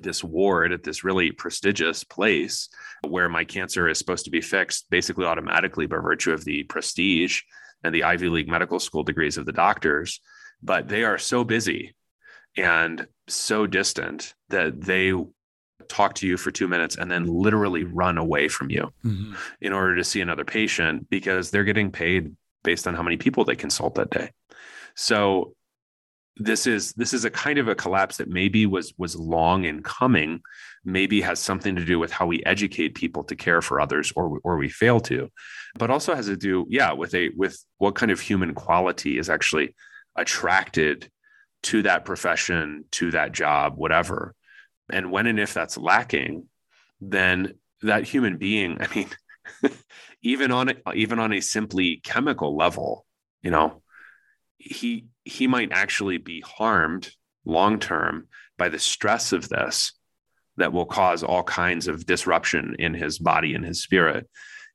this 0.04 0.24
ward 0.24 0.72
at 0.72 0.84
this 0.84 1.04
really 1.04 1.32
prestigious 1.32 2.04
place 2.04 2.70
where 3.08 3.30
my 3.30 3.44
cancer 3.44 3.88
is 3.88 3.98
supposed 3.98 4.26
to 4.26 4.32
be 4.32 4.42
fixed 4.42 4.90
basically 4.90 5.26
automatically 5.26 5.86
by 5.86 5.98
virtue 5.98 6.32
of 6.32 6.44
the 6.46 6.64
prestige 6.64 7.42
and 7.84 7.94
the 7.94 8.04
Ivy 8.04 8.30
League 8.30 8.50
medical 8.50 8.80
school 8.80 9.04
degrees 9.04 9.38
of 9.38 9.46
the 9.46 9.52
doctors. 9.52 10.20
But 10.62 10.88
they 10.90 11.04
are 11.04 11.18
so 11.18 11.44
busy 11.44 11.96
and 12.58 13.08
so 13.28 13.68
distant 13.68 14.34
that 14.50 14.82
they 14.82 15.14
talk 15.88 16.16
to 16.16 16.28
you 16.28 16.38
for 16.38 16.52
two 16.52 16.68
minutes 16.68 16.98
and 16.98 17.10
then 17.10 17.26
literally 17.26 17.84
run 17.84 18.18
away 18.18 18.48
from 18.48 18.70
you 18.70 18.92
mm-hmm. 19.04 19.34
in 19.62 19.74
order 19.74 19.96
to 19.96 20.04
see 20.04 20.22
another 20.22 20.46
patient 20.46 21.10
because 21.10 21.50
they're 21.50 21.64
getting 21.64 21.92
paid 21.92 22.36
based 22.64 22.88
on 22.88 22.94
how 22.94 23.02
many 23.02 23.18
people 23.18 23.46
they 23.46 23.56
consult 23.56 23.96
that 23.96 24.10
day. 24.10 24.32
So 24.96 25.54
this 26.40 26.66
is 26.66 26.94
this 26.94 27.14
is 27.14 27.26
a 27.26 27.30
kind 27.30 27.60
of 27.60 27.68
a 27.68 27.76
collapse 27.76 28.18
that 28.18 28.30
maybe 28.30 28.66
was 28.66 28.94
was 28.98 29.16
long 29.16 29.66
in 29.66 29.84
coming 29.84 30.42
maybe 30.86 31.20
has 31.22 31.40
something 31.40 31.76
to 31.76 31.84
do 31.84 32.00
with 32.00 32.12
how 32.12 32.26
we 32.26 32.42
educate 32.46 32.96
people 32.96 33.24
to 33.26 33.36
care 33.36 33.62
for 33.62 33.82
others 33.82 34.14
or 34.16 34.40
or 34.44 34.58
we 34.58 34.70
fail 34.70 35.00
to 35.00 35.30
but 35.78 35.90
also 35.90 36.16
has 36.16 36.28
to 36.28 36.38
do 36.38 36.66
yeah 36.70 36.94
with 36.94 37.14
a 37.14 37.30
with 37.36 37.64
what 37.78 37.96
kind 37.96 38.12
of 38.12 38.20
human 38.20 38.54
quality 38.54 39.18
is 39.18 39.30
actually 39.30 39.76
attracted 40.16 41.10
to 41.64 41.82
that 41.84 42.06
profession 42.06 42.86
to 42.92 43.12
that 43.12 43.32
job 43.32 43.74
whatever. 43.76 44.36
And 44.92 45.12
when 45.12 45.28
and 45.28 45.40
if 45.40 45.54
that's 45.54 45.78
lacking, 45.78 46.48
then 47.00 47.54
that 47.82 48.06
human 48.06 48.38
being, 48.38 48.78
I 48.82 48.88
mean, 48.94 49.10
even 50.22 50.52
on 50.52 50.74
even 50.94 51.20
on 51.20 51.34
a 51.34 51.42
simply 51.42 51.98
chemical 51.98 52.56
level, 52.56 53.06
you 53.42 53.52
know, 53.52 53.82
he 54.58 55.06
he 55.30 55.48
might 55.48 55.72
actually 55.72 56.18
be 56.18 56.42
harmed 56.42 57.12
long 57.46 57.80
term 57.80 58.28
by 58.58 58.70
the 58.70 58.80
stress 58.80 59.32
of 59.32 59.48
this 59.48 59.94
that 60.58 60.74
will 60.74 60.86
cause 60.86 61.24
all 61.24 61.44
kinds 61.44 61.88
of 61.88 62.06
disruption 62.06 62.76
in 62.80 62.94
his 62.94 63.18
body 63.18 63.54
and 63.56 63.64
his 63.64 63.82
spirit 63.82 64.28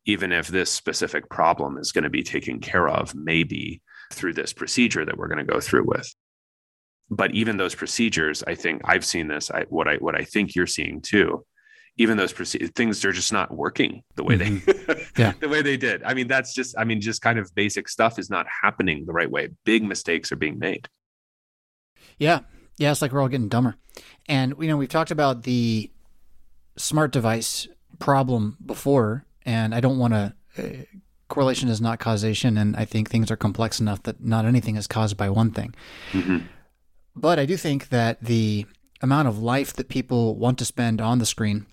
even 0.07 0.33
if 0.33 0.49
this 0.49 0.71
specific 0.71 1.29
problem 1.31 1.79
is 1.79 1.93
going 1.93 2.05
to 2.05 2.11
be 2.11 2.23
taken 2.23 2.61
care 2.61 2.89
of 2.89 3.15
maybe 3.15 3.81
through 4.13 4.35
this 4.35 4.53
procedure 4.53 5.05
that 5.05 5.17
we're 5.17 5.29
going 5.29 5.45
to 5.45 5.53
go 5.53 5.61
through 5.61 5.85
with. 5.87 6.15
But 7.11 7.33
even 7.33 7.59
those 7.59 7.75
procedures 7.75 8.43
i 8.47 8.55
think 8.55 8.81
i've 8.87 9.05
seen 9.05 9.29
this 9.29 9.51
I, 9.51 9.67
what 9.69 9.87
i 9.87 9.97
what 9.97 10.15
i 10.15 10.25
think 10.25 10.55
you're 10.55 10.67
seeing 10.67 11.03
too 11.03 11.45
even 11.97 12.17
those 12.17 12.33
proce- 12.33 12.75
things 12.75 13.05
are 13.05 13.13
just 13.13 13.33
not 13.33 13.55
working 13.55 14.03
the 14.17 14.25
way 14.25 14.37
mm-hmm. 14.37 14.95
they 14.95 15.07
yeah. 15.23 15.33
the 15.41 15.49
way 15.49 15.63
they 15.63 15.77
did 15.77 16.03
i 16.05 16.15
mean 16.15 16.27
that's 16.27 16.55
just 16.55 16.75
i 16.79 16.85
mean 16.85 17.01
just 17.01 17.23
kind 17.23 17.39
of 17.39 17.55
basic 17.55 17.89
stuff 17.89 18.19
is 18.19 18.31
not 18.31 18.47
happening 18.63 19.05
the 19.07 19.13
right 19.13 19.31
way 19.31 19.49
big 19.65 19.83
mistakes 19.83 20.31
are 20.33 20.37
being 20.37 20.59
made 20.59 20.89
yeah 22.19 22.41
yeah 22.79 22.91
it's 22.91 23.03
like 23.03 23.13
we're 23.13 23.21
all 23.21 23.29
getting 23.29 23.49
dumber 23.49 23.77
and 24.27 24.55
you 24.61 24.69
know 24.69 24.77
we've 24.77 24.89
talked 24.89 25.11
about 25.11 25.43
the 25.43 25.91
smart 26.77 27.13
device 27.13 27.69
problem 27.99 28.57
before 28.65 29.25
and 29.45 29.75
i 29.75 29.81
don't 29.81 29.99
want 29.99 30.13
to 30.13 30.35
uh, 30.59 30.63
correlation 31.29 31.69
is 31.69 31.81
not 31.81 31.99
causation 31.99 32.59
and 32.59 32.77
i 32.77 32.85
think 32.85 33.09
things 33.09 33.31
are 33.31 33.37
complex 33.37 33.81
enough 33.81 34.03
that 34.03 34.23
not 34.23 34.45
anything 34.45 34.77
is 34.77 34.87
caused 34.87 35.17
by 35.17 35.29
one 35.31 35.51
thing 35.51 35.75
mm-hmm. 36.13 36.39
But 37.17 37.39
I 37.39 37.47
do 37.47 37.57
think 37.57 37.89
that 37.91 38.23
the 38.23 38.67
amount 39.01 39.29
of 39.29 39.39
life 39.39 39.73
that 39.75 39.89
people 39.89 40.37
want 40.37 40.59
to 40.59 40.65
spend 40.65 41.01
on 41.01 41.19
the 41.19 41.27
screen 41.27 41.67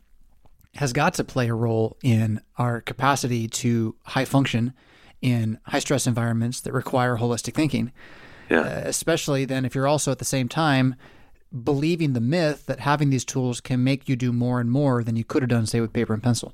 has 0.75 0.93
got 0.93 1.13
to 1.15 1.23
play 1.23 1.49
a 1.49 1.53
role 1.53 1.97
in 2.01 2.41
our 2.57 2.81
capacity 2.81 3.47
to 3.47 3.95
high 4.05 4.25
function 4.25 4.73
in 5.21 5.59
high 5.65 5.79
stress 5.79 6.07
environments 6.07 6.61
that 6.61 6.73
require 6.73 7.17
holistic 7.17 7.53
thinking. 7.53 7.91
Yeah. 8.49 8.61
Uh, 8.61 8.81
especially 8.85 9.45
then 9.45 9.65
if 9.65 9.75
you're 9.75 9.87
also 9.87 10.11
at 10.11 10.19
the 10.19 10.25
same 10.25 10.49
time 10.49 10.95
believing 11.63 12.13
the 12.13 12.21
myth 12.21 12.65
that 12.65 12.79
having 12.79 13.09
these 13.09 13.25
tools 13.25 13.59
can 13.59 13.83
make 13.83 14.07
you 14.07 14.15
do 14.15 14.31
more 14.31 14.59
and 14.59 14.71
more 14.71 15.03
than 15.03 15.15
you 15.15 15.23
could 15.23 15.41
have 15.41 15.49
done, 15.49 15.65
say, 15.65 15.81
with 15.81 15.91
paper 15.91 16.13
and 16.13 16.23
pencil. 16.23 16.53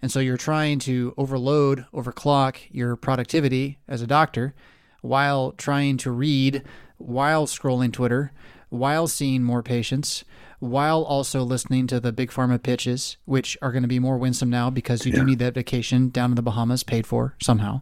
And 0.00 0.10
so 0.10 0.20
you're 0.20 0.36
trying 0.36 0.78
to 0.80 1.14
overload, 1.16 1.84
overclock 1.92 2.56
your 2.70 2.96
productivity 2.96 3.78
as 3.88 4.02
a 4.02 4.06
doctor 4.06 4.54
while 5.02 5.52
trying 5.52 5.96
to 5.98 6.10
read 6.10 6.62
while 6.98 7.46
scrolling 7.46 7.92
Twitter, 7.92 8.32
while 8.68 9.08
seeing 9.08 9.42
more 9.42 9.62
patients, 9.62 10.24
while 10.60 11.02
also 11.02 11.42
listening 11.42 11.86
to 11.88 11.98
the 11.98 12.12
big 12.12 12.30
pharma 12.30 12.62
pitches, 12.62 13.16
which 13.24 13.56
are 13.62 13.72
going 13.72 13.82
to 13.82 13.88
be 13.88 13.98
more 13.98 14.18
winsome 14.18 14.50
now 14.50 14.70
because 14.70 15.04
you 15.04 15.12
yeah. 15.12 15.18
do 15.18 15.24
need 15.24 15.38
that 15.38 15.54
vacation 15.54 16.10
down 16.10 16.30
in 16.30 16.36
the 16.36 16.42
Bahamas 16.42 16.82
paid 16.82 17.06
for 17.06 17.34
somehow. 17.42 17.80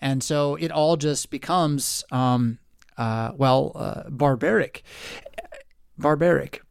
And 0.00 0.22
so 0.22 0.56
it 0.56 0.72
all 0.72 0.96
just 0.96 1.30
becomes, 1.30 2.02
um, 2.10 2.58
uh, 2.96 3.32
well, 3.36 3.72
uh, 3.74 4.08
barbaric. 4.08 4.82
Barbaric. 5.98 6.62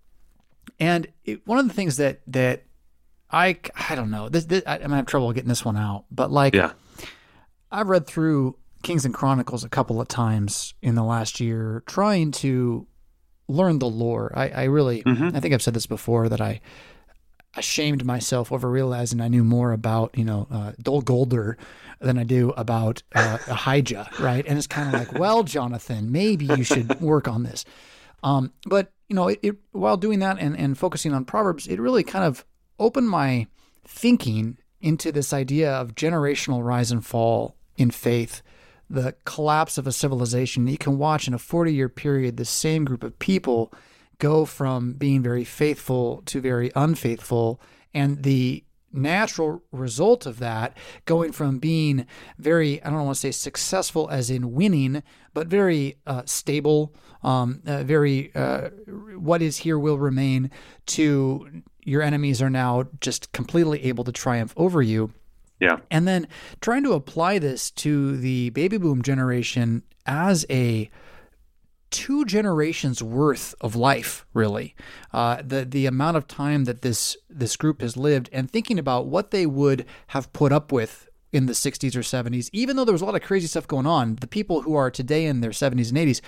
And 0.80 1.08
it, 1.24 1.46
one 1.48 1.60
of 1.60 1.68
the 1.68 1.74
things 1.74 1.98
that, 1.98 2.22
that 2.28 2.64
I, 3.30 3.58
I 3.90 3.94
don't 3.94 4.10
know, 4.10 4.30
this, 4.30 4.46
this, 4.46 4.64
I, 4.66 4.76
am 4.76 4.80
going 4.80 4.90
to 4.90 4.96
have 4.98 5.06
trouble 5.06 5.32
getting 5.34 5.50
this 5.50 5.64
one 5.64 5.78
out, 5.78 6.06
but 6.12 6.32
like, 6.32 6.56
yeah. 6.56 6.72
I've 7.72 7.90
read 7.90 8.08
through 8.08 8.58
Kings 8.82 9.06
and 9.06 9.14
Chronicles 9.14 9.64
a 9.64 9.70
couple 9.70 10.02
of 10.02 10.08
times 10.08 10.74
in 10.82 10.96
the 10.96 11.04
last 11.04 11.40
year, 11.40 11.84
trying 11.86 12.32
to 12.32 12.88
learn 13.48 13.80
the 13.80 13.90
lore. 13.90 14.32
I, 14.36 14.50
I 14.50 14.64
really, 14.66 15.04
mm-hmm. 15.04 15.36
I 15.36 15.40
think 15.40 15.54
I've 15.54 15.62
said 15.62 15.74
this 15.74 15.86
before 15.86 16.30
that 16.30 16.42
I 16.42 16.62
ashamed 17.56 18.06
myself 18.06 18.52
over 18.52 18.70
realizing 18.70 19.22
I 19.22 19.28
knew 19.28 19.44
more 19.44 19.72
about, 19.72 20.18
you 20.18 20.26
know, 20.26 20.48
uh, 20.50 20.72
Dol 20.82 21.02
Guldur 21.02 21.56
than 22.00 22.18
I 22.18 22.24
do 22.24 22.50
about 22.52 23.04
uh, 23.14 23.38
Ahijah, 23.48 24.10
right? 24.20 24.46
And 24.48 24.58
it's 24.58 24.68
kind 24.68 24.94
of 24.94 25.00
like, 25.00 25.14
well, 25.20 25.44
Jonathan, 25.44 26.12
maybe 26.12 26.46
you 26.46 26.64
should 26.64 27.00
work 27.00 27.28
on 27.28 27.44
this. 27.44 27.66
Um, 28.24 28.54
but 28.66 28.92
you 29.10 29.16
know, 29.16 29.28
it, 29.28 29.40
it, 29.44 29.56
while 29.72 29.98
doing 29.98 30.20
that 30.20 30.38
and, 30.40 30.58
and 30.58 30.78
focusing 30.78 31.14
on 31.14 31.26
Proverbs, 31.26 31.68
it 31.68 31.80
really 31.80 32.04
kind 32.04 32.26
of 32.26 32.46
opened 32.80 33.10
my 33.10 33.48
thinking 33.86 34.58
into 34.82 35.12
this 35.12 35.34
idea 35.34 35.72
of 35.72 35.96
generational 35.96 36.64
rise 36.64 36.92
and 36.92 37.06
fall 37.06 37.56
in 37.78 37.92
faith 37.92 38.42
the 38.90 39.16
collapse 39.26 39.78
of 39.78 39.88
a 39.88 39.92
civilization. 39.92 40.68
You 40.68 40.78
can 40.78 40.98
watch 40.98 41.28
in 41.28 41.34
a 41.34 41.40
40 41.40 41.74
year 41.74 41.90
period 41.90 42.38
the 42.38 42.46
same 42.46 42.86
group 42.86 43.04
of 43.04 43.18
people 43.20 43.74
go 44.20 44.46
from 44.46 44.94
being 44.94 45.22
very 45.22 45.44
faithful 45.44 46.22
to 46.26 46.40
very 46.42 46.72
unfaithful. 46.76 47.60
And 47.94 48.24
the 48.24 48.64
natural 48.94 49.64
result 49.72 50.26
of 50.26 50.40
that 50.40 50.78
going 51.06 51.32
from 51.32 51.58
being 51.58 52.06
very 52.38 52.82
i 52.84 52.90
don't 52.90 53.06
want 53.06 53.16
to 53.16 53.20
say 53.20 53.32
successful 53.32 54.08
as 54.10 54.30
in 54.30 54.54
winning 54.54 55.02
but 55.34 55.48
very 55.48 55.98
uh, 56.06 56.22
stable 56.26 56.94
um, 57.24 57.62
uh, 57.66 57.84
very 57.84 58.34
uh, 58.36 58.70
what 59.18 59.42
is 59.42 59.58
here 59.58 59.80
will 59.80 59.98
remain 59.98 60.52
to 60.86 61.64
your 61.84 62.04
enemies 62.04 62.40
are 62.40 62.52
now 62.52 62.86
just 63.02 63.32
completely 63.32 63.84
able 63.84 64.04
to 64.04 64.12
triumph 64.12 64.54
over 64.56 64.82
you 64.82 65.12
yeah. 65.64 65.78
And 65.90 66.08
then 66.08 66.28
trying 66.62 66.84
to 66.84 66.92
apply 66.92 67.40
this 67.40 67.72
to 67.72 68.18
the 68.18 68.50
baby 68.50 68.78
boom 68.78 69.02
generation 69.02 69.84
as 70.06 70.46
a 70.50 70.90
two 71.90 72.26
generations 72.26 73.02
worth 73.02 73.56
of 73.62 73.76
life, 73.76 74.26
really. 74.34 74.76
Uh, 75.14 75.42
the 75.42 75.64
the 75.64 75.86
amount 75.86 76.18
of 76.18 76.28
time 76.28 76.66
that 76.66 76.82
this 76.82 77.16
this 77.30 77.56
group 77.56 77.82
has 77.82 77.96
lived, 77.96 78.30
and 78.34 78.52
thinking 78.52 78.78
about 78.78 79.08
what 79.08 79.32
they 79.32 79.46
would 79.46 79.86
have 80.08 80.34
put 80.34 80.52
up 80.52 80.72
with 80.72 81.08
in 81.32 81.48
the 81.48 81.54
60s 81.54 81.96
or 81.96 82.02
70s, 82.02 82.48
even 82.54 82.76
though 82.76 82.86
there 82.86 82.94
was 82.94 83.02
a 83.02 83.06
lot 83.06 83.16
of 83.16 83.24
crazy 83.24 83.48
stuff 83.48 83.68
going 83.68 83.88
on, 83.88 84.18
the 84.18 84.28
people 84.28 84.62
who 84.62 84.76
are 84.76 84.92
today 84.92 85.26
in 85.26 85.42
their 85.42 85.50
70s 85.50 85.90
and 85.90 85.98
80s, 85.98 86.22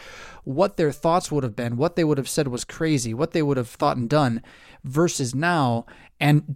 what 0.46 0.78
their 0.78 0.92
thoughts 0.92 1.32
would 1.32 1.44
have 1.44 1.56
been, 1.56 1.78
what 1.78 1.96
they 1.96 2.04
would 2.04 2.18
have 2.18 2.28
said 2.28 2.48
was 2.48 2.66
crazy, 2.66 3.14
what 3.14 3.32
they 3.32 3.44
would 3.44 3.58
have 3.58 3.70
thought 3.70 3.98
and 3.98 4.10
done, 4.10 4.42
versus 4.84 5.36
now, 5.36 5.86
and 6.20 6.56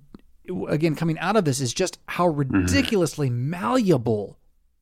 again 0.68 0.96
coming 0.96 1.18
out 1.20 1.36
of 1.36 1.46
this 1.46 1.60
is 1.60 1.74
just 1.74 2.00
how 2.08 2.28
mm-hmm. 2.28 2.52
ridiculously 2.52 3.30
mm-hmm. 3.30 3.52
malleable 3.52 4.38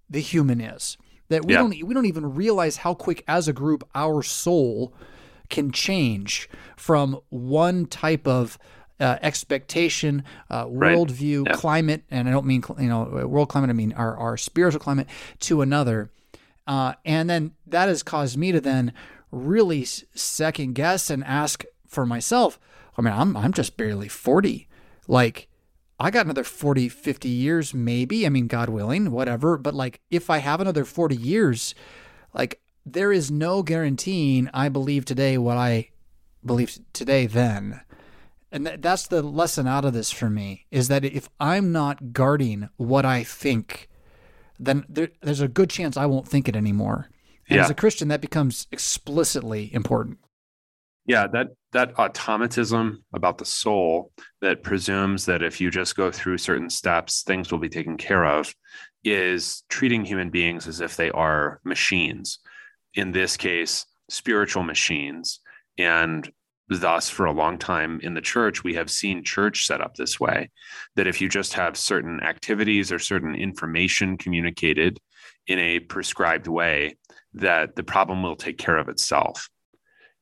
the 0.10 0.22
human 0.22 0.62
is 0.62 0.98
that 1.30 1.46
we 1.46 1.54
yeah. 1.54 1.60
don't 1.60 1.84
we 1.86 1.94
don't 1.94 2.06
even 2.06 2.36
realize 2.36 2.78
how 2.78 2.94
quick 2.94 3.24
as 3.28 3.48
a 3.48 3.54
group 3.54 3.88
our 3.94 4.24
soul 4.24 4.94
can 5.50 5.72
change 5.72 6.50
from 6.76 7.20
one 7.30 7.86
type 7.86 8.28
of 8.28 8.58
uh, 9.00 9.18
expectation, 9.22 10.24
uh, 10.50 10.66
Right. 10.68 10.98
worldview, 10.98 11.46
Yeah. 11.46 11.54
climate, 11.54 12.04
and 12.10 12.28
I 12.28 12.32
don't 12.32 12.46
mean 12.46 12.64
you 12.80 12.90
know 12.90 13.28
world 13.28 13.50
climate. 13.50 13.70
I 13.70 13.74
mean 13.74 13.94
our 13.94 14.18
our 14.18 14.38
spiritual 14.38 14.80
climate 14.80 15.08
to 15.42 15.62
another, 15.62 16.12
uh, 16.66 16.94
and 17.06 17.30
then 17.30 17.52
that 17.68 17.90
has 17.90 18.02
caused 18.04 18.38
me 18.38 18.52
to 18.52 18.60
then 18.60 18.94
really 19.32 19.84
s- 19.84 20.04
second 20.16 20.74
guess 20.74 21.10
and 21.10 21.24
ask 21.24 21.64
for 21.86 22.06
myself. 22.06 22.60
I 22.98 23.02
mean, 23.02 23.14
I'm 23.14 23.38
I'm 23.38 23.54
just 23.54 23.78
barely 23.78 24.08
forty, 24.08 24.68
like. 25.08 25.48
I 26.00 26.12
got 26.12 26.26
another 26.26 26.44
40, 26.44 26.90
50 26.90 27.28
years, 27.30 27.74
maybe. 27.74 28.26
I 28.26 28.30
mean, 28.30 28.48
God 28.48 28.70
willing, 28.70 29.12
whatever. 29.12 29.58
But 29.58 29.74
like, 29.74 30.02
if 30.12 30.30
I 30.30 30.38
have 30.38 30.62
another 30.62 30.86
40 30.86 31.16
years, 31.16 31.74
like, 32.34 32.62
there 32.86 33.12
is 33.12 33.32
no 33.32 33.64
guaranteeing 33.64 34.50
I 34.54 34.70
believe 34.70 35.06
today 35.06 35.38
what 35.38 35.58
I 35.58 35.90
believed 36.46 36.82
today 36.94 37.26
then. 37.26 37.82
And 38.52 38.66
th- 38.66 38.82
that's 38.82 39.08
the 39.08 39.22
lesson 39.22 39.68
out 39.68 39.86
of 39.86 39.94
this 39.94 40.12
for 40.12 40.30
me 40.30 40.66
is 40.72 40.88
that 40.88 41.04
if 41.04 41.30
I'm 41.40 41.72
not 41.72 42.14
guarding 42.14 42.70
what 42.78 43.06
I 43.06 43.24
think, 43.24 43.90
then 44.60 44.86
there, 44.88 45.10
there's 45.22 45.42
a 45.42 45.48
good 45.48 45.70
chance 45.70 45.98
I 45.98 46.06
won't 46.06 46.28
think 46.28 46.48
it 46.48 46.56
anymore. 46.56 47.10
And 47.50 47.60
as 47.60 47.70
a 47.70 47.76
Christian, 47.76 48.08
that 48.10 48.22
becomes 48.22 48.68
explicitly 48.72 49.74
important. 49.74 50.20
Yeah, 51.08 51.28
that 51.28 51.48
that 51.72 51.98
automatism 51.98 53.06
about 53.14 53.38
the 53.38 53.46
soul 53.46 54.12
that 54.42 54.62
presumes 54.62 55.26
that 55.26 55.42
if 55.42 55.62
you 55.62 55.72
just 55.72 55.96
go 55.96 56.12
through 56.12 56.38
certain 56.38 56.70
steps, 56.70 57.24
things 57.24 57.50
will 57.50 57.60
be 57.60 57.70
taken 57.70 57.98
care 57.98 58.26
of, 58.26 58.54
is 59.06 59.64
treating 59.70 60.04
human 60.04 60.30
beings 60.30 60.68
as 60.68 60.82
if 60.82 60.98
they 60.98 61.10
are 61.10 61.62
machines. 61.64 62.40
In 62.94 63.12
this 63.14 63.38
case, 63.38 63.86
spiritual 64.10 64.64
machines. 64.64 65.40
And 65.78 66.30
thus, 66.68 67.10
for 67.10 67.26
a 67.26 67.32
long 67.32 67.58
time 67.58 68.02
in 68.04 68.14
the 68.14 68.22
church, 68.22 68.66
we 68.66 68.74
have 68.74 68.92
seen 68.92 69.24
church 69.24 69.66
set 69.66 69.80
up 69.80 69.96
this 69.96 70.20
way 70.20 70.50
that 70.98 71.08
if 71.08 71.22
you 71.22 71.30
just 71.30 71.54
have 71.54 71.78
certain 71.78 72.22
activities 72.22 72.92
or 72.92 73.00
certain 73.00 73.34
information 73.34 74.18
communicated 74.18 75.00
in 75.48 75.58
a 75.58 75.80
prescribed 75.80 76.48
way, 76.48 76.98
that 77.34 77.78
the 77.78 77.84
problem 77.84 78.24
will 78.24 78.36
take 78.36 78.58
care 78.58 78.78
of 78.78 78.90
itself 78.90 79.50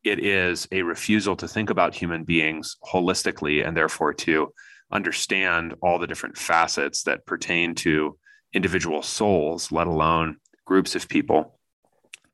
it 0.05 0.23
is 0.23 0.67
a 0.71 0.83
refusal 0.83 1.35
to 1.35 1.47
think 1.47 1.71
about 1.71 1.95
human 1.95 2.23
beings 2.23 2.77
holistically 2.93 3.67
and 3.67 3.75
therefore 3.75 4.13
to 4.13 4.53
understand 4.91 5.73
all 5.81 5.97
the 5.97 6.05
different 6.05 6.37
facets 6.37 7.03
that 7.03 7.25
pertain 7.25 7.73
to 7.73 8.15
individual 8.53 9.01
souls, 9.01 9.71
let 9.71 9.87
alone 9.87 10.37
groups 10.63 10.95
of 10.95 11.09
people, 11.09 11.59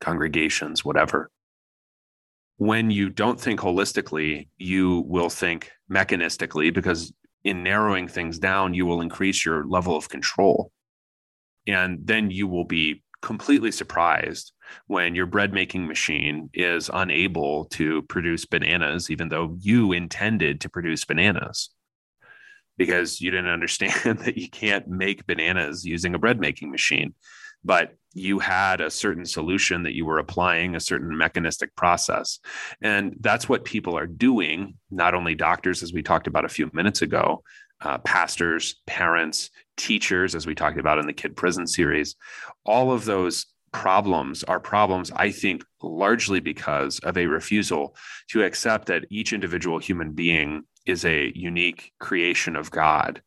congregations, 0.00 0.84
whatever. 0.84 1.30
When 2.58 2.90
you 2.90 3.08
don't 3.08 3.40
think 3.40 3.60
holistically, 3.60 4.48
you 4.58 5.00
will 5.08 5.30
think 5.30 5.72
mechanistically 5.90 6.72
because 6.72 7.10
in 7.42 7.62
narrowing 7.62 8.06
things 8.06 8.38
down, 8.38 8.74
you 8.74 8.84
will 8.84 9.00
increase 9.00 9.44
your 9.46 9.64
level 9.66 9.96
of 9.96 10.10
control. 10.10 10.70
And 11.66 12.00
then 12.04 12.30
you 12.30 12.46
will 12.46 12.64
be 12.64 13.02
completely 13.22 13.72
surprised 13.72 14.52
when 14.86 15.14
your 15.14 15.26
bread 15.26 15.52
making 15.52 15.86
machine 15.86 16.50
is 16.54 16.90
unable 16.92 17.66
to 17.66 18.02
produce 18.02 18.44
bananas, 18.44 19.10
even 19.10 19.28
though 19.28 19.56
you 19.60 19.92
intended 19.92 20.60
to 20.60 20.68
produce 20.68 21.04
bananas 21.04 21.70
because 22.78 23.20
you 23.20 23.30
didn't 23.30 23.50
understand 23.50 24.18
that 24.20 24.36
you 24.36 24.48
can't 24.48 24.88
make 24.88 25.26
bananas 25.26 25.84
using 25.84 26.14
a 26.14 26.18
bread 26.18 26.40
making 26.40 26.70
machine. 26.70 27.14
But 27.64 27.94
you 28.12 28.40
had 28.40 28.80
a 28.80 28.90
certain 28.90 29.24
solution 29.24 29.84
that 29.84 29.94
you 29.94 30.04
were 30.04 30.18
applying, 30.18 30.74
a 30.74 30.80
certain 30.80 31.16
mechanistic 31.16 31.74
process. 31.76 32.40
And 32.80 33.16
that's 33.20 33.48
what 33.48 33.64
people 33.64 33.96
are 33.96 34.06
doing, 34.06 34.74
not 34.90 35.14
only 35.14 35.34
doctors, 35.36 35.82
as 35.82 35.92
we 35.92 36.02
talked 36.02 36.26
about 36.26 36.44
a 36.44 36.48
few 36.48 36.70
minutes 36.72 37.02
ago, 37.02 37.44
uh, 37.80 37.98
pastors, 37.98 38.76
parents, 38.86 39.50
teachers, 39.76 40.34
as 40.34 40.46
we 40.46 40.54
talked 40.54 40.78
about 40.78 40.98
in 40.98 41.06
the 41.06 41.12
Kid 41.12 41.36
Prison 41.36 41.66
series. 41.66 42.16
All 42.66 42.90
of 42.92 43.04
those 43.04 43.46
problems 43.72 44.44
are 44.44 44.60
problems, 44.60 45.10
I 45.16 45.30
think, 45.30 45.64
largely 45.82 46.40
because 46.40 46.98
of 47.00 47.16
a 47.16 47.26
refusal 47.26 47.96
to 48.28 48.44
accept 48.44 48.86
that 48.86 49.06
each 49.10 49.32
individual 49.32 49.78
human 49.78 50.12
being 50.12 50.64
is 50.86 51.04
a 51.04 51.32
unique 51.34 51.92
creation 51.98 52.56
of 52.56 52.70
God. 52.70 53.22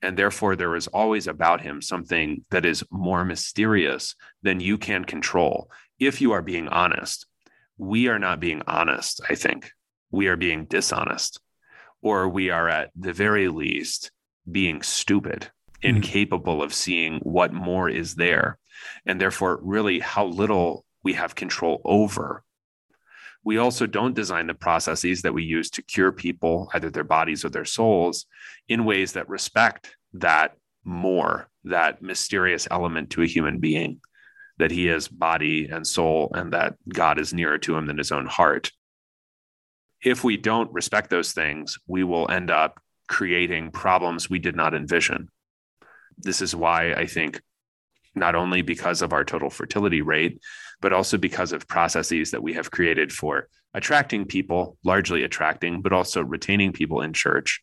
And 0.00 0.16
therefore, 0.16 0.56
there 0.56 0.76
is 0.76 0.86
always 0.88 1.26
about 1.26 1.60
him 1.60 1.82
something 1.82 2.44
that 2.50 2.64
is 2.64 2.84
more 2.90 3.24
mysterious 3.24 4.14
than 4.42 4.60
you 4.60 4.78
can 4.78 5.04
control. 5.04 5.70
If 5.98 6.20
you 6.20 6.32
are 6.32 6.42
being 6.42 6.68
honest, 6.68 7.26
we 7.76 8.08
are 8.08 8.18
not 8.18 8.40
being 8.40 8.62
honest, 8.66 9.20
I 9.28 9.34
think. 9.34 9.72
We 10.10 10.28
are 10.28 10.36
being 10.36 10.66
dishonest, 10.66 11.40
or 12.00 12.28
we 12.28 12.50
are 12.50 12.68
at 12.68 12.90
the 12.96 13.12
very 13.12 13.48
least 13.48 14.10
being 14.50 14.82
stupid, 14.82 15.50
Mhm. 15.82 15.96
incapable 15.96 16.62
of 16.62 16.72
seeing 16.72 17.18
what 17.20 17.52
more 17.52 17.88
is 17.88 18.14
there 18.14 18.58
and 19.06 19.20
therefore 19.20 19.60
really 19.62 19.98
how 19.98 20.26
little 20.26 20.84
we 21.02 21.14
have 21.14 21.34
control 21.34 21.80
over. 21.84 22.44
We 23.44 23.56
also 23.56 23.86
don't 23.86 24.14
design 24.14 24.46
the 24.46 24.54
processes 24.54 25.22
that 25.22 25.32
we 25.32 25.44
use 25.44 25.70
to 25.70 25.82
cure 25.82 26.12
people, 26.12 26.70
either 26.74 26.90
their 26.90 27.04
bodies 27.04 27.44
or 27.44 27.48
their 27.48 27.64
souls, 27.64 28.26
in 28.68 28.84
ways 28.84 29.12
that 29.12 29.28
respect 29.28 29.96
that 30.14 30.56
more, 30.84 31.48
that 31.64 32.02
mysterious 32.02 32.66
element 32.70 33.10
to 33.10 33.22
a 33.22 33.26
human 33.26 33.58
being, 33.58 34.00
that 34.58 34.70
he 34.70 34.88
is 34.88 35.08
body 35.08 35.68
and 35.68 35.86
soul, 35.86 36.30
and 36.34 36.52
that 36.52 36.74
God 36.88 37.18
is 37.18 37.32
nearer 37.32 37.58
to 37.58 37.76
him 37.76 37.86
than 37.86 37.98
his 37.98 38.12
own 38.12 38.26
heart. 38.26 38.72
If 40.02 40.24
we 40.24 40.36
don't 40.36 40.72
respect 40.72 41.10
those 41.10 41.32
things, 41.32 41.78
we 41.86 42.04
will 42.04 42.30
end 42.30 42.50
up 42.50 42.80
creating 43.08 43.70
problems 43.70 44.28
we 44.28 44.38
did 44.38 44.56
not 44.56 44.74
envision. 44.74 45.28
This 46.18 46.42
is 46.42 46.54
why 46.54 46.92
I 46.92 47.06
think 47.06 47.40
not 48.14 48.34
only 48.34 48.62
because 48.62 49.02
of 49.02 49.12
our 49.12 49.24
total 49.24 49.50
fertility 49.50 50.02
rate, 50.02 50.40
but 50.80 50.92
also 50.92 51.18
because 51.18 51.52
of 51.52 51.68
processes 51.68 52.30
that 52.30 52.42
we 52.42 52.52
have 52.52 52.70
created 52.70 53.12
for 53.12 53.48
attracting 53.74 54.24
people, 54.24 54.76
largely 54.84 55.22
attracting, 55.22 55.82
but 55.82 55.92
also 55.92 56.22
retaining 56.22 56.72
people 56.72 57.00
in 57.02 57.12
church, 57.12 57.60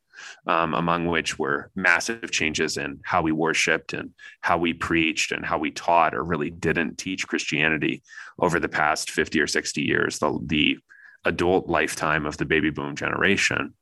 um, 0.47 0.73
among 0.73 1.07
which 1.07 1.39
were 1.39 1.71
massive 1.75 2.31
changes 2.31 2.77
in 2.77 2.99
how 3.03 3.21
we 3.21 3.31
worshiped 3.31 3.93
and 3.93 4.11
how 4.41 4.57
we 4.57 4.73
preached 4.73 5.31
and 5.31 5.45
how 5.45 5.57
we 5.57 5.71
taught 5.71 6.13
or 6.13 6.23
really 6.23 6.49
didn't 6.49 6.97
teach 6.97 7.27
Christianity 7.27 8.03
over 8.39 8.59
the 8.59 8.69
past 8.69 9.11
50 9.11 9.39
or 9.39 9.47
60 9.47 9.81
years, 9.81 10.19
the, 10.19 10.39
the 10.45 10.77
adult 11.25 11.67
lifetime 11.67 12.25
of 12.25 12.37
the 12.37 12.45
baby 12.45 12.69
boom 12.69 12.95
generation. 12.95 13.73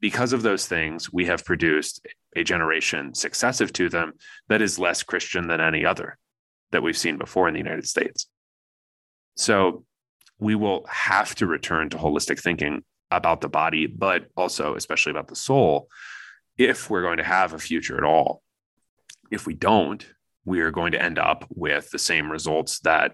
Because 0.00 0.32
of 0.32 0.42
those 0.42 0.66
things, 0.66 1.12
we 1.12 1.26
have 1.26 1.44
produced 1.44 2.06
a 2.34 2.44
generation 2.44 3.14
successive 3.14 3.72
to 3.74 3.88
them 3.88 4.12
that 4.48 4.62
is 4.62 4.78
less 4.78 5.02
Christian 5.02 5.48
than 5.48 5.60
any 5.60 5.86
other 5.86 6.18
that 6.72 6.82
we've 6.82 6.96
seen 6.96 7.16
before 7.16 7.48
in 7.48 7.54
the 7.54 7.60
United 7.60 7.86
States. 7.86 8.28
So 9.36 9.84
we 10.38 10.54
will 10.54 10.84
have 10.88 11.34
to 11.36 11.46
return 11.46 11.88
to 11.90 11.96
holistic 11.96 12.40
thinking 12.40 12.84
about 13.10 13.40
the 13.40 13.48
body, 13.48 13.86
but 13.86 14.26
also, 14.36 14.74
especially 14.74 15.10
about 15.10 15.28
the 15.28 15.36
soul, 15.36 15.88
if 16.58 16.90
we're 16.90 17.02
going 17.02 17.18
to 17.18 17.24
have 17.24 17.52
a 17.52 17.58
future 17.58 17.96
at 17.96 18.04
all. 18.04 18.42
If 19.30 19.46
we 19.46 19.54
don't, 19.54 20.06
we 20.44 20.60
are 20.60 20.70
going 20.70 20.92
to 20.92 21.02
end 21.02 21.18
up 21.18 21.46
with 21.50 21.90
the 21.90 21.98
same 21.98 22.30
results 22.30 22.80
that 22.80 23.12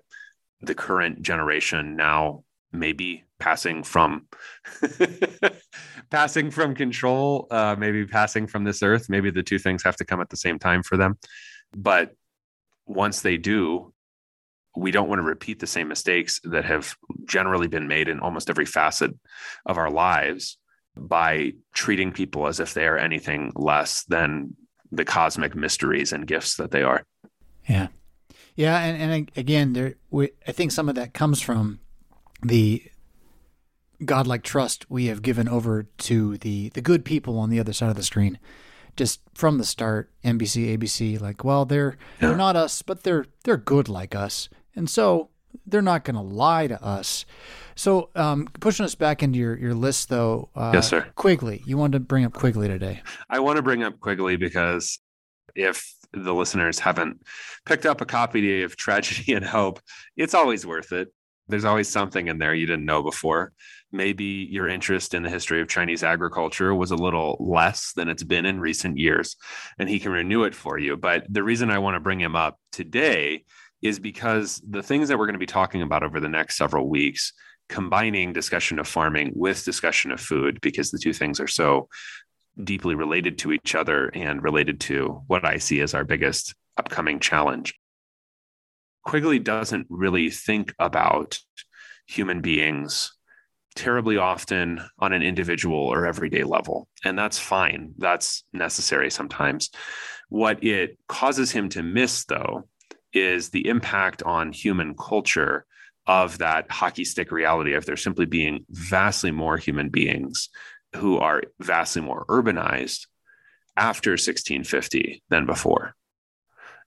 the 0.61 0.75
current 0.75 1.23
generation 1.23 1.97
now 1.97 2.45
may 2.73 2.93
be 2.93 3.25
passing 3.43 3.83
from. 3.83 4.27
Passing 6.11 6.51
from 6.51 6.75
control 6.75 7.47
uh, 7.51 7.75
maybe 7.79 8.07
passing 8.07 8.47
from 8.47 8.65
this 8.65 8.83
earth 8.83 9.09
maybe 9.09 9.31
the 9.31 9.43
two 9.43 9.59
things 9.59 9.83
have 9.83 9.97
to 9.97 10.05
come 10.05 10.21
at 10.21 10.29
the 10.29 10.37
same 10.37 10.59
time 10.59 10.83
for 10.83 10.99
them. 10.99 11.17
But 11.75 12.15
once 12.87 13.23
they 13.23 13.39
do 13.39 13.95
we 14.77 14.91
don't 14.91 15.09
want 15.09 15.21
to 15.21 15.27
repeat 15.27 15.59
the 15.59 15.67
same 15.67 15.89
mistakes 15.89 16.41
that 16.45 16.67
have 16.67 16.95
generally 17.25 17.67
been 17.67 17.89
made 17.89 18.09
in 18.09 18.21
almost 18.21 18.51
every 18.51 18.67
facet 18.67 19.13
of 19.65 19.79
our 19.79 19.91
lives 19.91 20.59
by 20.97 21.53
treating 21.75 22.13
people 22.13 22.47
as 22.47 22.61
if 22.61 22.75
they 22.75 22.87
are 22.87 22.99
anything 22.99 23.51
less 23.55 24.05
than 24.05 24.55
the 24.91 25.05
cosmic 25.05 25.55
mysteries 25.55 26.13
and 26.13 26.27
gifts 26.27 26.57
that 26.57 26.71
they 26.71 26.83
are. 26.83 27.05
Yeah. 27.69 27.89
Yeah, 28.55 28.79
and, 28.79 29.13
and 29.13 29.31
again, 29.35 29.73
there 29.73 29.95
we, 30.11 30.31
I 30.47 30.53
think 30.53 30.73
some 30.73 30.91
of 30.91 30.95
that 30.97 31.15
comes 31.15 31.41
from 31.41 31.81
the 32.43 32.83
godlike 34.05 34.43
trust 34.43 34.91
we 34.91 35.07
have 35.07 35.23
given 35.23 35.49
over 35.49 35.85
to 35.99 36.37
the 36.39 36.69
the 36.71 36.81
good 36.83 37.05
people 37.05 37.39
on 37.39 37.51
the 37.51 37.61
other 37.61 37.73
side 37.73 37.91
of 37.91 37.97
the 37.97 38.03
screen. 38.03 38.39
Just 38.95 39.21
from 39.33 39.57
the 39.57 39.65
start, 39.65 40.11
NBC, 40.23 40.77
ABC, 40.77 41.19
like, 41.19 41.45
well, 41.45 41.65
they're 41.65 41.97
Yeah. 42.21 42.29
they're 42.29 42.37
not 42.37 42.57
us, 42.57 42.83
but 42.83 43.05
they're 43.05 43.27
they're 43.45 43.57
good 43.57 43.89
like 43.89 44.15
us, 44.15 44.49
and 44.77 44.89
so 44.91 45.31
they're 45.67 45.81
not 45.83 46.05
going 46.05 46.15
to 46.17 46.23
lie 46.23 46.67
to 46.67 46.83
us. 46.83 47.25
So, 47.75 48.09
um, 48.15 48.49
pushing 48.61 48.85
us 48.85 48.95
back 48.95 49.23
into 49.23 49.39
your 49.39 49.57
your 49.59 49.75
list, 49.75 50.09
though. 50.11 50.51
Uh, 50.55 50.73
Yes, 50.75 50.89
sir. 50.89 51.07
Quigley, 51.15 51.63
you 51.67 51.77
wanted 51.79 51.93
to 51.99 52.01
bring 52.01 52.25
up 52.25 52.33
Quigley 52.35 52.69
today. 52.69 53.03
I 53.31 53.39
want 53.41 53.57
to 53.57 53.63
bring 53.63 53.83
up 53.83 53.99
Quigley 54.01 54.37
because 54.37 54.99
if 55.55 55.95
the 56.13 56.35
listeners 56.35 56.79
haven't 56.79 57.23
picked 57.65 57.87
up 57.87 58.01
a 58.03 58.07
copy 58.07 58.63
of 58.63 58.77
Tragedy 58.77 59.33
and 59.33 59.45
Hope, 59.45 59.81
it's 60.19 60.35
always 60.35 60.67
worth 60.67 60.93
it. 60.93 61.09
There's 61.49 61.65
always 61.65 61.89
something 61.89 62.29
in 62.29 62.39
there 62.39 62.55
you 62.55 62.67
didn't 62.67 62.85
know 62.85 63.03
before. 63.03 63.53
Maybe 63.93 64.49
your 64.51 64.69
interest 64.69 65.15
in 65.15 65.23
the 65.23 65.31
history 65.31 65.61
of 65.61 65.69
Chinese 65.69 66.03
agriculture 66.03 66.75
was 66.75 66.91
a 66.91 66.97
little 66.97 67.37
less 67.39 67.93
than 67.93 68.09
it's 68.09 68.23
been 68.23 68.47
in 68.47 68.61
recent 68.61 68.99
years, 68.99 69.37
and 69.79 69.89
he 69.89 70.01
can 70.01 70.13
renew 70.13 70.45
it 70.45 70.55
for 70.55 70.79
you. 70.79 70.97
But 70.97 71.25
the 71.29 71.43
reason 71.43 71.71
I 71.71 71.79
want 71.79 71.95
to 71.95 72.01
bring 72.01 72.21
him 72.21 72.35
up 72.35 72.59
today 72.73 73.45
is 73.83 73.99
because 73.99 74.63
the 74.69 74.83
things 74.83 75.09
that 75.09 75.19
we're 75.19 75.27
going 75.27 75.35
to 75.35 75.39
be 75.39 75.47
talking 75.47 75.83
about 75.83 76.03
over 76.03 76.21
the 76.21 76.29
next 76.29 76.57
several 76.57 76.89
weeks, 76.89 77.33
combining 77.69 78.33
discussion 78.33 78.79
of 78.79 78.89
farming 78.89 79.33
with 79.35 79.65
discussion 79.65 80.11
of 80.11 80.21
food, 80.21 80.61
because 80.61 80.91
the 80.91 80.99
two 80.99 81.13
things 81.13 81.41
are 81.41 81.49
so 81.49 81.89
deeply 82.63 82.95
related 82.95 83.39
to 83.39 83.53
each 83.53 83.75
other 83.75 84.09
and 84.09 84.43
related 84.43 84.81
to 84.81 85.23
what 85.27 85.45
I 85.45 85.59
see 85.59 85.81
as 85.81 85.95
our 85.95 86.05
biggest 86.05 86.55
upcoming 86.77 87.19
challenge. 87.19 87.75
Quigley 89.05 89.39
doesn't 89.39 89.87
really 89.91 90.31
think 90.31 90.75
about 90.79 91.39
human 92.07 92.41
beings 92.41 93.13
terribly 93.75 94.17
often 94.17 94.81
on 94.99 95.13
an 95.13 95.23
individual 95.23 95.79
or 95.79 96.07
everyday 96.07 96.45
level. 96.45 96.89
And 97.05 97.19
that's 97.19 97.39
fine. 97.39 97.95
That's 97.99 98.45
necessary 98.53 99.11
sometimes. 99.11 99.71
What 100.29 100.63
it 100.65 100.99
causes 101.09 101.51
him 101.51 101.69
to 101.71 101.83
miss, 101.83 102.25
though, 102.25 102.69
is 103.13 103.51
the 103.51 103.69
impact 103.69 104.23
on 104.23 104.53
human 104.53 104.95
culture 104.95 105.67
of 106.07 106.39
that 106.39 106.71
hockey 106.71 107.05
stick 107.05 107.31
reality 107.31 107.75
of 107.75 107.87
there 107.87 107.97
simply 107.97 108.27
being 108.27 108.65
vastly 108.71 109.31
more 109.31 109.57
human 109.57 109.89
beings 109.89 110.49
who 110.97 111.19
are 111.19 111.43
vastly 111.61 112.03
more 112.03 112.25
urbanized 112.27 113.07
after 113.77 114.13
1650 114.13 115.23
than 115.29 115.47
before. 115.47 115.95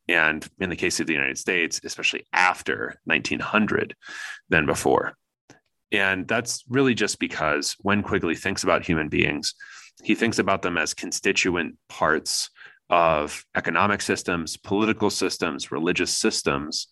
And 0.07 0.47
in 0.59 0.69
the 0.69 0.75
case 0.75 0.99
of 0.99 1.07
the 1.07 1.13
United 1.13 1.38
States, 1.38 1.81
especially 1.83 2.25
after 2.31 2.99
1900 3.05 3.95
than 4.49 4.65
before. 4.65 5.15
And 5.91 6.27
that's 6.27 6.63
really 6.67 6.93
just 6.93 7.19
because 7.19 7.75
when 7.79 8.03
Quigley 8.03 8.36
thinks 8.36 8.63
about 8.63 8.86
human 8.86 9.09
beings, 9.09 9.53
he 10.03 10.15
thinks 10.15 10.39
about 10.39 10.61
them 10.61 10.77
as 10.77 10.93
constituent 10.93 11.77
parts 11.89 12.49
of 12.89 13.45
economic 13.55 14.01
systems, 14.01 14.57
political 14.57 15.09
systems, 15.09 15.71
religious 15.71 16.11
systems. 16.11 16.88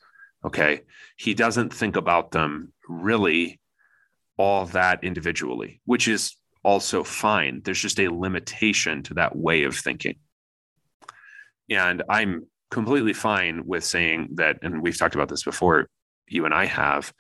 Okay. 0.45 0.81
He 1.17 1.33
doesn't 1.33 1.73
think 1.73 1.95
about 1.95 2.31
them 2.31 2.73
really 2.87 3.59
all 4.37 4.65
that 4.67 5.03
individually, 5.03 5.81
which 5.85 6.07
is 6.07 6.35
also 6.63 7.03
fine. 7.03 7.61
There's 7.63 7.81
just 7.81 7.99
a 7.99 8.11
limitation 8.11 9.03
to 9.03 9.15
that 9.15 9.35
way 9.35 9.63
of 9.63 9.75
thinking. 9.75 10.15
And 11.69 12.03
I'm 12.09 12.47
completely 12.71 13.13
fine 13.13 13.63
with 13.65 13.83
saying 13.83 14.29
that, 14.35 14.59
and 14.63 14.81
we've 14.81 14.97
talked 14.97 15.15
about 15.15 15.29
this 15.29 15.43
before, 15.43 15.87
you 16.27 16.45
and 16.45 16.53
I 16.53 16.65
have, 16.65 17.13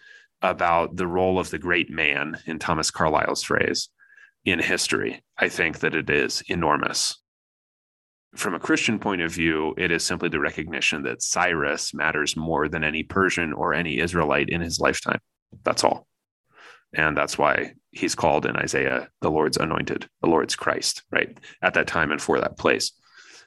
about 0.43 0.97
the 0.97 1.07
role 1.07 1.39
of 1.39 1.49
the 1.49 1.57
great 1.57 1.89
man, 1.89 2.37
in 2.45 2.59
Thomas 2.59 2.91
Carlyle's 2.91 3.41
phrase, 3.41 3.89
in 4.45 4.59
history. 4.59 5.23
I 5.37 5.49
think 5.49 5.79
that 5.79 5.95
it 5.95 6.09
is 6.09 6.43
enormous. 6.47 7.17
From 8.35 8.53
a 8.53 8.59
Christian 8.59 8.99
point 8.99 9.21
of 9.21 9.31
view, 9.31 9.73
it 9.77 9.91
is 9.91 10.03
simply 10.03 10.27
the 10.27 10.39
recognition 10.39 11.03
that 11.03 11.21
Cyrus 11.21 11.93
matters 11.93 12.35
more 12.35 12.67
than 12.67 12.83
any 12.83 13.03
Persian 13.03 13.53
or 13.53 13.73
any 13.73 13.99
Israelite 13.99 14.49
in 14.49 14.59
his 14.59 14.79
lifetime. 14.79 15.19
That's 15.63 15.83
all. 15.83 16.07
And 16.93 17.15
that's 17.15 17.37
why 17.37 17.73
he's 17.91 18.15
called 18.15 18.45
in 18.45 18.55
Isaiah 18.55 19.07
the 19.21 19.31
Lord's 19.31 19.57
anointed, 19.57 20.09
the 20.21 20.29
Lord's 20.29 20.55
Christ, 20.55 21.03
right? 21.11 21.37
At 21.61 21.75
that 21.75 21.87
time 21.87 22.11
and 22.11 22.21
for 22.21 22.39
that 22.39 22.57
place. 22.57 22.91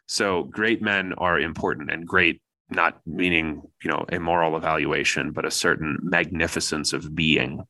So 0.07 0.45
great 0.45 0.81
men 0.83 1.13
are 1.19 1.39
important 1.39 1.91
and 1.91 2.07
great, 2.07 2.41
not 2.71 3.01
meaning, 3.07 3.63
you 3.83 3.91
know, 3.91 4.05
a 4.11 4.19
moral 4.19 4.57
evaluation, 4.57 5.33
but 5.33 5.45
a 5.45 5.51
certain 5.51 5.99
magnificence 6.03 6.93
of 6.93 7.15
being, 7.15 7.63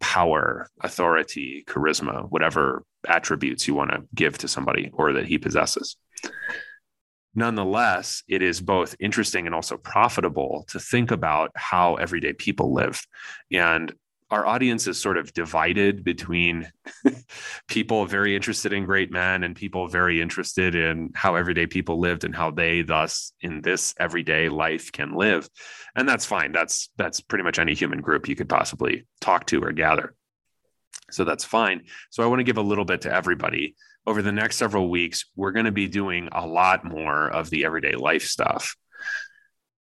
power, 0.00 0.68
authority, 0.80 1.64
charisma, 1.66 2.26
whatever 2.30 2.84
attributes 3.06 3.68
you 3.68 3.74
want 3.74 3.90
to 3.90 4.02
give 4.14 4.38
to 4.38 4.48
somebody 4.48 4.90
or 4.92 5.12
that 5.12 5.26
he 5.26 5.38
possesses. 5.38 5.96
Nonetheless, 7.34 8.24
it 8.28 8.42
is 8.42 8.60
both 8.60 8.96
interesting 8.98 9.46
and 9.46 9.54
also 9.54 9.76
profitable 9.76 10.64
to 10.68 10.80
think 10.80 11.10
about 11.10 11.52
how 11.54 11.94
everyday 11.94 12.32
people 12.32 12.72
live. 12.72 13.06
And 13.52 13.92
our 14.30 14.46
audience 14.46 14.86
is 14.86 15.00
sort 15.00 15.16
of 15.16 15.32
divided 15.32 16.04
between 16.04 16.70
people 17.68 18.06
very 18.06 18.36
interested 18.36 18.72
in 18.72 18.84
great 18.84 19.10
men 19.10 19.42
and 19.42 19.56
people 19.56 19.88
very 19.88 20.20
interested 20.20 20.74
in 20.74 21.10
how 21.14 21.34
everyday 21.34 21.66
people 21.66 21.98
lived 21.98 22.24
and 22.24 22.34
how 22.34 22.50
they 22.50 22.82
thus 22.82 23.32
in 23.40 23.60
this 23.60 23.94
everyday 23.98 24.48
life 24.48 24.92
can 24.92 25.14
live. 25.14 25.48
And 25.96 26.08
that's 26.08 26.24
fine. 26.24 26.52
That's 26.52 26.90
that's 26.96 27.20
pretty 27.20 27.42
much 27.42 27.58
any 27.58 27.74
human 27.74 28.00
group 28.00 28.28
you 28.28 28.36
could 28.36 28.48
possibly 28.48 29.06
talk 29.20 29.46
to 29.46 29.62
or 29.62 29.72
gather. 29.72 30.14
So 31.10 31.24
that's 31.24 31.44
fine. 31.44 31.82
So 32.10 32.22
i 32.22 32.26
want 32.26 32.38
to 32.38 32.44
give 32.44 32.58
a 32.58 32.62
little 32.62 32.84
bit 32.84 33.02
to 33.02 33.12
everybody. 33.12 33.74
Over 34.06 34.22
the 34.22 34.32
next 34.32 34.56
several 34.56 34.88
weeks 34.88 35.26
we're 35.34 35.52
going 35.52 35.66
to 35.66 35.72
be 35.72 35.88
doing 35.88 36.28
a 36.32 36.46
lot 36.46 36.84
more 36.84 37.28
of 37.28 37.50
the 37.50 37.64
everyday 37.64 37.96
life 37.96 38.22
stuff 38.22 38.76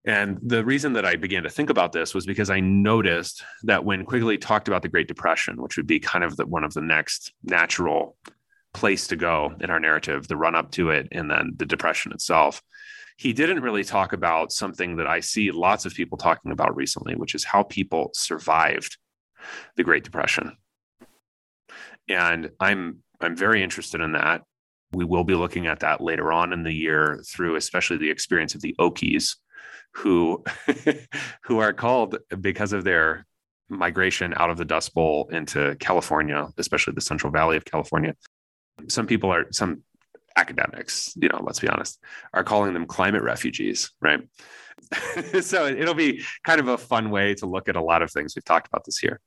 and 0.05 0.39
the 0.41 0.63
reason 0.63 0.93
that 0.93 1.05
I 1.05 1.15
began 1.17 1.43
to 1.43 1.49
think 1.49 1.69
about 1.69 1.91
this 1.91 2.13
was 2.13 2.25
because 2.25 2.49
I 2.49 2.61
noticed 2.61 3.43
that 3.63 3.83
when 3.83 4.05
Quigley 4.05 4.37
talked 4.37 4.67
about 4.67 4.81
the 4.81 4.89
Great 4.89 5.07
Depression, 5.07 5.61
which 5.61 5.75
would 5.75 5.87
be 5.87 5.99
kind 5.99 6.23
of 6.23 6.37
the, 6.37 6.45
one 6.45 6.63
of 6.63 6.73
the 6.73 6.81
next 6.81 7.33
natural 7.43 8.15
place 8.73 9.07
to 9.07 9.15
go 9.15 9.53
in 9.59 9.69
our 9.69 9.79
narrative, 9.79 10.27
the 10.27 10.37
run 10.37 10.55
up 10.55 10.71
to 10.71 10.91
it, 10.91 11.09
and 11.11 11.29
then 11.29 11.53
the 11.57 11.65
Depression 11.65 12.13
itself, 12.13 12.61
he 13.17 13.33
didn't 13.33 13.61
really 13.61 13.83
talk 13.83 14.13
about 14.13 14.53
something 14.53 14.95
that 14.95 15.07
I 15.07 15.19
see 15.19 15.51
lots 15.51 15.85
of 15.85 15.93
people 15.93 16.17
talking 16.17 16.53
about 16.53 16.77
recently, 16.77 17.15
which 17.15 17.35
is 17.35 17.43
how 17.43 17.63
people 17.63 18.11
survived 18.13 18.97
the 19.75 19.83
Great 19.83 20.05
Depression. 20.05 20.55
And 22.07 22.51
I'm 22.61 23.03
I'm 23.19 23.35
very 23.35 23.61
interested 23.61 23.99
in 23.99 24.13
that. 24.13 24.43
We 24.93 25.03
will 25.03 25.25
be 25.25 25.35
looking 25.35 25.67
at 25.67 25.81
that 25.81 25.99
later 25.99 26.31
on 26.31 26.53
in 26.53 26.63
the 26.63 26.71
year 26.73 27.21
through 27.27 27.55
especially 27.55 27.97
the 27.97 28.09
experience 28.09 28.55
of 28.55 28.61
the 28.61 28.75
Okies, 28.79 29.35
who 29.93 30.43
who 31.43 31.59
are 31.59 31.73
called 31.73 32.17
because 32.39 32.73
of 32.73 32.83
their 32.83 33.25
migration 33.69 34.33
out 34.35 34.49
of 34.49 34.57
the 34.57 34.65
Dust 34.65 34.93
Bowl 34.93 35.29
into 35.31 35.75
California, 35.79 36.47
especially 36.57 36.93
the 36.93 37.01
Central 37.01 37.31
Valley 37.31 37.57
of 37.57 37.65
California. 37.65 38.15
Some 38.87 39.07
people 39.07 39.31
are 39.31 39.45
some 39.51 39.83
academics, 40.35 41.13
you 41.21 41.29
know, 41.29 41.41
let's 41.43 41.59
be 41.59 41.67
honest, 41.67 42.01
are 42.33 42.43
calling 42.43 42.73
them 42.73 42.85
climate 42.85 43.21
refugees, 43.21 43.91
right? 44.01 44.21
so 45.41 45.67
it'll 45.67 45.93
be 45.93 46.23
kind 46.43 46.59
of 46.59 46.67
a 46.67 46.77
fun 46.77 47.11
way 47.11 47.35
to 47.35 47.45
look 47.45 47.69
at 47.69 47.75
a 47.75 47.81
lot 47.81 48.01
of 48.01 48.11
things. 48.11 48.35
We've 48.35 48.45
talked 48.45 48.67
about 48.67 48.85
this 48.85 48.97
here. 48.97 49.19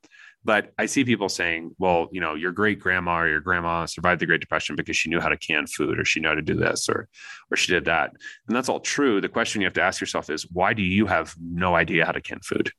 But 0.45 0.71
I 0.77 0.87
see 0.87 1.05
people 1.05 1.29
saying, 1.29 1.75
well, 1.79 2.09
you 2.11 2.19
know, 2.19 2.35
your 2.35 2.51
great 2.51 2.79
grandma 2.79 3.19
or 3.19 3.29
your 3.29 3.39
grandma 3.39 3.85
survived 3.85 4.19
the 4.21 4.25
Great 4.25 4.41
Depression 4.41 4.75
because 4.75 4.97
she 4.97 5.09
knew 5.09 5.21
how 5.21 5.29
to 5.29 5.37
can 5.37 5.67
food 5.67 5.99
or 5.99 6.05
she 6.05 6.19
knew 6.19 6.27
how 6.27 6.35
to 6.35 6.41
do 6.41 6.55
this 6.55 6.89
or 6.89 7.07
or 7.49 7.57
she 7.57 7.71
did 7.71 7.85
that. 7.85 8.11
And 8.47 8.55
that's 8.55 8.69
all 8.69 8.81
true. 8.81 9.21
The 9.21 9.29
question 9.29 9.61
you 9.61 9.67
have 9.67 9.73
to 9.75 9.81
ask 9.81 10.01
yourself 10.01 10.29
is 10.29 10.49
why 10.51 10.73
do 10.73 10.81
you 10.81 11.05
have 11.05 11.33
no 11.39 11.75
idea 11.75 12.05
how 12.05 12.11
to 12.11 12.21
can 12.21 12.39
food? 12.41 12.71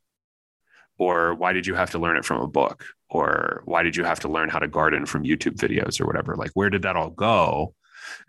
Or 0.97 1.33
why 1.33 1.53
did 1.53 1.67
you 1.67 1.75
have 1.75 1.91
to 1.91 1.99
learn 1.99 2.17
it 2.17 2.25
from 2.25 2.41
a 2.41 2.47
book? 2.47 2.85
Or 3.09 3.63
why 3.65 3.83
did 3.83 3.95
you 3.95 4.03
have 4.03 4.19
to 4.21 4.29
learn 4.29 4.49
how 4.49 4.59
to 4.59 4.67
garden 4.67 5.05
from 5.05 5.23
YouTube 5.23 5.55
videos 5.55 5.99
or 5.99 6.05
whatever? 6.05 6.35
Like 6.35 6.51
where 6.53 6.69
did 6.69 6.83
that 6.83 6.95
all 6.95 7.09
go? 7.09 7.73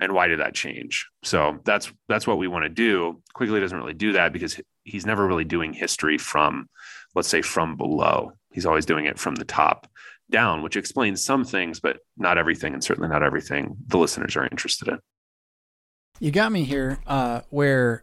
And 0.00 0.12
why 0.12 0.26
did 0.26 0.40
that 0.40 0.54
change? 0.54 1.06
So 1.22 1.58
that's 1.64 1.92
that's 2.08 2.26
what 2.26 2.38
we 2.38 2.48
want 2.48 2.64
to 2.64 2.70
do. 2.70 3.22
Quigley 3.34 3.60
doesn't 3.60 3.76
really 3.76 3.92
do 3.92 4.12
that 4.12 4.32
because 4.32 4.58
he's 4.84 5.04
never 5.04 5.26
really 5.26 5.44
doing 5.44 5.74
history 5.74 6.16
from, 6.16 6.68
let's 7.14 7.28
say, 7.28 7.42
from 7.42 7.76
below 7.76 8.32
He's 8.56 8.64
always 8.64 8.86
doing 8.86 9.04
it 9.04 9.18
from 9.18 9.34
the 9.34 9.44
top 9.44 9.86
down, 10.30 10.62
which 10.62 10.76
explains 10.76 11.22
some 11.22 11.44
things, 11.44 11.78
but 11.78 11.98
not 12.16 12.38
everything, 12.38 12.72
and 12.72 12.82
certainly 12.82 13.10
not 13.10 13.22
everything 13.22 13.76
the 13.86 13.98
listeners 13.98 14.34
are 14.34 14.48
interested 14.50 14.88
in. 14.88 14.98
You 16.20 16.30
got 16.30 16.50
me 16.50 16.64
here 16.64 16.98
uh, 17.06 17.42
where 17.50 18.02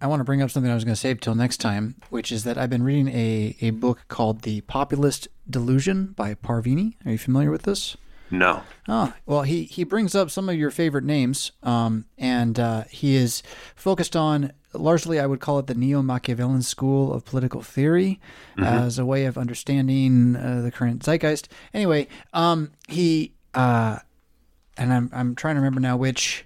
I 0.00 0.06
want 0.06 0.20
to 0.20 0.24
bring 0.24 0.42
up 0.42 0.52
something 0.52 0.70
I 0.70 0.76
was 0.76 0.84
going 0.84 0.94
to 0.94 1.00
save 1.00 1.18
till 1.18 1.34
next 1.34 1.56
time, 1.56 1.96
which 2.08 2.30
is 2.30 2.44
that 2.44 2.56
I've 2.56 2.70
been 2.70 2.84
reading 2.84 3.08
a, 3.08 3.56
a 3.60 3.70
book 3.70 4.04
called 4.06 4.42
The 4.42 4.60
Populist 4.60 5.26
Delusion 5.50 6.14
by 6.16 6.34
Parvini. 6.34 6.94
Are 7.04 7.10
you 7.10 7.18
familiar 7.18 7.50
with 7.50 7.62
this? 7.62 7.96
No. 8.30 8.62
Oh, 8.86 9.12
well, 9.26 9.42
he, 9.42 9.64
he 9.64 9.84
brings 9.84 10.14
up 10.14 10.30
some 10.30 10.48
of 10.48 10.56
your 10.56 10.70
favorite 10.70 11.04
names, 11.04 11.52
um, 11.62 12.04
and 12.16 12.58
uh, 12.58 12.84
he 12.90 13.16
is 13.16 13.42
focused 13.74 14.16
on 14.16 14.52
largely, 14.74 15.18
I 15.18 15.26
would 15.26 15.40
call 15.40 15.58
it 15.58 15.66
the 15.66 15.74
neo 15.74 16.02
Machiavellian 16.02 16.62
school 16.62 17.12
of 17.12 17.24
political 17.24 17.62
theory 17.62 18.20
mm-hmm. 18.56 18.64
as 18.64 18.98
a 18.98 19.06
way 19.06 19.24
of 19.24 19.38
understanding 19.38 20.36
uh, 20.36 20.60
the 20.62 20.70
current 20.70 21.02
zeitgeist. 21.02 21.48
Anyway, 21.72 22.08
um, 22.32 22.72
he, 22.88 23.34
uh, 23.54 23.98
and 24.76 24.92
I'm, 24.92 25.10
I'm 25.12 25.34
trying 25.34 25.54
to 25.54 25.60
remember 25.60 25.80
now 25.80 25.96
which 25.96 26.44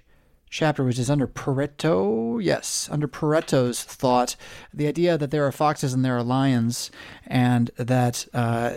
chapter 0.49 0.83
which 0.83 0.99
is 0.99 1.09
under 1.09 1.27
Pareto. 1.27 2.39
Yes, 2.41 2.87
under 2.91 3.07
Pareto's 3.07 3.83
thought, 3.83 4.35
the 4.71 4.87
idea 4.87 5.17
that 5.17 5.31
there 5.31 5.45
are 5.47 5.51
foxes 5.51 5.93
and 5.93 6.05
there 6.05 6.15
are 6.15 6.23
lions, 6.23 6.91
and 7.25 7.71
that 7.75 8.27
uh, 8.35 8.73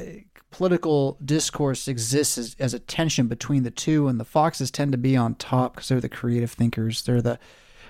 political 0.57 1.19
discourse 1.23 1.87
exists 1.87 2.39
as, 2.39 2.57
as, 2.59 2.73
a 2.73 2.79
tension 2.79 3.27
between 3.27 3.63
the 3.63 3.71
two, 3.71 4.09
and 4.09 4.19
the 4.19 4.25
foxes 4.25 4.71
tend 4.71 4.91
to 4.91 4.97
be 4.97 5.15
on 5.15 5.35
top 5.35 5.75
because 5.75 5.89
they're 5.89 6.01
the 6.01 6.09
creative 6.09 6.51
thinkers. 6.51 7.03
They're 7.03 7.21
the 7.21 7.39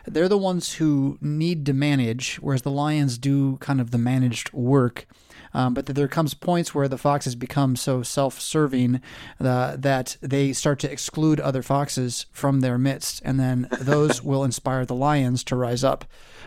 they're 0.04 0.28
the 0.28 0.36
ones 0.36 0.74
who 0.74 1.16
need 1.20 1.64
to 1.66 1.72
manage, 1.72 2.36
whereas 2.36 2.62
the 2.62 2.70
lions 2.72 3.18
do 3.18 3.56
kind 3.58 3.80
of 3.80 3.92
the 3.92 3.98
managed 3.98 4.52
work. 4.52 5.06
Um, 5.54 5.74
but 5.74 5.86
there 5.86 6.08
comes 6.08 6.34
points 6.34 6.74
where 6.74 6.88
the 6.88 6.98
foxes 6.98 7.36
become 7.36 7.76
so 7.76 8.02
self-serving 8.02 9.00
uh, 9.40 9.76
that 9.76 10.16
they 10.20 10.52
start 10.52 10.80
to 10.80 10.90
exclude 10.90 11.38
other 11.38 11.62
foxes 11.62 12.26
from 12.32 12.60
their 12.60 12.78
midst, 12.78 13.22
and 13.24 13.38
then 13.38 13.68
those 13.80 14.22
will 14.24 14.42
inspire 14.42 14.84
the 14.84 14.94
lions 14.94 15.44
to 15.44 15.56
rise 15.56 15.84
up. 15.84 16.04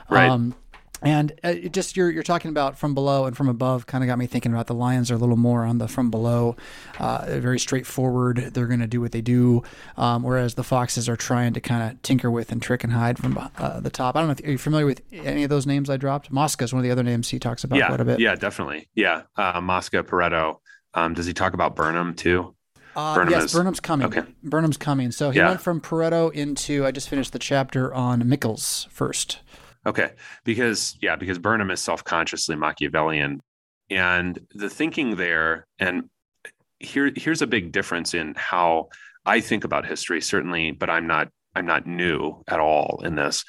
Right. 0.09 0.29
Um, 0.29 0.55
and 1.01 1.31
uh, 1.43 1.49
it 1.49 1.73
just 1.73 1.95
you're 1.97 2.09
you're 2.11 2.23
talking 2.23 2.49
about 2.49 2.77
from 2.77 2.93
below 2.93 3.25
and 3.25 3.35
from 3.37 3.47
above 3.47 3.85
kind 3.85 4.03
of 4.03 4.07
got 4.07 4.17
me 4.17 4.27
thinking 4.27 4.51
about 4.53 4.67
the 4.67 4.73
lions 4.73 5.09
are 5.11 5.15
a 5.15 5.17
little 5.17 5.37
more 5.37 5.63
on 5.65 5.77
the 5.77 5.87
from 5.87 6.09
below, 6.11 6.55
uh, 6.99 7.25
very 7.39 7.59
straightforward. 7.59 8.37
They're 8.53 8.67
going 8.67 8.79
to 8.79 8.87
do 8.87 9.01
what 9.01 9.11
they 9.11 9.21
do, 9.21 9.63
um, 9.97 10.23
whereas 10.23 10.55
the 10.55 10.63
foxes 10.63 11.07
are 11.09 11.15
trying 11.15 11.53
to 11.53 11.61
kind 11.61 11.91
of 11.91 12.01
tinker 12.01 12.29
with 12.29 12.51
and 12.51 12.61
trick 12.61 12.83
and 12.83 12.93
hide 12.93 13.17
from 13.17 13.37
uh, 13.57 13.79
the 13.79 13.89
top. 13.89 14.15
I 14.15 14.19
don't 14.21 14.27
know 14.27 14.35
if 14.37 14.45
are 14.47 14.51
you 14.51 14.57
familiar 14.57 14.85
with 14.85 15.01
any 15.11 15.43
of 15.43 15.49
those 15.49 15.65
names 15.65 15.89
I 15.89 15.97
dropped. 15.97 16.31
Mosca 16.31 16.63
is 16.65 16.73
one 16.73 16.79
of 16.79 16.83
the 16.83 16.91
other 16.91 17.03
names 17.03 17.29
he 17.29 17.39
talks 17.39 17.63
about 17.63 17.77
yeah, 17.79 17.87
quite 17.87 18.01
a 18.01 18.05
bit. 18.05 18.19
Yeah, 18.19 18.35
definitely. 18.35 18.89
Yeah, 18.95 19.23
uh, 19.37 19.61
Mosca, 19.61 20.03
Pareto. 20.03 20.57
Um, 20.93 21.13
does 21.13 21.25
he 21.25 21.33
talk 21.33 21.53
about 21.53 21.75
Burnham 21.75 22.15
too? 22.15 22.55
Uh, 22.95 23.15
Burnham 23.15 23.31
yes, 23.33 23.43
is- 23.45 23.53
Burnham's 23.53 23.79
coming. 23.79 24.07
okay. 24.07 24.23
Burnham's 24.43 24.75
coming. 24.77 25.11
So 25.11 25.29
he 25.29 25.37
Yeah. 25.37 25.49
went 25.49 25.61
from 25.61 25.79
Pareto 25.79 26.33
into. 26.33 26.85
I 26.85 26.91
just 26.91 27.07
finished 27.07 27.31
the 27.31 27.39
chapter 27.39 27.93
on 27.93 28.27
Michels 28.27 28.87
first. 28.89 29.39
Okay, 29.89 30.11
because 30.43 30.95
yeah, 31.01 31.15
because 31.15 31.39
Burnham 31.39 31.71
is 31.71 31.81
self-consciously 31.81 32.55
Machiavellian, 32.55 33.41
and 33.89 34.39
the 34.53 34.69
thinking 34.69 35.15
there, 35.15 35.65
and 35.79 36.11
here 36.77 37.11
here's 37.15 37.41
a 37.41 37.47
big 37.47 37.71
difference 37.71 38.13
in 38.13 38.35
how 38.37 38.89
I 39.25 39.39
think 39.39 39.63
about 39.63 39.87
history, 39.87 40.21
certainly, 40.21 40.69
but 40.69 40.91
I'm 40.91 41.07
not 41.07 41.29
I'm 41.55 41.65
not 41.65 41.87
new 41.87 42.43
at 42.47 42.59
all 42.59 43.01
in 43.03 43.15
this 43.15 43.43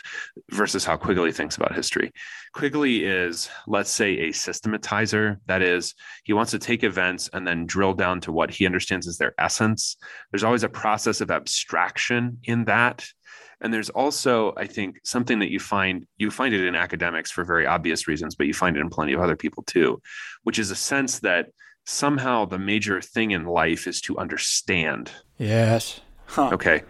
versus 0.50 0.82
how 0.82 0.96
Quigley 0.96 1.30
thinks 1.30 1.58
about 1.58 1.74
history. 1.74 2.10
Quigley 2.54 3.04
is, 3.04 3.50
let's 3.66 3.90
say, 3.90 4.12
a 4.20 4.28
systematizer. 4.30 5.36
That 5.44 5.60
is, 5.60 5.94
he 6.24 6.32
wants 6.32 6.52
to 6.52 6.58
take 6.58 6.84
events 6.84 7.28
and 7.34 7.46
then 7.46 7.66
drill 7.66 7.92
down 7.92 8.22
to 8.22 8.32
what 8.32 8.50
he 8.50 8.64
understands 8.64 9.06
as 9.06 9.18
their 9.18 9.34
essence. 9.38 9.98
There's 10.32 10.44
always 10.44 10.64
a 10.64 10.70
process 10.70 11.20
of 11.20 11.30
abstraction 11.30 12.38
in 12.44 12.64
that. 12.64 13.06
And 13.60 13.72
there's 13.72 13.90
also, 13.90 14.54
I 14.56 14.66
think, 14.66 15.00
something 15.04 15.38
that 15.40 15.50
you 15.50 15.60
find 15.60 16.06
you 16.16 16.30
find 16.30 16.54
it 16.54 16.64
in 16.64 16.74
academics 16.74 17.30
for 17.30 17.44
very 17.44 17.66
obvious 17.66 18.08
reasons, 18.08 18.34
but 18.34 18.46
you 18.46 18.54
find 18.54 18.76
it 18.76 18.80
in 18.80 18.88
plenty 18.88 19.12
of 19.12 19.20
other 19.20 19.36
people 19.36 19.62
too, 19.64 20.00
which 20.44 20.58
is 20.58 20.70
a 20.70 20.76
sense 20.76 21.18
that 21.20 21.48
somehow 21.86 22.44
the 22.44 22.58
major 22.58 23.00
thing 23.00 23.32
in 23.32 23.44
life 23.44 23.86
is 23.86 24.00
to 24.02 24.16
understand. 24.18 25.10
Yes. 25.38 26.00
Huh. 26.26 26.50
Okay. 26.52 26.82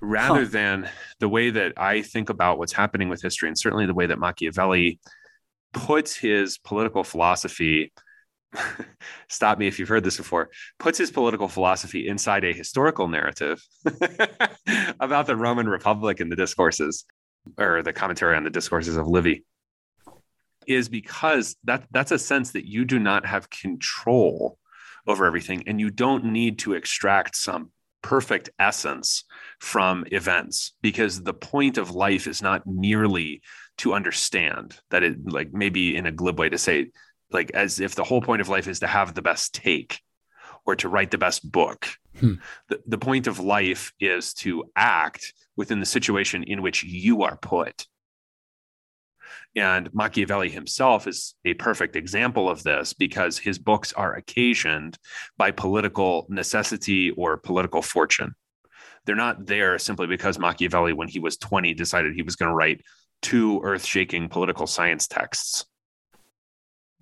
Rather 0.00 0.44
Huh. 0.44 0.50
than 0.50 0.90
the 1.20 1.28
way 1.28 1.50
that 1.50 1.72
I 1.76 2.02
think 2.02 2.28
about 2.28 2.58
what's 2.58 2.72
happening 2.72 3.08
with 3.08 3.22
history, 3.22 3.48
and 3.48 3.58
certainly 3.58 3.86
the 3.86 3.94
way 3.94 4.06
that 4.06 4.18
Machiavelli 4.18 4.98
puts 5.72 6.16
his 6.16 6.58
political 6.58 7.04
philosophy 7.04 7.92
stop 9.28 9.58
me 9.58 9.66
if 9.66 9.78
you've 9.78 9.88
heard 9.88 10.04
this 10.04 10.16
before 10.16 10.50
puts 10.78 10.98
his 10.98 11.10
political 11.10 11.48
philosophy 11.48 12.06
inside 12.06 12.44
a 12.44 12.52
historical 12.52 13.08
narrative 13.08 13.62
about 15.00 15.26
the 15.26 15.36
roman 15.36 15.68
republic 15.68 16.20
and 16.20 16.30
the 16.30 16.36
discourses 16.36 17.04
or 17.58 17.82
the 17.82 17.92
commentary 17.92 18.36
on 18.36 18.44
the 18.44 18.50
discourses 18.50 18.96
of 18.96 19.06
livy 19.06 19.44
is 20.66 20.88
because 20.88 21.56
that 21.64 21.84
that's 21.90 22.12
a 22.12 22.18
sense 22.18 22.52
that 22.52 22.66
you 22.66 22.84
do 22.84 22.98
not 22.98 23.26
have 23.26 23.50
control 23.50 24.58
over 25.06 25.24
everything 25.24 25.64
and 25.66 25.80
you 25.80 25.90
don't 25.90 26.24
need 26.24 26.58
to 26.58 26.74
extract 26.74 27.36
some 27.36 27.70
perfect 28.02 28.50
essence 28.58 29.24
from 29.60 30.04
events 30.10 30.72
because 30.82 31.22
the 31.22 31.34
point 31.34 31.78
of 31.78 31.94
life 31.94 32.26
is 32.26 32.42
not 32.42 32.66
merely 32.66 33.40
to 33.78 33.94
understand 33.94 34.78
that 34.90 35.02
it 35.02 35.16
like 35.26 35.52
maybe 35.52 35.96
in 35.96 36.06
a 36.06 36.12
glib 36.12 36.38
way 36.38 36.48
to 36.48 36.58
say 36.58 36.88
like 37.32 37.50
as 37.52 37.80
if 37.80 37.94
the 37.94 38.04
whole 38.04 38.20
point 38.20 38.40
of 38.40 38.48
life 38.48 38.68
is 38.68 38.80
to 38.80 38.86
have 38.86 39.14
the 39.14 39.22
best 39.22 39.54
take 39.54 40.00
or 40.64 40.76
to 40.76 40.88
write 40.88 41.10
the 41.10 41.18
best 41.18 41.50
book 41.50 41.88
Hmm. 42.18 42.34
the, 42.68 42.78
the 42.86 42.98
point 42.98 43.26
of 43.26 43.38
life 43.38 43.92
is 43.98 44.34
to 44.34 44.64
act 44.76 45.32
within 45.56 45.80
the 45.80 45.86
situation 45.86 46.42
in 46.42 46.60
which 46.60 46.84
you 46.84 47.22
are 47.22 47.38
put 47.38 47.86
and 49.54 49.92
Machiavelli 49.92 50.48
himself 50.48 51.06
is 51.06 51.34
a 51.44 51.54
perfect 51.54 51.96
example 51.96 52.48
of 52.48 52.62
this 52.62 52.92
because 52.92 53.38
his 53.38 53.58
books 53.58 53.92
are 53.92 54.14
occasioned 54.14 54.98
by 55.36 55.50
political 55.50 56.26
necessity 56.28 57.10
or 57.10 57.36
political 57.36 57.82
fortune. 57.82 58.34
They're 59.04 59.16
not 59.16 59.46
there 59.46 59.78
simply 59.78 60.06
because 60.06 60.38
Machiavelli, 60.38 60.92
when 60.92 61.08
he 61.08 61.18
was 61.18 61.36
20, 61.36 61.74
decided 61.74 62.14
he 62.14 62.22
was 62.22 62.36
going 62.36 62.48
to 62.48 62.54
write 62.54 62.82
two 63.20 63.60
earth 63.62 63.84
shaking 63.84 64.28
political 64.28 64.66
science 64.66 65.06
texts. 65.06 65.66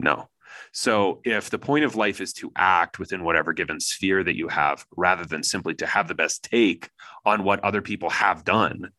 No. 0.00 0.28
So, 0.72 1.20
if 1.24 1.50
the 1.50 1.58
point 1.58 1.84
of 1.84 1.96
life 1.96 2.20
is 2.20 2.32
to 2.34 2.52
act 2.56 2.98
within 2.98 3.24
whatever 3.24 3.52
given 3.52 3.80
sphere 3.80 4.22
that 4.24 4.36
you 4.36 4.48
have, 4.48 4.84
rather 4.96 5.24
than 5.24 5.42
simply 5.42 5.74
to 5.76 5.86
have 5.86 6.08
the 6.08 6.14
best 6.14 6.44
take 6.44 6.90
on 7.24 7.44
what 7.44 7.60
other 7.60 7.82
people 7.82 8.10
have 8.10 8.44
done, 8.44 8.90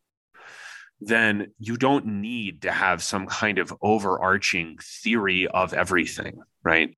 then 1.00 1.52
you 1.58 1.78
don't 1.78 2.06
need 2.06 2.62
to 2.62 2.72
have 2.72 3.02
some 3.02 3.26
kind 3.26 3.58
of 3.58 3.74
overarching 3.82 4.78
theory 4.82 5.48
of 5.48 5.74
everything, 5.74 6.40
right? 6.64 6.96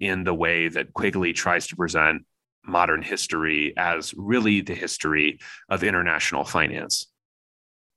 In 0.00 0.24
the 0.24 0.34
way 0.34 0.68
that 0.68 0.92
Quigley 0.92 1.32
tries 1.32 1.66
to 1.68 1.76
present 1.76 2.24
modern 2.64 3.02
history 3.02 3.72
as 3.76 4.14
really 4.14 4.60
the 4.60 4.74
history 4.74 5.38
of 5.68 5.82
international 5.82 6.44
finance. 6.44 7.06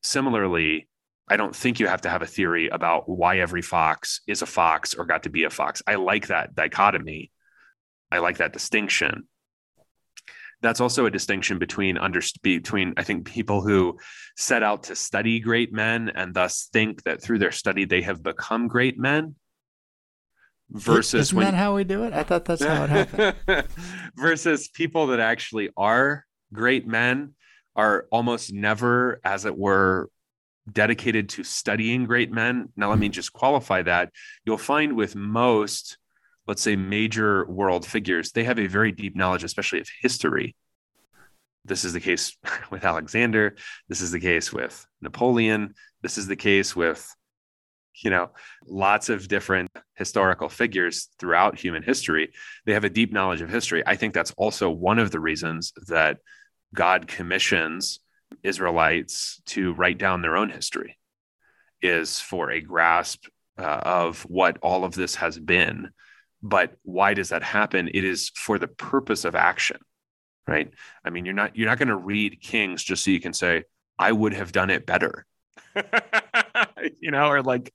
Similarly, 0.04 0.88
I 1.28 1.38
don't 1.38 1.56
think 1.56 1.80
you 1.80 1.88
have 1.88 2.02
to 2.02 2.10
have 2.10 2.22
a 2.22 2.28
theory 2.28 2.70
about 2.70 3.10
why 3.10 3.40
every 3.40 3.64
fox 3.64 4.22
is 4.28 4.42
a 4.42 4.46
fox 4.46 4.94
or 4.94 5.06
got 5.06 5.24
to 5.24 5.30
be 5.30 5.44
a 5.44 5.50
fox. 5.50 5.82
I 5.88 5.96
like 5.96 6.28
that 6.28 6.56
dichotomy. 6.56 7.32
I 8.12 8.20
like 8.20 8.38
that 8.38 8.54
distinction. 8.54 9.28
That's 10.62 10.80
also 10.80 11.06
a 11.06 11.12
distinction 11.12 11.58
between 11.58 11.98
under 11.98 12.22
between 12.42 12.94
I 12.98 13.04
think 13.04 13.26
people 13.26 13.62
who 13.62 13.98
set 14.38 14.64
out 14.64 14.84
to 14.84 14.96
study 14.96 15.40
great 15.40 15.74
men 15.74 16.12
and 16.14 16.34
thus 16.34 16.70
think 16.72 17.04
that 17.04 17.22
through 17.22 17.40
their 17.40 17.52
study 17.52 17.86
they 17.86 18.02
have 18.04 18.24
become 18.24 18.68
great 18.68 18.98
men 18.98 19.36
versus 20.70 21.28
Isn't 21.28 21.38
when 21.38 21.46
that 21.46 21.54
how 21.54 21.76
we 21.76 21.84
do 21.84 22.04
it? 22.04 22.14
I 22.14 22.24
thought 22.24 22.46
that's 22.46 22.64
how 22.64 22.84
it 22.84 22.90
happened. 22.90 23.68
versus 24.16 24.68
people 24.70 25.08
that 25.08 25.20
actually 25.20 25.70
are 25.76 26.26
great 26.54 26.88
men 26.88 27.34
are 27.76 28.08
almost 28.12 28.54
never, 28.54 29.20
as 29.24 29.46
it 29.46 29.58
were, 29.58 30.10
dedicated 30.72 31.30
to 31.30 31.44
studying 31.44 32.06
great 32.06 32.32
men. 32.32 32.70
Now, 32.76 32.90
let 32.90 33.00
me 33.00 33.08
mm-hmm. 33.08 33.14
just 33.14 33.34
qualify 33.34 33.84
that. 33.84 34.12
You'll 34.46 34.58
find 34.58 34.96
with 34.96 35.16
most, 35.16 35.98
let's 36.48 36.62
say, 36.62 36.76
major 36.76 37.46
world 37.46 37.86
figures, 37.86 38.32
they 38.32 38.44
have 38.44 38.60
a 38.60 38.68
very 38.68 38.92
deep 38.92 39.16
knowledge, 39.16 39.44
especially 39.44 39.80
of 39.80 39.90
history. 40.02 40.56
This 41.64 41.84
is 41.84 41.94
the 41.94 42.00
case 42.00 42.36
with 42.72 42.84
Alexander. 42.84 43.56
This 43.90 44.02
is 44.02 44.12
the 44.12 44.20
case 44.20 44.52
with 44.52 44.86
Napoleon. 45.02 45.74
This 46.02 46.18
is 46.18 46.28
the 46.28 46.36
case 46.36 46.76
with, 46.76 47.08
you 48.04 48.10
know, 48.10 48.32
lots 48.66 49.10
of 49.10 49.28
different 49.28 49.72
historical 49.96 50.50
figures 50.50 51.10
throughout 51.20 51.60
human 51.60 51.84
history. 51.84 52.32
They 52.66 52.74
have 52.74 52.84
a 52.84 52.90
deep 52.90 53.14
knowledge 53.14 53.42
of 53.42 53.50
history. 53.50 53.84
I 53.86 53.96
think 53.96 54.14
that's 54.14 54.32
also 54.32 54.70
one 54.70 55.00
of 55.00 55.12
the 55.12 55.20
reasons 55.20 55.74
that 55.88 56.18
God 56.74 57.08
commissions 57.08 58.00
Israelites 58.44 59.42
to 59.48 59.74
write 59.74 59.98
down 59.98 60.22
their 60.22 60.38
own 60.38 60.50
history, 60.50 60.98
is 61.82 62.20
for 62.20 62.52
a 62.52 62.62
grasp 62.62 63.26
uh, 63.58 63.62
of 63.62 64.22
what 64.24 64.58
all 64.62 64.84
of 64.84 64.96
this 64.96 65.16
has 65.16 65.40
been. 65.40 65.90
But 66.42 66.76
why 66.84 67.14
does 67.14 67.30
that 67.30 67.44
happen? 67.44 67.88
It 67.88 68.04
is 68.04 68.32
for 68.36 68.60
the 68.60 68.68
purpose 68.68 69.26
of 69.26 69.36
action, 69.36 69.78
right? 70.48 70.72
I 71.04 71.10
mean, 71.10 71.26
you're 71.26 71.34
not 71.34 71.56
you're 71.56 71.70
not 71.70 71.80
going 71.80 71.90
to 71.90 71.96
read 71.96 72.42
Kings 72.42 72.84
just 72.84 73.04
so 73.04 73.12
you 73.12 73.20
can 73.20 73.34
say, 73.34 73.64
"I 73.98 74.12
would 74.12 74.34
have 74.34 74.52
done 74.52 74.70
it 74.70 74.86
better," 74.86 75.26
you 77.00 77.12
know, 77.12 77.28
or 77.28 77.42
like 77.42 77.74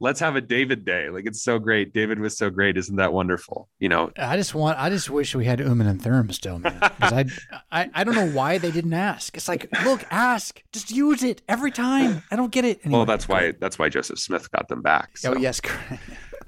let's 0.00 0.20
have 0.20 0.36
a 0.36 0.40
David 0.40 0.84
day. 0.84 1.08
Like 1.10 1.26
it's 1.26 1.42
so 1.42 1.58
great. 1.58 1.92
David 1.92 2.18
was 2.18 2.36
so 2.36 2.50
great. 2.50 2.76
Isn't 2.76 2.96
that 2.96 3.12
wonderful? 3.12 3.68
You 3.78 3.88
know, 3.88 4.10
I 4.16 4.36
just 4.36 4.54
want. 4.54 4.78
I 4.78 4.90
just 4.90 5.10
wish 5.10 5.34
we 5.34 5.44
had 5.44 5.60
Uman 5.60 5.86
and 5.86 6.00
Thurim 6.00 6.32
still, 6.32 6.58
man. 6.58 6.78
Because 6.80 7.12
I, 7.12 7.24
I, 7.70 7.90
I 7.94 8.04
don't 8.04 8.14
know 8.14 8.30
why 8.30 8.58
they 8.58 8.70
didn't 8.70 8.94
ask. 8.94 9.36
It's 9.36 9.48
like, 9.48 9.68
look, 9.84 10.04
ask, 10.10 10.62
just 10.72 10.90
use 10.90 11.22
it 11.22 11.42
every 11.48 11.70
time. 11.70 12.22
I 12.30 12.36
don't 12.36 12.52
get 12.52 12.64
it. 12.64 12.80
Anyway, 12.84 12.98
well, 12.98 13.06
that's 13.06 13.28
why 13.28 13.52
that's 13.52 13.78
why 13.78 13.88
Joseph 13.88 14.18
Smith 14.18 14.50
got 14.50 14.68
them 14.68 14.82
back. 14.82 15.10
Oh 15.24 15.36
yes, 15.36 15.60
correct. 15.60 16.02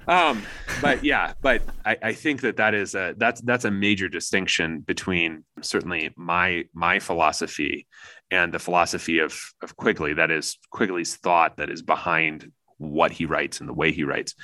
um 0.07 0.41
but 0.81 1.03
yeah 1.03 1.33
but 1.43 1.61
I, 1.85 1.95
I 2.01 2.13
think 2.13 2.41
that 2.41 2.57
that 2.57 2.73
is 2.73 2.95
a 2.95 3.13
that's 3.17 3.39
that's 3.41 3.65
a 3.65 3.71
major 3.71 4.09
distinction 4.09 4.79
between 4.79 5.43
certainly 5.61 6.09
my 6.15 6.63
my 6.73 6.97
philosophy 6.97 7.85
and 8.31 8.51
the 8.51 8.57
philosophy 8.57 9.19
of 9.19 9.39
of 9.61 9.77
quigley 9.77 10.15
that 10.15 10.31
is 10.31 10.57
quigley's 10.71 11.17
thought 11.17 11.57
that 11.57 11.69
is 11.69 11.83
behind 11.83 12.51
what 12.81 13.11
he 13.11 13.25
writes 13.25 13.59
and 13.59 13.69
the 13.69 13.73
way 13.73 13.91
he 13.91 14.03
writes 14.03 14.35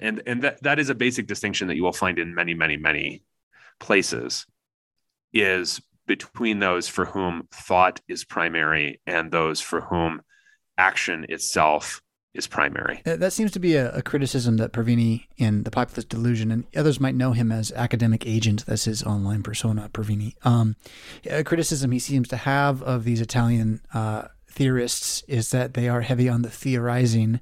and 0.00 0.22
and 0.26 0.42
that 0.42 0.62
that 0.62 0.78
is 0.78 0.90
a 0.90 0.94
basic 0.94 1.26
distinction 1.26 1.68
that 1.68 1.76
you 1.76 1.82
will 1.82 1.92
find 1.92 2.18
in 2.18 2.34
many 2.34 2.54
many 2.54 2.76
many 2.76 3.22
places 3.80 4.46
is 5.32 5.80
between 6.06 6.58
those 6.58 6.88
for 6.88 7.04
whom 7.04 7.48
thought 7.52 8.00
is 8.08 8.24
primary 8.24 9.00
and 9.06 9.30
those 9.30 9.60
for 9.60 9.80
whom 9.80 10.20
action 10.76 11.24
itself 11.28 12.02
is 12.34 12.46
primary. 12.46 13.00
Uh, 13.06 13.16
That 13.16 13.32
seems 13.32 13.52
to 13.52 13.60
be 13.60 13.76
a, 13.76 13.92
a 13.92 14.02
criticism 14.02 14.56
that 14.56 14.72
Parvini 14.72 15.28
in 15.36 15.62
the 15.62 15.70
Populist 15.70 16.08
Delusion, 16.08 16.50
and 16.50 16.64
others 16.76 17.00
might 17.00 17.14
know 17.14 17.32
him 17.32 17.52
as 17.52 17.72
academic 17.72 18.26
agent. 18.26 18.66
That's 18.66 18.84
his 18.84 19.04
online 19.04 19.42
persona, 19.42 19.88
Parvini. 19.92 20.34
Um, 20.44 20.76
a 21.30 21.44
criticism 21.44 21.92
he 21.92 22.00
seems 22.00 22.28
to 22.28 22.36
have 22.36 22.82
of 22.82 23.04
these 23.04 23.20
Italian 23.20 23.80
uh, 23.94 24.28
theorists 24.54 25.22
is 25.26 25.50
that 25.50 25.74
they 25.74 25.88
are 25.88 26.00
heavy 26.02 26.28
on 26.28 26.42
the 26.42 26.50
theorizing, 26.50 27.40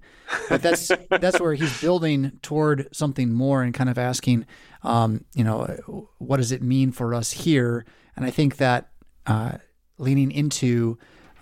but 0.48 0.62
that's 0.62 0.90
that's 1.10 1.40
where 1.40 1.54
he's 1.54 1.80
building 1.80 2.38
toward 2.42 2.88
something 2.94 3.32
more 3.32 3.62
and 3.62 3.74
kind 3.74 3.90
of 3.90 3.98
asking, 3.98 4.46
um, 4.82 5.24
you 5.34 5.44
know, 5.44 6.08
what 6.18 6.38
does 6.38 6.52
it 6.52 6.62
mean 6.62 6.90
for 6.92 7.14
us 7.14 7.32
here? 7.32 7.84
And 8.16 8.24
I 8.24 8.30
think 8.30 8.56
that 8.56 8.88
uh, 9.26 9.52
leaning 9.98 10.30
into 10.30 10.98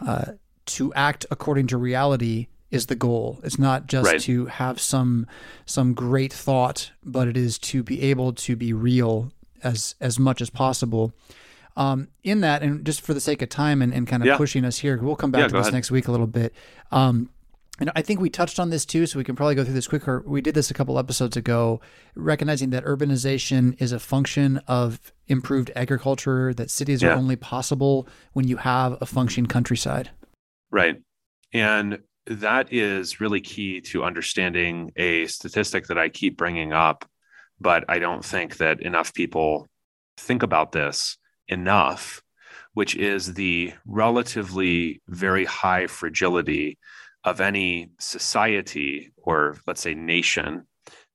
uh, 0.07 0.33
to 0.67 0.93
act 0.95 1.27
according 1.31 1.69
to 1.69 1.77
reality 1.77 2.49
is 2.71 2.87
the 2.87 2.95
goal. 2.97 3.41
It's 3.43 3.59
not 3.59 3.87
just 3.87 4.07
Right. 4.07 4.21
to 4.23 4.47
have 4.47 4.81
some 4.81 5.27
some 5.67 5.95
great 5.95 6.33
thought, 6.33 6.91
but 7.05 7.29
it 7.29 7.37
is 7.37 7.59
to 7.59 7.83
be 7.83 8.03
able 8.03 8.33
to 8.35 8.57
be 8.57 8.73
real 8.73 9.33
as 9.63 9.95
as 10.01 10.19
much 10.19 10.41
as 10.41 10.51
possible. 10.51 11.13
Um, 11.77 12.09
in 12.25 12.41
that, 12.41 12.63
and 12.63 12.85
just 12.85 13.01
for 13.01 13.15
the 13.15 13.21
sake 13.21 13.43
of 13.43 13.49
time 13.49 13.81
and, 13.81 13.95
and 13.95 14.07
kind 14.07 14.23
of 14.23 14.27
Yeah. 14.27 14.37
pushing 14.37 14.65
us 14.65 14.79
here, 14.79 14.99
we'll 15.01 15.17
come 15.17 15.31
back 15.31 15.41
Yeah, 15.43 15.49
to 15.49 15.53
this 15.55 15.67
ahead. 15.67 15.75
next 15.75 15.91
week 15.91 16.09
a 16.09 16.11
little 16.11 16.27
bit. 16.27 16.53
Um, 16.91 17.31
and 17.79 17.91
I 17.97 18.03
think 18.03 18.21
we 18.21 18.29
touched 18.29 18.59
on 18.61 18.69
this 18.69 18.85
too, 18.85 19.07
so 19.07 19.19
we 19.19 19.25
can 19.25 19.37
probably 19.37 19.55
go 19.55 19.65
through 19.65 19.73
this 19.75 19.87
quicker. 19.89 20.23
We 20.27 20.43
did 20.43 20.55
this 20.55 20.71
a 20.71 20.75
couple 20.75 20.99
episodes 20.99 21.37
ago, 21.37 21.81
recognizing 22.15 22.71
that 22.71 22.85
urbanization 22.85 23.81
is 23.81 23.93
a 23.93 23.99
function 23.99 24.59
of 24.67 25.01
improved 25.29 25.71
agriculture, 25.75 26.53
that 26.55 26.71
cities 26.71 27.03
are 27.03 27.13
only 27.13 27.37
possible 27.37 28.07
when 28.35 28.47
you 28.47 28.59
have 28.59 28.99
a 29.01 29.07
functioning 29.07 29.49
countryside. 29.49 30.11
Right. 30.71 30.97
And 31.55 32.01
that 32.27 32.71
is 32.73 33.21
really 33.21 33.41
key 33.41 33.81
to 33.81 34.05
understanding 34.05 34.93
a 34.97 35.27
statistic 35.27 35.87
that 35.87 35.97
I 35.97 36.11
keep 36.11 36.37
bringing 36.37 36.73
up, 36.75 37.09
but 37.61 37.85
I 37.89 37.99
don't 37.99 38.25
think 38.25 38.59
that 38.59 38.83
enough 38.83 39.15
people 39.15 39.69
think 40.19 40.43
about 40.43 40.73
this 40.73 41.17
enough, 41.51 42.23
which 42.73 42.97
is 42.97 43.35
the 43.35 43.75
relatively 43.85 45.03
very 45.09 45.45
high 45.45 45.87
fragility 45.87 46.79
of 47.25 47.41
any 47.41 47.91
society 47.99 49.13
or, 49.17 49.57
let's 49.67 49.83
say, 49.83 49.95
nation 49.95 50.67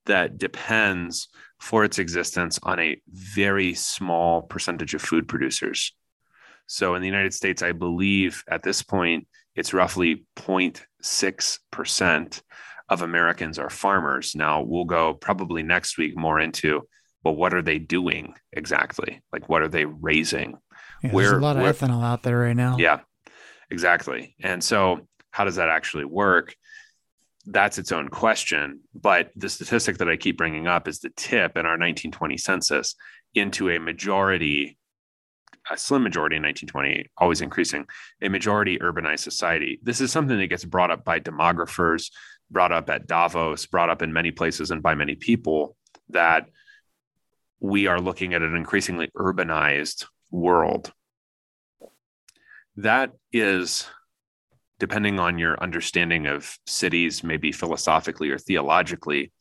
that 0.05 0.37
depends 0.37 1.29
for 1.59 1.83
its 1.83 1.97
existence 1.97 2.59
on 2.61 2.79
a 2.79 3.01
very 3.07 3.73
small 3.73 4.43
percentage 4.43 4.93
of 4.93 5.01
food 5.01 5.27
producers. 5.27 5.93
So 6.67 6.93
in 6.95 7.01
the 7.01 7.07
United 7.07 7.33
States, 7.33 7.63
I 7.63 7.71
believe 7.71 8.43
at 8.47 8.63
this 8.63 8.83
point, 8.83 9.27
it's 9.55 9.73
roughly 9.73 10.25
0.6% 10.35 12.41
of 12.89 13.01
Americans 13.01 13.57
are 13.57 13.69
farmers. 13.69 14.35
Now, 14.35 14.61
we'll 14.61 14.85
go 14.85 15.13
probably 15.13 15.63
next 15.63 15.97
week 15.97 16.17
more 16.17 16.39
into, 16.39 16.87
well, 17.25 17.35
what 17.35 17.55
are 17.55 17.63
they 17.63 17.79
doing 17.79 18.35
exactly? 18.53 19.23
Like, 19.33 19.49
what 19.49 19.63
are 19.63 19.67
they 19.67 19.85
raising? 19.85 20.57
Yeah, 21.03 21.11
there's 21.11 21.31
a 21.31 21.37
lot 21.37 21.57
of 21.57 21.63
where- 21.63 21.73
ethanol 21.73 22.03
out 22.03 22.21
there 22.21 22.37
right 22.37 22.55
now. 22.55 22.77
Yeah, 22.77 22.99
exactly. 23.71 24.35
And 24.41 24.63
so, 24.63 25.07
how 25.31 25.43
does 25.43 25.55
that 25.55 25.67
actually 25.67 26.05
work? 26.05 26.55
That's 27.47 27.79
its 27.79 27.91
own 27.91 28.09
question. 28.09 28.81
But 28.93 29.31
the 29.35 29.49
statistic 29.49 29.97
that 29.97 30.07
I 30.07 30.17
keep 30.17 30.37
bringing 30.37 30.67
up 30.67 30.87
is 30.87 30.99
the 30.99 31.09
tip 31.09 31.57
in 31.57 31.65
our 31.65 31.73
1920 31.73 32.37
census 32.37 32.95
into 33.33 33.69
a 33.69 33.79
majority, 33.79 34.77
a 35.69 35.77
slim 35.77 36.03
majority 36.03 36.35
in 36.35 36.43
1920, 36.43 37.09
always 37.17 37.41
increasing, 37.41 37.87
a 38.21 38.29
majority 38.29 38.77
urbanized 38.77 39.19
society. 39.19 39.79
This 39.81 39.99
is 39.99 40.11
something 40.11 40.37
that 40.37 40.47
gets 40.47 40.63
brought 40.63 40.91
up 40.91 41.03
by 41.03 41.19
demographers, 41.19 42.11
brought 42.51 42.71
up 42.71 42.89
at 42.89 43.07
Davos, 43.07 43.65
brought 43.65 43.89
up 43.89 44.03
in 44.03 44.13
many 44.13 44.31
places 44.31 44.69
and 44.69 44.81
by 44.81 44.93
many 44.93 45.15
people 45.15 45.75
that 46.09 46.47
we 47.59 47.87
are 47.87 47.99
looking 47.99 48.33
at 48.33 48.41
an 48.41 48.55
increasingly 48.55 49.09
urbanized 49.15 50.05
world. 50.31 50.91
That 52.77 53.11
is 53.31 53.87
depending 54.79 55.19
on 55.19 55.39
your 55.39 55.61
understanding 55.61 56.27
of 56.27 56.57
cities 56.67 57.23
maybe 57.23 57.51
philosophically 57.51 58.29
or 58.29 58.37
theologically 58.37 59.31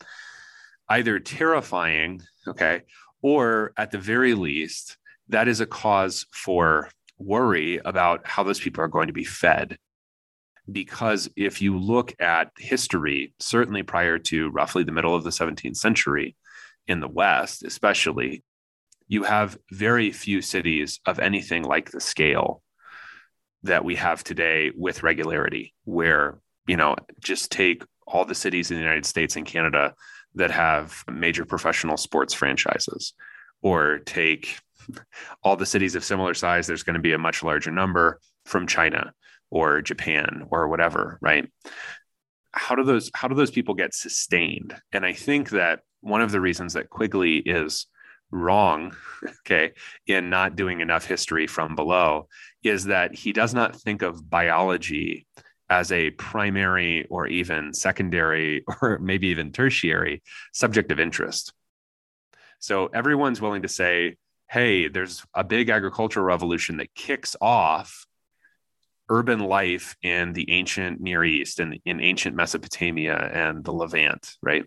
either 0.88 1.18
terrifying 1.18 2.22
okay 2.46 2.82
or 3.20 3.72
at 3.76 3.90
the 3.90 3.98
very 3.98 4.34
least 4.34 4.96
that 5.28 5.48
is 5.48 5.60
a 5.60 5.66
cause 5.66 6.26
for 6.32 6.88
worry 7.18 7.80
about 7.84 8.26
how 8.26 8.42
those 8.42 8.60
people 8.60 8.82
are 8.82 8.88
going 8.88 9.06
to 9.06 9.12
be 9.12 9.24
fed. 9.24 9.78
Because 10.70 11.28
if 11.36 11.60
you 11.62 11.78
look 11.78 12.14
at 12.20 12.50
history 12.58 13.34
certainly 13.38 13.82
prior 13.82 14.18
to 14.18 14.50
roughly 14.50 14.84
the 14.84 14.92
middle 14.92 15.14
of 15.14 15.24
the 15.24 15.30
17th 15.30 15.76
century 15.76 16.36
in 16.87 17.01
the 17.01 17.09
west 17.09 17.62
especially 17.64 18.43
you 19.07 19.22
have 19.24 19.59
very 19.70 20.11
few 20.11 20.41
cities 20.41 21.01
of 21.07 21.18
anything 21.18 21.62
like 21.62 21.91
the 21.91 22.01
scale 22.01 22.62
that 23.64 23.85
we 23.85 23.97
have 23.97 24.22
today 24.22 24.70
with 24.76 25.03
regularity, 25.03 25.74
where, 25.85 26.39
you 26.66 26.76
know, 26.76 26.97
just 27.20 27.51
take 27.51 27.82
all 28.07 28.24
the 28.24 28.35
cities 28.35 28.70
in 28.70 28.76
the 28.76 28.82
United 28.82 29.07
States 29.07 29.37
and 29.37 29.47
Canada 29.47 29.95
that 30.35 30.51
have 30.51 31.05
major 31.11 31.45
professional 31.45 31.97
sports 31.97 32.35
franchises, 32.35 33.14
or 33.62 33.99
take 33.99 34.59
all 35.43 35.57
the 35.57 35.66
cities 35.66 35.95
of 35.95 36.05
similar 36.05 36.35
size, 36.35 36.66
there's 36.66 36.82
going 36.82 36.95
to 36.95 37.01
be 37.01 37.12
a 37.12 37.18
much 37.18 37.43
larger 37.43 37.70
number 37.70 38.20
from 38.45 38.66
China 38.66 39.12
or 39.51 39.80
Japan 39.80 40.47
or 40.51 40.68
whatever, 40.68 41.18
right? 41.22 41.51
How 42.53 42.74
do 42.74 42.85
those 42.85 43.11
how 43.14 43.28
do 43.28 43.35
those 43.35 43.51
people 43.51 43.74
get 43.74 43.95
sustained? 43.95 44.76
And 44.93 45.05
I 45.05 45.12
think 45.12 45.51
that 45.51 45.80
one 46.05 46.20
of 46.20 46.30
the 46.30 46.40
reasons 46.40 46.74
that 46.74 46.90
Quigley 46.90 47.38
is 47.38 47.86
wrong, 48.30 48.94
okay, 49.40 49.72
in 50.07 50.30
not 50.30 50.57
doing 50.57 50.80
enough 50.80 51.07
history 51.07 51.46
from 51.46 51.74
below 51.74 52.28
is 52.62 52.84
that 52.84 53.14
he 53.14 53.32
does 53.32 53.55
not 53.55 53.74
think 53.74 54.02
of 54.02 54.28
biology 54.28 55.26
as 55.70 55.90
a 55.90 56.11
primary 56.11 57.07
or 57.09 57.26
even 57.26 57.72
secondary 57.72 58.64
or 58.82 58.98
maybe 58.98 59.28
even 59.28 59.50
tertiary 59.50 60.22
subject 60.52 60.92
of 60.92 61.00
interest. 61.00 61.52
So 62.59 62.86
everyone's 62.86 63.40
willing 63.40 63.62
to 63.62 63.68
say, 63.68 64.16
hey, 64.48 64.88
there's 64.88 65.24
a 65.34 65.42
big 65.42 65.70
agricultural 65.70 66.26
revolution 66.26 66.76
that 66.78 66.94
kicks 66.94 67.34
off 67.40 68.07
urban 69.09 69.40
life 69.40 69.96
in 70.02 70.32
the 70.32 70.50
ancient 70.50 71.00
Near 71.00 71.24
East 71.24 71.61
and 71.61 71.78
in 71.84 72.00
ancient 72.00 72.36
Mesopotamia 72.36 73.16
and 73.16 73.64
the 73.64 73.72
Levant, 73.72 74.36
right? 74.42 74.64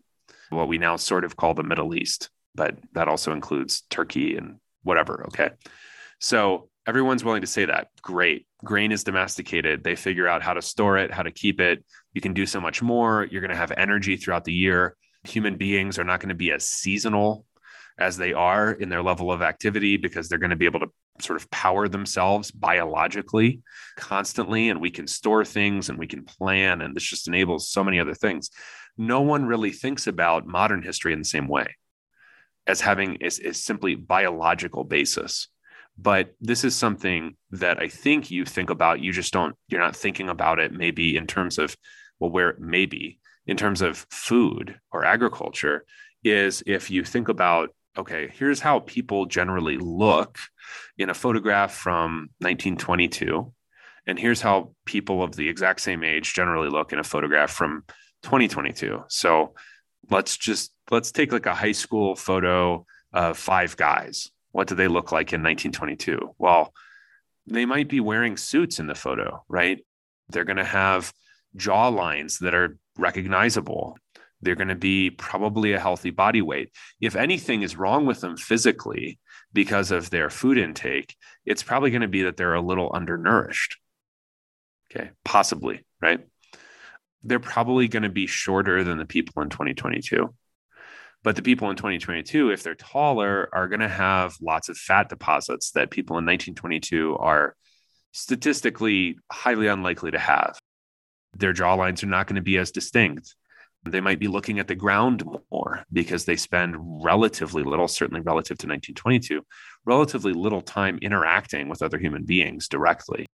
What 0.50 0.68
we 0.68 0.78
now 0.78 0.96
sort 0.96 1.26
of 1.26 1.36
call 1.36 1.54
the 1.54 1.64
Middle 1.64 1.96
East, 1.96 2.30
but 2.56 2.76
that 2.94 3.08
also 3.08 3.34
includes 3.34 3.82
Turkey 3.90 4.38
and 4.38 4.60
whatever. 4.84 5.26
Okay. 5.28 5.50
So 6.20 6.70
everyone's 6.88 7.24
willing 7.24 7.42
to 7.42 7.48
say 7.48 7.66
that. 7.66 7.90
Great. 8.02 8.48
Grain 8.64 8.92
is 8.92 9.04
domesticated. 9.04 9.84
They 9.84 9.96
figure 9.96 10.28
out 10.28 10.42
how 10.42 10.54
to 10.54 10.62
store 10.62 10.98
it, 10.98 11.12
how 11.12 11.24
to 11.24 11.32
keep 11.32 11.60
it. 11.60 11.84
You 12.14 12.22
can 12.22 12.34
do 12.34 12.46
so 12.46 12.62
much 12.62 12.82
more. 12.82 13.28
You're 13.30 13.42
going 13.42 13.52
to 13.52 13.58
have 13.58 13.74
energy 13.76 14.18
throughout 14.18 14.46
the 14.46 14.54
year. 14.54 14.96
Human 15.26 15.58
beings 15.58 16.00
are 16.00 16.04
not 16.04 16.22
going 16.22 16.30
to 16.30 16.36
be 16.36 16.52
as 16.52 16.66
seasonal 16.66 17.46
as 18.00 18.18
they 18.18 18.34
are 18.34 18.72
in 18.72 18.90
their 18.90 19.02
level 19.02 19.32
of 19.32 19.42
activity 19.42 19.98
because 19.98 20.30
they're 20.30 20.38
going 20.38 20.52
to 20.52 20.56
be 20.56 20.66
able 20.66 20.80
to 20.80 20.92
sort 21.20 21.42
of 21.42 21.50
power 21.50 21.88
themselves 21.88 22.52
biologically 22.52 23.62
constantly. 23.98 24.70
And 24.70 24.80
we 24.80 24.92
can 24.92 25.08
store 25.08 25.44
things 25.44 25.90
and 25.90 25.98
we 25.98 26.08
can 26.08 26.24
plan. 26.24 26.82
And 26.82 26.96
this 26.96 27.04
just 27.04 27.28
enables 27.28 27.70
so 27.70 27.84
many 27.84 28.00
other 28.00 28.14
things. 28.14 28.52
No 28.98 29.22
one 29.22 29.46
really 29.46 29.72
thinks 29.72 30.08
about 30.08 30.48
modern 30.48 30.82
history 30.82 31.14
in 31.14 31.20
the 31.20 31.26
same 31.26 31.48
way 31.48 31.76
as 32.68 32.82
having 32.82 33.16
is, 33.16 33.40
is 33.40 33.64
simply 33.64 33.96
biological 33.96 34.84
basis. 34.84 35.48
But 35.98 36.36
this 36.40 36.64
is 36.64 36.76
something 36.76 37.36
that 37.52 37.82
i 37.82 37.88
think 37.88 38.30
you 38.30 38.46
think 38.46 38.70
about. 38.70 39.00
You 39.00 39.12
just 39.12 39.34
don't 39.34 39.56
you're 39.68 39.82
not 39.82 39.96
thinking 39.96 40.30
about 40.30 40.60
it 40.60 40.72
maybe 40.72 41.18
in 41.18 41.26
terms 41.26 41.58
of 41.58 41.76
well 42.20 42.30
where 42.30 42.56
maybe 42.60 43.20
in 43.48 43.58
terms 43.58 43.82
of 43.82 44.06
food 44.12 44.80
or 44.92 45.06
agriculture 45.06 45.86
is 46.24 46.62
if 46.68 46.92
you 46.92 47.04
think 47.04 47.30
about 47.30 47.70
okay 47.98 48.30
here's 48.38 48.60
how 48.60 48.80
people 48.80 49.26
generally 49.26 49.78
look 49.78 50.38
in 50.98 51.10
a 51.10 51.14
photograph 51.14 51.74
from 51.74 52.30
1922 52.40 53.52
and 54.06 54.20
here's 54.20 54.42
how 54.42 54.74
people 54.86 55.24
of 55.24 55.36
the 55.36 55.50
exact 55.50 55.82
same 55.82 56.04
age 56.04 56.34
generally 56.34 56.70
look 56.70 56.94
in 56.94 57.00
a 57.00 57.04
photograph 57.04 57.52
from 57.52 57.84
2022 58.24 59.04
so 59.08 59.54
let's 60.10 60.38
just 60.38 60.72
let's 60.92 61.12
take 61.12 61.32
like 61.32 61.46
a 61.46 61.54
high 61.54 61.72
school 61.72 62.16
photo 62.16 62.86
of 63.14 63.38
five 63.38 63.76
guys. 63.78 64.30
What 64.52 64.68
do 64.68 64.76
they 64.76 64.88
look 64.88 65.12
like 65.12 65.34
in 65.34 65.42
1922 65.42 66.36
well 66.38 66.74
they 67.50 67.66
might 67.66 67.88
be 67.88 68.02
wearing 68.02 68.38
suits 68.38 68.80
in 68.80 68.88
the 68.88 68.96
photo 68.96 69.44
right? 69.48 69.80
They're 70.30 70.46
going 70.46 70.58
to 70.58 70.64
have 70.64 71.14
jaw 71.56 71.88
lines 71.88 72.40
that 72.40 72.54
are 72.54 72.78
recognizable. 72.98 73.98
They're 74.42 74.56
going 74.56 74.68
to 74.68 74.76
be 74.76 75.10
probably 75.10 75.72
a 75.72 75.80
healthy 75.80 76.10
body 76.10 76.42
weight. 76.42 76.72
If 77.00 77.16
anything 77.16 77.62
is 77.62 77.78
wrong 77.78 78.06
with 78.06 78.20
them 78.20 78.36
physically 78.36 79.20
because 79.54 79.92
of 79.92 80.10
their 80.10 80.30
food 80.30 80.58
intake 80.58 81.16
it's 81.46 81.64
probably 81.64 81.92
going 81.92 82.02
to 82.02 82.08
be 82.08 82.24
that 82.24 82.38
they're 82.38 82.54
a 82.54 82.62
little 82.62 82.92
undernourished. 82.94 83.78
Okay 84.92 85.12
possibly 85.24 85.86
right 86.02 86.26
they're 87.24 87.40
probably 87.40 87.88
going 87.88 88.04
to 88.04 88.10
be 88.10 88.28
shorter 88.28 88.84
than 88.84 88.98
the 88.98 89.06
people 89.06 89.42
in 89.42 89.50
2022. 89.50 90.34
But 91.24 91.36
the 91.36 91.42
people 91.42 91.70
in 91.70 91.76
2022, 91.76 92.52
if 92.52 92.64
they're 92.64 92.76
taller, 92.76 93.50
are 93.52 93.68
going 93.68 93.80
to 93.80 93.88
have 93.88 94.36
lots 94.42 94.70
of 94.70 94.78
fat 94.78 95.10
deposits 95.10 95.72
that 95.72 95.92
people 95.92 96.18
in 96.18 96.26
1922 96.26 97.18
are 97.18 97.56
statistically 98.12 99.18
highly 99.32 99.68
unlikely 99.68 100.12
to 100.12 100.20
have. 100.20 100.58
Their 101.36 101.54
jawlines 101.54 102.04
are 102.04 102.08
not 102.08 102.28
going 102.28 102.38
to 102.38 102.42
be 102.42 102.58
as 102.58 102.72
distinct. 102.72 103.36
They 103.84 104.02
might 104.02 104.20
be 104.20 104.28
looking 104.28 104.60
at 104.60 104.68
the 104.68 104.76
ground 104.76 105.24
more 105.52 105.84
because 105.92 106.26
they 106.26 106.36
spend 106.36 106.76
relatively 106.80 107.64
little, 107.64 107.88
certainly 107.88 108.22
relative 108.22 108.58
to 108.60 108.68
1922, 108.68 109.46
relatively 109.86 110.34
little 110.34 110.62
time 110.62 110.98
interacting 111.02 111.70
with 111.70 111.82
other 111.82 111.98
human 111.98 112.26
beings 112.26 112.68
directly. 112.68 113.26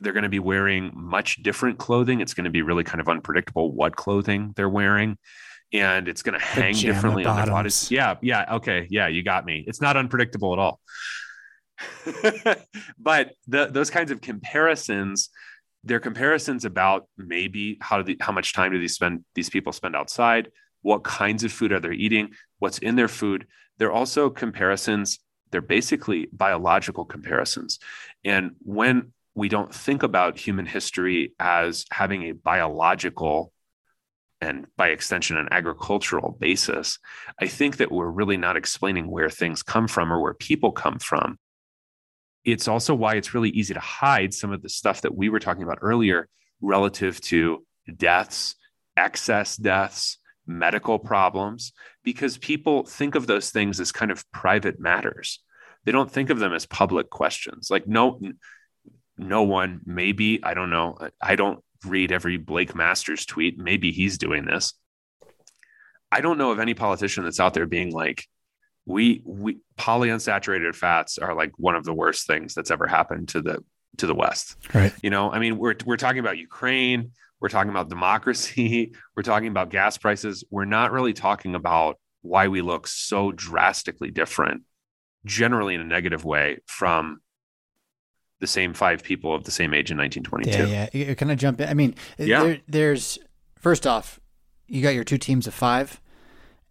They're 0.00 0.12
going 0.12 0.24
to 0.24 0.28
be 0.28 0.38
wearing 0.38 0.92
much 0.94 1.42
different 1.42 1.78
clothing. 1.78 2.20
It's 2.20 2.34
going 2.34 2.44
to 2.44 2.50
be 2.50 2.62
really 2.62 2.84
kind 2.84 3.00
of 3.00 3.08
unpredictable 3.08 3.72
what 3.72 3.96
clothing 3.96 4.52
they're 4.56 4.68
wearing. 4.68 5.18
And 5.72 6.08
it's 6.08 6.22
going 6.22 6.38
to 6.38 6.44
hang 6.44 6.74
Pajama 6.74 6.94
differently 6.94 7.24
on 7.24 7.36
their 7.36 7.46
bottoms. 7.46 7.54
bodies. 7.54 7.90
Yeah. 7.90 8.14
Yeah. 8.22 8.54
Okay. 8.56 8.86
Yeah. 8.90 9.08
You 9.08 9.22
got 9.22 9.44
me. 9.44 9.64
It's 9.66 9.80
not 9.80 9.96
unpredictable 9.96 10.52
at 10.52 10.58
all. 10.58 10.80
but 12.98 13.32
the, 13.48 13.66
those 13.66 13.90
kinds 13.90 14.10
of 14.10 14.20
comparisons, 14.20 15.30
they're 15.84 16.00
comparisons 16.00 16.64
about 16.64 17.08
maybe 17.16 17.78
how 17.80 18.02
the, 18.02 18.16
how 18.20 18.32
much 18.32 18.52
time 18.52 18.72
do 18.72 18.78
these 18.78 18.94
spend 18.94 19.24
these 19.34 19.50
people 19.50 19.72
spend 19.72 19.96
outside, 19.96 20.50
what 20.82 21.04
kinds 21.04 21.44
of 21.44 21.52
food 21.52 21.72
are 21.72 21.80
they 21.80 21.92
eating, 21.94 22.30
what's 22.58 22.78
in 22.78 22.96
their 22.96 23.08
food. 23.08 23.46
They're 23.78 23.92
also 23.92 24.30
comparisons. 24.30 25.18
They're 25.50 25.60
basically 25.60 26.28
biological 26.32 27.04
comparisons. 27.04 27.78
And 28.24 28.52
when 28.60 29.12
we 29.36 29.48
don't 29.48 29.74
think 29.74 30.02
about 30.02 30.38
human 30.38 30.66
history 30.66 31.34
as 31.38 31.84
having 31.92 32.24
a 32.24 32.32
biological 32.32 33.52
and 34.40 34.66
by 34.76 34.88
extension 34.88 35.36
an 35.36 35.48
agricultural 35.50 36.36
basis, 36.38 36.98
I 37.40 37.46
think 37.46 37.78
that 37.78 37.90
we're 37.90 38.10
really 38.10 38.36
not 38.36 38.56
explaining 38.56 39.10
where 39.10 39.30
things 39.30 39.62
come 39.62 39.88
from 39.88 40.12
or 40.12 40.20
where 40.20 40.34
people 40.34 40.72
come 40.72 40.98
from 40.98 41.38
it's 42.46 42.68
also 42.68 42.94
why 42.94 43.16
it's 43.16 43.34
really 43.34 43.50
easy 43.50 43.74
to 43.74 43.80
hide 43.80 44.32
some 44.32 44.52
of 44.52 44.62
the 44.62 44.68
stuff 44.68 45.02
that 45.02 45.14
we 45.14 45.28
were 45.28 45.40
talking 45.40 45.64
about 45.64 45.80
earlier 45.82 46.28
relative 46.60 47.20
to 47.20 47.66
deaths, 47.96 48.54
excess 48.96 49.56
deaths, 49.56 50.18
medical 50.46 50.98
problems, 51.00 51.72
because 52.04 52.38
people 52.38 52.84
think 52.84 53.16
of 53.16 53.26
those 53.26 53.50
things 53.50 53.80
as 53.80 53.90
kind 53.90 54.12
of 54.12 54.24
private 54.30 54.78
matters. 54.78 55.40
They 55.84 55.92
don't 55.92 56.10
think 56.10 56.30
of 56.30 56.38
them 56.38 56.52
as 56.52 56.66
public 56.66 57.10
questions. 57.10 57.68
Like 57.68 57.88
no 57.88 58.20
no 59.18 59.42
one, 59.42 59.80
maybe, 59.86 60.42
I 60.42 60.54
don't 60.54 60.70
know. 60.70 60.98
I 61.20 61.36
don't 61.36 61.62
read 61.84 62.12
every 62.12 62.36
Blake 62.36 62.74
Masters 62.74 63.26
tweet. 63.26 63.58
Maybe 63.58 63.92
he's 63.92 64.18
doing 64.18 64.44
this. 64.44 64.74
I 66.12 66.20
don't 66.20 66.38
know 66.38 66.50
of 66.52 66.58
any 66.60 66.74
politician 66.74 67.24
that's 67.24 67.40
out 67.40 67.54
there 67.54 67.66
being 67.66 67.92
like, 67.92 68.26
we 68.88 69.20
we 69.24 69.58
polyunsaturated 69.76 70.74
fats 70.76 71.18
are 71.18 71.34
like 71.34 71.52
one 71.58 71.74
of 71.74 71.84
the 71.84 71.92
worst 71.92 72.26
things 72.26 72.54
that's 72.54 72.70
ever 72.70 72.86
happened 72.86 73.28
to 73.30 73.42
the 73.42 73.64
to 73.96 74.06
the 74.06 74.14
west 74.14 74.56
Right. 74.72 74.92
you 75.02 75.10
know 75.10 75.32
i 75.32 75.40
mean 75.40 75.58
we're 75.58 75.74
we're 75.84 75.96
talking 75.96 76.20
about 76.20 76.38
ukraine 76.38 77.10
we're 77.40 77.48
talking 77.48 77.70
about 77.70 77.88
democracy 77.88 78.94
we're 79.16 79.24
talking 79.24 79.48
about 79.48 79.70
gas 79.70 79.98
prices 79.98 80.44
we're 80.50 80.66
not 80.66 80.92
really 80.92 81.14
talking 81.14 81.56
about 81.56 81.98
why 82.22 82.46
we 82.46 82.60
look 82.62 82.86
so 82.86 83.32
drastically 83.32 84.12
different 84.12 84.62
generally 85.24 85.74
in 85.74 85.80
a 85.80 85.84
negative 85.84 86.24
way 86.24 86.58
from 86.66 87.18
the 88.40 88.46
same 88.46 88.74
five 88.74 89.02
people 89.02 89.34
of 89.34 89.44
the 89.44 89.50
same 89.50 89.72
age 89.72 89.90
in 89.90 89.96
1922 89.96 90.68
Yeah, 90.70 90.88
yeah. 90.92 91.14
Can 91.14 91.30
I 91.30 91.34
jump 91.34 91.60
in? 91.60 91.68
I 91.68 91.74
mean, 91.74 91.94
Yeah. 92.18 92.42
there, 92.42 92.58
there's 92.68 93.18
first 93.58 93.86
off, 93.86 94.20
you 94.68 94.82
got 94.82 94.94
your 94.94 95.04
two 95.04 95.18
teams 95.18 95.46
of 95.46 95.54
five, 95.54 96.00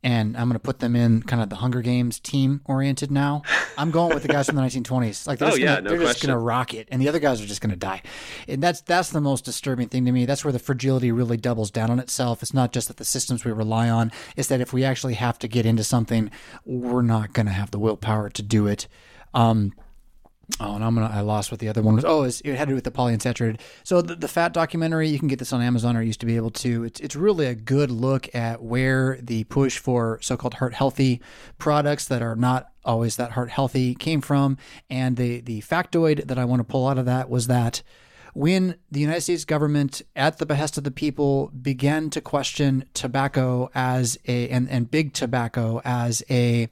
and 0.03 0.38
I'm 0.38 0.43
going 0.47 0.53
to 0.53 0.59
put 0.59 0.80
them 0.80 0.95
in 0.95 1.24
kind 1.24 1.41
of 1.41 1.49
the 1.49 1.55
Hunger 1.55 1.82
Games 1.82 2.20
team 2.20 2.61
oriented 2.66 3.09
now. 3.09 3.41
I'm 3.76 3.89
going 3.89 4.13
with 4.13 4.22
the 4.22 4.30
guys 4.30 4.45
from 4.45 4.55
the 4.57 4.61
1920s. 4.68 5.26
Like 5.26 5.39
they're, 5.39 5.47
Oh, 5.47 5.51
just, 5.51 5.61
yeah, 5.61 5.76
gonna, 5.78 5.82
no 5.82 5.89
they're 5.97 6.07
just 6.07 6.22
going 6.22 6.32
to 6.34 6.38
rock 6.38 6.76
it, 6.76 6.88
and 6.91 7.01
the 7.01 7.09
other 7.09 7.18
guys 7.18 7.41
are 7.41 7.47
just 7.47 7.61
going 7.61 7.72
to 7.72 7.76
die. 7.76 8.03
And 8.47 8.61
that's 8.61 8.82
that's 8.82 9.09
the 9.09 9.22
most 9.22 9.45
disturbing 9.45 9.88
thing 9.89 10.05
to 10.05 10.11
me. 10.11 10.26
That's 10.28 10.45
where 10.45 10.51
the 10.53 10.59
fragility 10.59 11.11
really 11.11 11.38
doubles 11.38 11.72
down 11.72 11.89
on 11.89 11.97
itself. 11.99 12.43
It's 12.43 12.53
not 12.53 12.72
just 12.72 12.88
that 12.89 12.97
the 12.97 13.05
systems 13.05 13.43
we 13.43 13.51
rely 13.51 13.89
on; 13.89 14.11
it's 14.36 14.49
that 14.49 14.61
if 14.61 14.72
we 14.74 14.84
actually 14.84 15.16
have 15.16 15.39
to 15.39 15.47
get 15.47 15.66
into 15.66 15.84
something, 15.84 16.30
we're 16.66 17.01
not 17.01 17.34
going 17.34 17.47
to 17.47 17.51
have 17.53 17.72
the 17.72 17.80
willpower 17.80 18.30
to 18.30 18.41
do 18.43 18.68
it. 18.68 18.88
Um, 19.34 19.74
Oh, 20.59 20.75
and 20.75 20.83
I'm 20.83 20.93
gonna. 20.95 21.09
I 21.11 21.21
lost 21.21 21.51
what 21.51 21.59
the 21.59 21.69
other 21.69 21.81
one 21.81 21.95
was. 21.95 22.05
Oh, 22.05 22.23
it 22.23 22.43
had 22.45 22.65
to 22.65 22.71
do 22.71 22.75
with 22.75 22.83
the 22.83 22.91
polyunsaturated. 22.91 23.59
So 23.83 24.01
the, 24.01 24.15
the 24.15 24.27
fat 24.27 24.53
documentary, 24.53 25.09
you 25.09 25.17
can 25.17 25.27
get 25.27 25.39
this 25.39 25.51
on 25.51 25.61
Amazon, 25.61 25.97
or 25.97 26.01
used 26.01 26.19
to 26.19 26.25
be 26.25 26.35
able 26.35 26.51
to. 26.51 26.83
It's 26.83 26.99
it's 26.99 27.15
really 27.15 27.47
a 27.47 27.55
good 27.55 27.89
look 27.89 28.33
at 28.35 28.61
where 28.61 29.19
the 29.21 29.43
push 29.45 29.79
for 29.79 30.19
so-called 30.21 30.55
heart 30.55 30.73
healthy 30.73 31.21
products 31.57 32.05
that 32.07 32.21
are 32.21 32.35
not 32.35 32.69
always 32.83 33.15
that 33.15 33.31
heart 33.31 33.49
healthy 33.49 33.95
came 33.95 34.21
from. 34.21 34.57
And 34.89 35.17
the 35.17 35.41
the 35.41 35.61
factoid 35.61 36.27
that 36.27 36.37
I 36.37 36.45
want 36.45 36.59
to 36.59 36.63
pull 36.63 36.87
out 36.87 36.97
of 36.97 37.05
that 37.05 37.29
was 37.29 37.47
that 37.47 37.81
when 38.36 38.75
the 38.91 38.99
United 38.99 39.21
States 39.21 39.45
government, 39.45 40.01
at 40.13 40.39
the 40.39 40.45
behest 40.45 40.77
of 40.77 40.83
the 40.83 40.91
people, 40.91 41.49
began 41.61 42.09
to 42.09 42.19
question 42.19 42.83
tobacco 42.93 43.69
as 43.73 44.19
a 44.27 44.49
and, 44.49 44.69
and 44.69 44.91
big 44.91 45.13
tobacco 45.13 45.81
as 45.86 46.21
a 46.29 46.67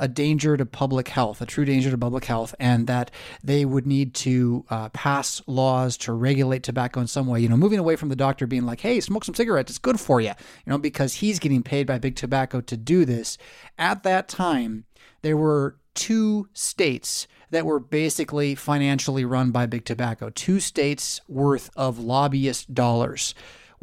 a 0.00 0.08
danger 0.08 0.56
to 0.56 0.66
public 0.66 1.06
health, 1.06 1.40
a 1.40 1.46
true 1.46 1.64
danger 1.64 1.88
to 1.88 1.96
public 1.96 2.24
health, 2.24 2.52
and 2.58 2.88
that 2.88 3.12
they 3.44 3.64
would 3.64 3.86
need 3.86 4.12
to 4.12 4.64
uh, 4.70 4.88
pass 4.88 5.40
laws 5.46 5.96
to 5.96 6.12
regulate 6.12 6.64
tobacco 6.64 7.00
in 7.00 7.06
some 7.06 7.28
way. 7.28 7.38
You 7.38 7.48
know, 7.48 7.56
moving 7.56 7.78
away 7.78 7.94
from 7.94 8.08
the 8.08 8.16
doctor 8.16 8.48
being 8.48 8.66
like, 8.66 8.80
"Hey, 8.80 8.98
smoke 8.98 9.24
some 9.24 9.36
cigarettes; 9.36 9.70
it's 9.70 9.78
good 9.78 10.00
for 10.00 10.20
you," 10.20 10.30
you 10.30 10.34
know, 10.66 10.78
because 10.78 11.14
he's 11.14 11.38
getting 11.38 11.62
paid 11.62 11.86
by 11.86 11.98
big 11.98 12.16
tobacco 12.16 12.60
to 12.62 12.76
do 12.76 13.04
this. 13.04 13.38
At 13.78 14.02
that 14.02 14.28
time, 14.28 14.84
there 15.22 15.36
were 15.36 15.76
two 15.94 16.48
states 16.54 17.28
that 17.54 17.64
were 17.64 17.78
basically 17.80 18.54
financially 18.54 19.24
run 19.24 19.50
by 19.50 19.66
big 19.66 19.84
tobacco, 19.84 20.28
two 20.30 20.58
states 20.58 21.20
worth 21.28 21.70
of 21.76 21.98
lobbyist 21.98 22.74
dollars. 22.74 23.34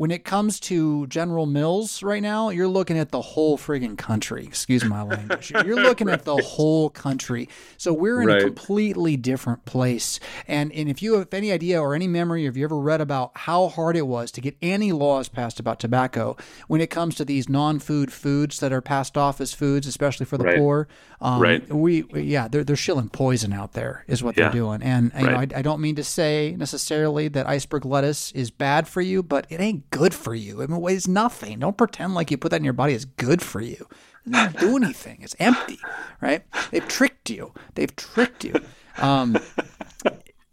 When 0.01 0.09
it 0.09 0.25
comes 0.25 0.59
to 0.61 1.05
General 1.05 1.45
Mills 1.45 2.01
right 2.01 2.23
now, 2.23 2.49
you're 2.49 2.67
looking 2.67 2.97
at 2.97 3.11
the 3.11 3.21
whole 3.21 3.55
friggin' 3.55 3.99
country. 3.99 4.43
Excuse 4.47 4.83
my 4.83 5.03
language. 5.03 5.51
You're 5.63 5.75
looking 5.75 6.09
at 6.09 6.25
the 6.25 6.37
whole 6.37 6.89
country. 6.89 7.47
So 7.77 7.93
we're 7.93 8.19
in 8.23 8.27
Right. 8.27 8.41
a 8.41 8.45
completely 8.45 9.15
different 9.15 9.63
place. 9.65 10.19
And 10.47 10.71
and 10.73 10.89
if 10.89 11.03
you 11.03 11.13
have 11.19 11.31
any 11.31 11.51
idea 11.51 11.79
or 11.79 11.93
any 11.93 12.07
memory, 12.07 12.47
or 12.47 12.49
if 12.49 12.57
you 12.57 12.63
ever 12.63 12.79
read 12.79 12.99
about 12.99 13.29
how 13.35 13.67
hard 13.67 13.95
it 13.95 14.07
was 14.07 14.31
to 14.31 14.41
get 14.41 14.57
any 14.59 14.91
laws 14.91 15.29
passed 15.29 15.59
about 15.59 15.79
tobacco, 15.79 16.35
when 16.67 16.81
it 16.81 16.89
comes 16.89 17.13
to 17.17 17.23
these 17.25 17.47
non-food 17.47 18.11
foods 18.11 18.59
that 18.59 18.73
are 18.73 18.81
passed 18.81 19.19
off 19.19 19.39
as 19.39 19.53
foods, 19.53 19.85
especially 19.85 20.25
for 20.25 20.39
the 20.39 20.45
Right. 20.45 20.57
poor, 20.57 20.87
um, 21.21 21.39
Right. 21.39 21.71
we 21.71 22.01
we- 22.11 22.21
yeah 22.23 22.47
they're 22.47 22.63
they're 22.63 22.75
shilling 22.75 23.09
poison 23.09 23.53
out 23.53 23.73
there 23.73 24.03
is 24.07 24.23
what 24.23 24.35
Yeah. 24.35 24.45
they're 24.45 24.53
doing 24.61 24.81
and 24.81 25.11
you 25.19 25.27
know 25.27 25.35
I, 25.35 25.47
I 25.57 25.61
don't 25.61 25.79
mean 25.79 25.93
to 25.97 26.03
say 26.03 26.55
necessarily 26.57 27.27
that 27.27 27.47
iceberg 27.47 27.85
lettuce 27.85 28.31
is 28.31 28.49
bad 28.49 28.87
for 28.87 29.01
you 29.01 29.21
but 29.21 29.45
it 29.51 29.59
ain't 29.61 29.90
good 29.91 30.13
for 30.13 30.33
you. 30.33 30.61
It 30.61 30.69
weighs 30.69 31.07
nothing. 31.07 31.59
Don't 31.59 31.77
pretend 31.77 32.15
like 32.15 32.31
you 32.31 32.37
put 32.37 32.49
that 32.51 32.57
in 32.57 32.63
your 32.63 32.73
body 32.73 32.93
is 32.93 33.05
good 33.05 33.41
for 33.41 33.61
you. 33.61 33.87
It 34.25 34.31
doesn't 34.31 34.59
do 34.59 34.75
anything. 34.77 35.19
It's 35.21 35.35
empty 35.39 35.79
right? 36.21 36.43
They've 36.71 36.87
tricked 36.87 37.29
you. 37.29 37.53
They've 37.75 37.95
tricked 37.95 38.43
you. 38.43 38.55
Um 38.97 39.37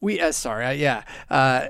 we 0.01 0.21
uh, 0.21 0.33
sorry 0.33 0.67
uh, 0.67 0.71
yeah. 0.71 1.03
Uh 1.31 1.69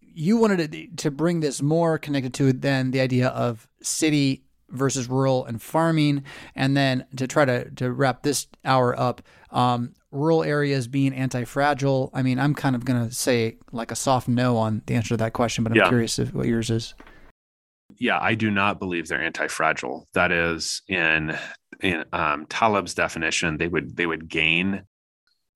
you 0.00 0.36
wanted 0.36 0.72
to, 0.72 0.86
to 0.96 1.10
bring 1.10 1.40
this 1.40 1.62
more 1.62 1.98
connected 1.98 2.34
to 2.34 2.52
than 2.52 2.90
the 2.90 3.00
idea 3.00 3.28
of 3.28 3.66
city 3.82 4.44
versus 4.72 5.08
rural 5.08 5.44
and 5.44 5.60
farming, 5.62 6.24
and 6.56 6.76
then 6.76 7.06
to 7.16 7.26
try 7.26 7.44
to, 7.44 7.70
to 7.72 7.92
wrap 7.92 8.22
this 8.22 8.46
hour 8.64 8.98
up, 8.98 9.22
um, 9.50 9.92
rural 10.10 10.42
areas 10.42 10.88
being 10.88 11.14
anti-fragile. 11.14 12.10
I 12.12 12.22
mean, 12.22 12.38
I'm 12.38 12.54
kind 12.54 12.74
of 12.74 12.84
going 12.84 13.08
to 13.08 13.14
say 13.14 13.58
like 13.70 13.90
a 13.90 13.96
soft 13.96 14.28
no 14.28 14.56
on 14.56 14.82
the 14.86 14.94
answer 14.94 15.10
to 15.10 15.16
that 15.18 15.32
question, 15.32 15.62
but 15.64 15.72
I'm 15.72 15.76
Yeah. 15.78 15.88
curious 15.88 16.18
if 16.18 16.34
what 16.34 16.46
yours 16.46 16.70
is. 16.70 16.94
yeah, 17.98 18.18
I 18.20 18.34
do 18.34 18.50
not 18.50 18.78
believe 18.78 19.06
they're 19.08 19.22
anti-fragile. 19.22 20.08
That 20.14 20.32
is 20.32 20.82
in 20.88 21.36
in 21.80 22.04
um, 22.12 22.46
Taleb's 22.46 22.94
definition, 22.94 23.58
they 23.58 23.68
would 23.68 23.96
they 23.96 24.06
would 24.06 24.28
gain 24.28 24.82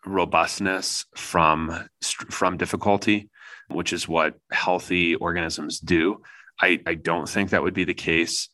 robustness 0.05 1.05
from 1.17 1.89
from 2.31 2.57
difficulty, 2.57 3.29
which 3.69 3.93
is 3.93 4.07
what 4.09 4.35
healthy 4.53 5.15
organisms 5.17 5.81
do. 5.81 6.23
I, 6.61 6.81
I 6.87 6.95
don't 6.95 7.29
think 7.29 7.51
that 7.51 7.63
would 7.63 7.75
be 7.75 7.85
the 7.85 7.95
case. 7.95 8.49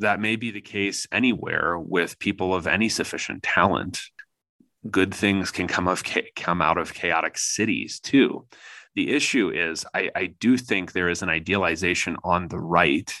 That 0.00 0.20
may 0.20 0.36
be 0.36 0.50
the 0.50 0.60
case 0.60 1.06
anywhere 1.10 1.78
with 1.78 2.18
people 2.18 2.54
of 2.54 2.66
any 2.66 2.88
sufficient 2.88 3.42
talent. 3.42 4.00
Good 4.90 5.14
things 5.14 5.50
can 5.50 5.66
come 5.66 5.88
of 5.88 6.02
come 6.36 6.62
out 6.62 6.78
of 6.78 6.94
chaotic 6.94 7.38
cities 7.38 8.00
too. 8.00 8.46
The 8.94 9.12
issue 9.12 9.50
is, 9.50 9.84
I, 9.94 10.10
I 10.14 10.26
do 10.26 10.56
think 10.56 10.92
there 10.92 11.08
is 11.08 11.22
an 11.22 11.28
idealization 11.28 12.16
on 12.24 12.48
the 12.48 12.58
right 12.58 13.12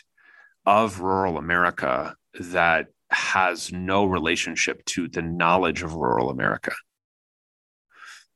of 0.64 1.00
rural 1.00 1.38
America 1.38 2.16
that 2.38 2.86
has 3.10 3.72
no 3.72 4.04
relationship 4.04 4.84
to 4.86 5.08
the 5.08 5.22
knowledge 5.22 5.82
of 5.82 5.94
rural 5.94 6.30
America. 6.30 6.72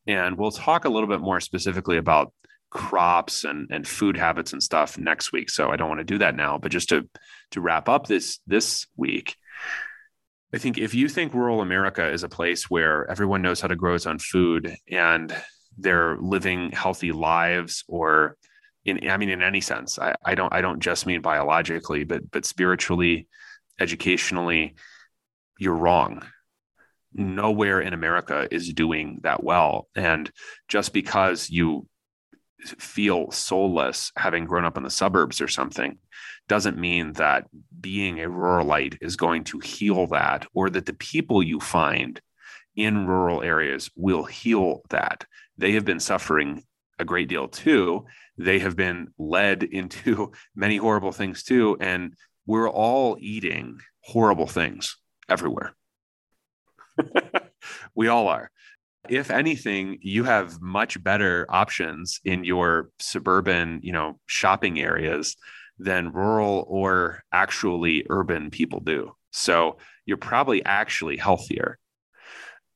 And 0.07 0.37
we'll 0.37 0.51
talk 0.51 0.85
a 0.85 0.89
little 0.89 1.09
bit 1.09 1.21
more 1.21 1.41
specifically 1.41 1.97
about 1.97 2.33
crops 2.71 3.45
and 3.45 3.69
and 3.71 3.87
food 3.87 4.17
habits 4.17 4.53
and 4.53 4.63
stuff 4.63 4.97
next 4.97 5.33
week. 5.33 5.51
So 5.51 5.71
I 5.71 5.77
don't 5.77 5.89
want 5.89 6.01
to 6.01 6.05
do 6.05 6.19
that 6.19 6.37
now. 6.37 6.59
But 6.59 6.71
just 6.71 6.89
to 6.91 7.09
to 7.53 7.61
wrap 7.61 7.89
up 7.89 8.07
this 8.07 8.39
this 8.47 8.87
week, 8.97 9.37
I 10.53 10.59
think 10.59 10.79
if 10.79 10.95
you 10.95 11.09
think 11.09 11.35
rural 11.35 11.61
America 11.61 12.09
is 12.09 12.23
a 12.23 12.29
place 12.29 12.69
where 12.69 13.09
everyone 13.11 13.43
knows 13.43 13.61
how 13.61 13.69
to 13.69 13.77
grow 13.77 13.95
its 13.95 14.07
own 14.07 14.19
food 14.19 14.75
and 14.91 15.35
they're 15.79 16.17
living 16.19 16.73
healthy 16.73 17.13
lives 17.13 17.85
or 17.89 18.37
in 18.85 19.09
I 19.09 19.17
mean 19.17 19.31
in 19.31 19.43
any 19.43 19.61
sense, 19.61 19.99
I, 19.99 20.15
I 20.25 20.35
don't 20.35 20.53
I 20.53 20.61
don't 20.61 20.81
just 20.81 21.07
mean 21.07 21.21
biologically, 21.21 22.05
but 22.05 22.31
but 22.31 22.45
spiritually, 22.45 23.29
educationally, 23.79 24.75
you're 25.59 25.77
wrong 25.77 26.23
nowhere 27.13 27.81
in 27.81 27.93
America 27.93 28.47
is 28.51 28.73
doing 28.73 29.21
that 29.23 29.43
well. 29.43 29.89
And 29.95 30.31
just 30.69 30.93
because 30.93 31.51
you 31.51 31.87
feel 32.61 33.31
soulless 33.31 34.13
having 34.17 34.45
grown 34.45 34.65
up 34.65 34.77
in 34.77 34.83
the 34.83 34.91
suburbs 34.91 35.41
or 35.41 35.49
something 35.49 35.99
doesn't 36.51 36.77
mean 36.77 37.13
that 37.13 37.47
being 37.81 38.19
a 38.19 38.29
ruralite 38.29 38.99
is 39.01 39.15
going 39.15 39.45
to 39.45 39.61
heal 39.61 40.09
that 40.09 40.45
or 40.53 40.69
that 40.69 40.85
the 40.85 40.93
people 40.93 41.45
you 41.45 41.61
find 41.61 42.21
in 42.75 43.07
rural 43.07 43.41
areas 43.41 43.89
will 43.95 44.25
heal 44.25 44.83
that. 44.91 45.25
They 45.59 45.71
have 45.75 45.85
been 45.85 46.01
suffering 46.01 46.65
a 46.99 47.05
great 47.05 47.29
deal 47.29 47.47
too. 47.47 48.07
They 48.37 48.59
have 48.59 48.75
been 48.75 49.15
led 49.17 49.63
into 49.63 50.33
many 50.57 50.77
horrible 50.77 51.13
things 51.13 51.45
too. 51.45 51.77
And 51.79 52.15
we're 52.47 52.69
all 52.69 53.17
eating 53.21 53.79
horrible 54.03 54.49
things 54.49 54.97
everywhere. 55.29 55.77
we 57.95 58.09
all 58.09 58.27
are. 58.27 58.51
If 59.09 59.31
anything, 59.31 59.99
you 60.03 60.25
have 60.25 60.61
much 60.61 61.01
better 61.01 61.47
options 61.49 62.21
in 62.25 62.43
your 62.43 62.91
suburban, 62.99 63.79
you 63.85 63.93
know, 63.93 64.19
shopping 64.27 64.81
areas 64.81 65.37
than 65.81 66.13
rural 66.13 66.65
or 66.69 67.25
actually 67.33 68.07
urban 68.11 68.51
people 68.51 68.81
do. 68.81 69.15
So 69.33 69.79
you're 70.07 70.17
probably 70.17 70.65
actually 70.65 71.17
healthier. 71.17 71.79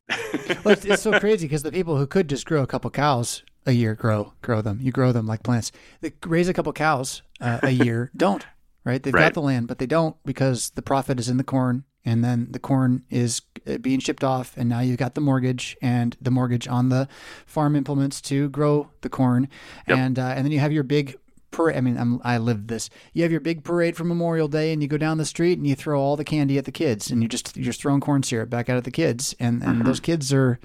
well, 0.09 0.73
it's, 0.73 0.85
it's, 0.85 1.03
so 1.03 1.19
crazy 1.19 1.47
because 1.47 1.63
the 1.63 1.73
people 1.73 1.97
who 1.97 2.07
could 2.07 2.29
just 2.29 2.47
grow 2.47 2.63
a 2.63 2.67
couple 2.67 2.91
cows 2.91 3.43
a 3.67 3.73
year 3.73 3.95
grow 3.95 4.35
grow 4.43 4.61
them. 4.61 4.79
You 4.81 4.93
grow 4.93 5.13
them 5.13 5.27
like 5.27 5.43
plants. 5.43 5.73
They 6.03 6.13
raise 6.27 6.49
a 6.49 6.53
couple 6.53 6.73
cows 6.75 7.23
uh, 7.41 7.61
a 7.63 7.71
year 7.71 8.11
don't 8.17 8.45
right. 8.85 9.03
They've 9.03 9.15
right. 9.15 9.23
got 9.23 9.35
the 9.35 9.43
land, 9.43 9.67
but 9.67 9.79
they 9.79 9.87
don't 9.87 10.17
because 10.25 10.71
the 10.71 10.83
profit 10.83 11.19
is 11.19 11.29
in 11.29 11.39
the 11.39 11.45
corn 11.45 11.85
and 12.05 12.23
then 12.23 12.49
the 12.51 12.59
corn 12.59 13.05
is 13.09 13.41
uh, 13.67 13.79
being 13.79 13.99
shipped 13.99 14.23
off 14.23 14.55
and 14.57 14.69
now 14.69 14.81
you've 14.81 14.99
got 14.99 15.15
the 15.15 15.21
mortgage 15.21 15.77
and 15.81 16.17
the 16.21 16.31
mortgage 16.31 16.69
on 16.69 16.91
the 16.91 17.09
farm 17.47 17.75
implements 17.75 18.21
to 18.21 18.51
grow 18.51 18.91
the 19.01 19.09
corn 19.09 19.49
yep. 19.89 19.99
and 19.99 20.19
uh, 20.19 20.35
and 20.37 20.45
then 20.45 20.53
you 20.53 20.61
have 20.61 20.73
your 20.73 20.85
big 20.85 21.17
parade 21.55 21.77
I 21.77 21.81
mean 21.81 21.97
I'm, 21.97 22.21
i 22.25 22.39
lived 22.39 22.69
this 22.69 22.91
you 23.13 23.23
have 23.23 23.33
your 23.33 23.41
big 23.41 23.65
parade 23.65 23.97
for 23.97 24.05
Memorial 24.05 24.49
Day 24.49 24.73
and 24.73 24.83
you 24.83 24.89
go 24.89 24.99
down 24.99 25.19
the 25.19 25.25
street 25.25 25.59
and 25.59 25.67
you 25.67 25.75
throw 25.75 26.01
all 26.01 26.17
the 26.17 26.25
candy 26.25 26.59
at 26.59 26.65
the 26.65 26.73
kids 26.73 27.11
and 27.11 27.23
you 27.23 27.29
just 27.29 27.57
you're 27.57 27.65
just 27.65 27.81
throwing 27.81 28.01
corn 28.01 28.23
syrup 28.23 28.51
back 28.51 28.69
out 28.69 28.77
at 28.77 28.85
the 28.85 28.91
kids 28.91 29.35
and 29.39 29.63
and 29.63 29.77
mm-hmm. 29.77 29.87
those 29.87 30.01
kids 30.01 30.33
are 30.33 30.59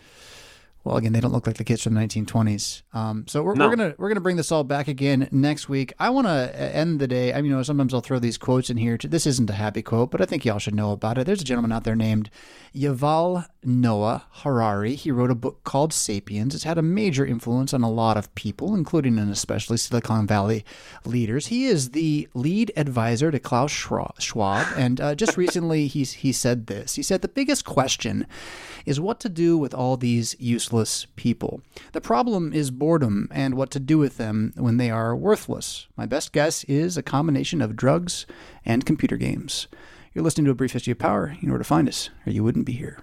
well, 0.83 0.95
again, 0.95 1.11
they 1.11 1.19
don't 1.19 1.33
look 1.33 1.45
like 1.45 1.57
the 1.57 1.63
kids 1.63 1.83
from 1.83 1.93
the 1.93 2.01
1920s. 2.01 2.83
Um, 2.93 3.27
so 3.27 3.43
we're, 3.43 3.53
no. 3.53 3.67
we're 3.67 3.75
gonna 3.75 3.95
we're 3.97 4.07
gonna 4.07 4.21
bring 4.21 4.37
this 4.37 4.51
all 4.51 4.63
back 4.63 4.87
again 4.87 5.27
next 5.31 5.67
week. 5.67 5.93
I 5.99 6.09
want 6.09 6.27
to 6.27 6.55
end 6.57 6.99
the 6.99 7.07
day. 7.07 7.33
I 7.33 7.37
mean, 7.41 7.51
you 7.51 7.57
know, 7.57 7.63
sometimes 7.63 7.93
I'll 7.93 8.01
throw 8.01 8.17
these 8.17 8.37
quotes 8.37 8.69
in 8.69 8.77
here. 8.77 8.97
This 8.97 9.27
isn't 9.27 9.49
a 9.49 9.53
happy 9.53 9.81
quote, 9.81 10.09
but 10.09 10.21
I 10.21 10.25
think 10.25 10.45
y'all 10.45 10.57
should 10.57 10.75
know 10.75 10.91
about 10.91 11.17
it. 11.17 11.25
There's 11.25 11.41
a 11.41 11.45
gentleman 11.45 11.73
out 11.73 11.83
there 11.83 11.97
named 11.97 12.29
Yuval 12.73 13.45
Noah 13.63 14.23
Harari. 14.31 14.95
He 14.95 15.11
wrote 15.11 15.31
a 15.31 15.35
book 15.35 15.63
called 15.63 15.91
*Sapiens*. 15.91 16.55
It's 16.55 16.63
had 16.63 16.77
a 16.77 16.81
major 16.81 17.25
influence 17.25 17.73
on 17.73 17.83
a 17.83 17.91
lot 17.91 18.15
of 18.17 18.33
people, 18.35 18.73
including 18.73 19.17
and 19.17 19.31
especially 19.31 19.77
Silicon 19.77 20.25
Valley 20.25 20.63
leaders. 21.05 21.47
He 21.47 21.65
is 21.65 21.91
the 21.91 22.29
lead 22.33 22.71
advisor 22.77 23.31
to 23.31 23.39
Klaus 23.39 23.71
Schwab, 23.71 24.65
and 24.77 25.01
uh, 25.01 25.15
just 25.15 25.37
recently 25.37 25.87
he's 25.87 26.13
he 26.13 26.31
said 26.31 26.67
this. 26.67 26.95
He 26.95 27.03
said 27.03 27.21
the 27.21 27.27
biggest 27.27 27.65
question 27.65 28.25
is 28.85 28.99
what 28.99 29.19
to 29.19 29.29
do 29.29 29.57
with 29.57 29.73
all 29.73 29.97
these 29.97 30.35
useless 30.39 31.05
people. 31.15 31.61
The 31.91 32.01
problem 32.01 32.53
is 32.53 32.71
boredom 32.71 33.27
and 33.31 33.55
what 33.55 33.71
to 33.71 33.79
do 33.79 33.97
with 33.97 34.17
them 34.17 34.53
when 34.55 34.77
they 34.77 34.89
are 34.89 35.15
worthless. 35.15 35.87
My 35.97 36.05
best 36.05 36.31
guess 36.31 36.63
is 36.63 36.97
a 36.97 37.03
combination 37.03 37.61
of 37.61 37.75
drugs 37.75 38.25
and 38.65 38.85
computer 38.85 39.17
games. 39.17 39.67
You're 40.13 40.23
listening 40.23 40.45
to 40.45 40.51
A 40.51 40.55
Brief 40.55 40.71
History 40.71 40.91
of 40.91 40.99
Power. 40.99 41.35
You 41.39 41.47
know 41.47 41.53
where 41.53 41.59
to 41.59 41.63
find 41.63 41.87
us, 41.87 42.09
or 42.25 42.31
you 42.31 42.43
wouldn't 42.43 42.65
be 42.65 42.73
here. 42.73 42.99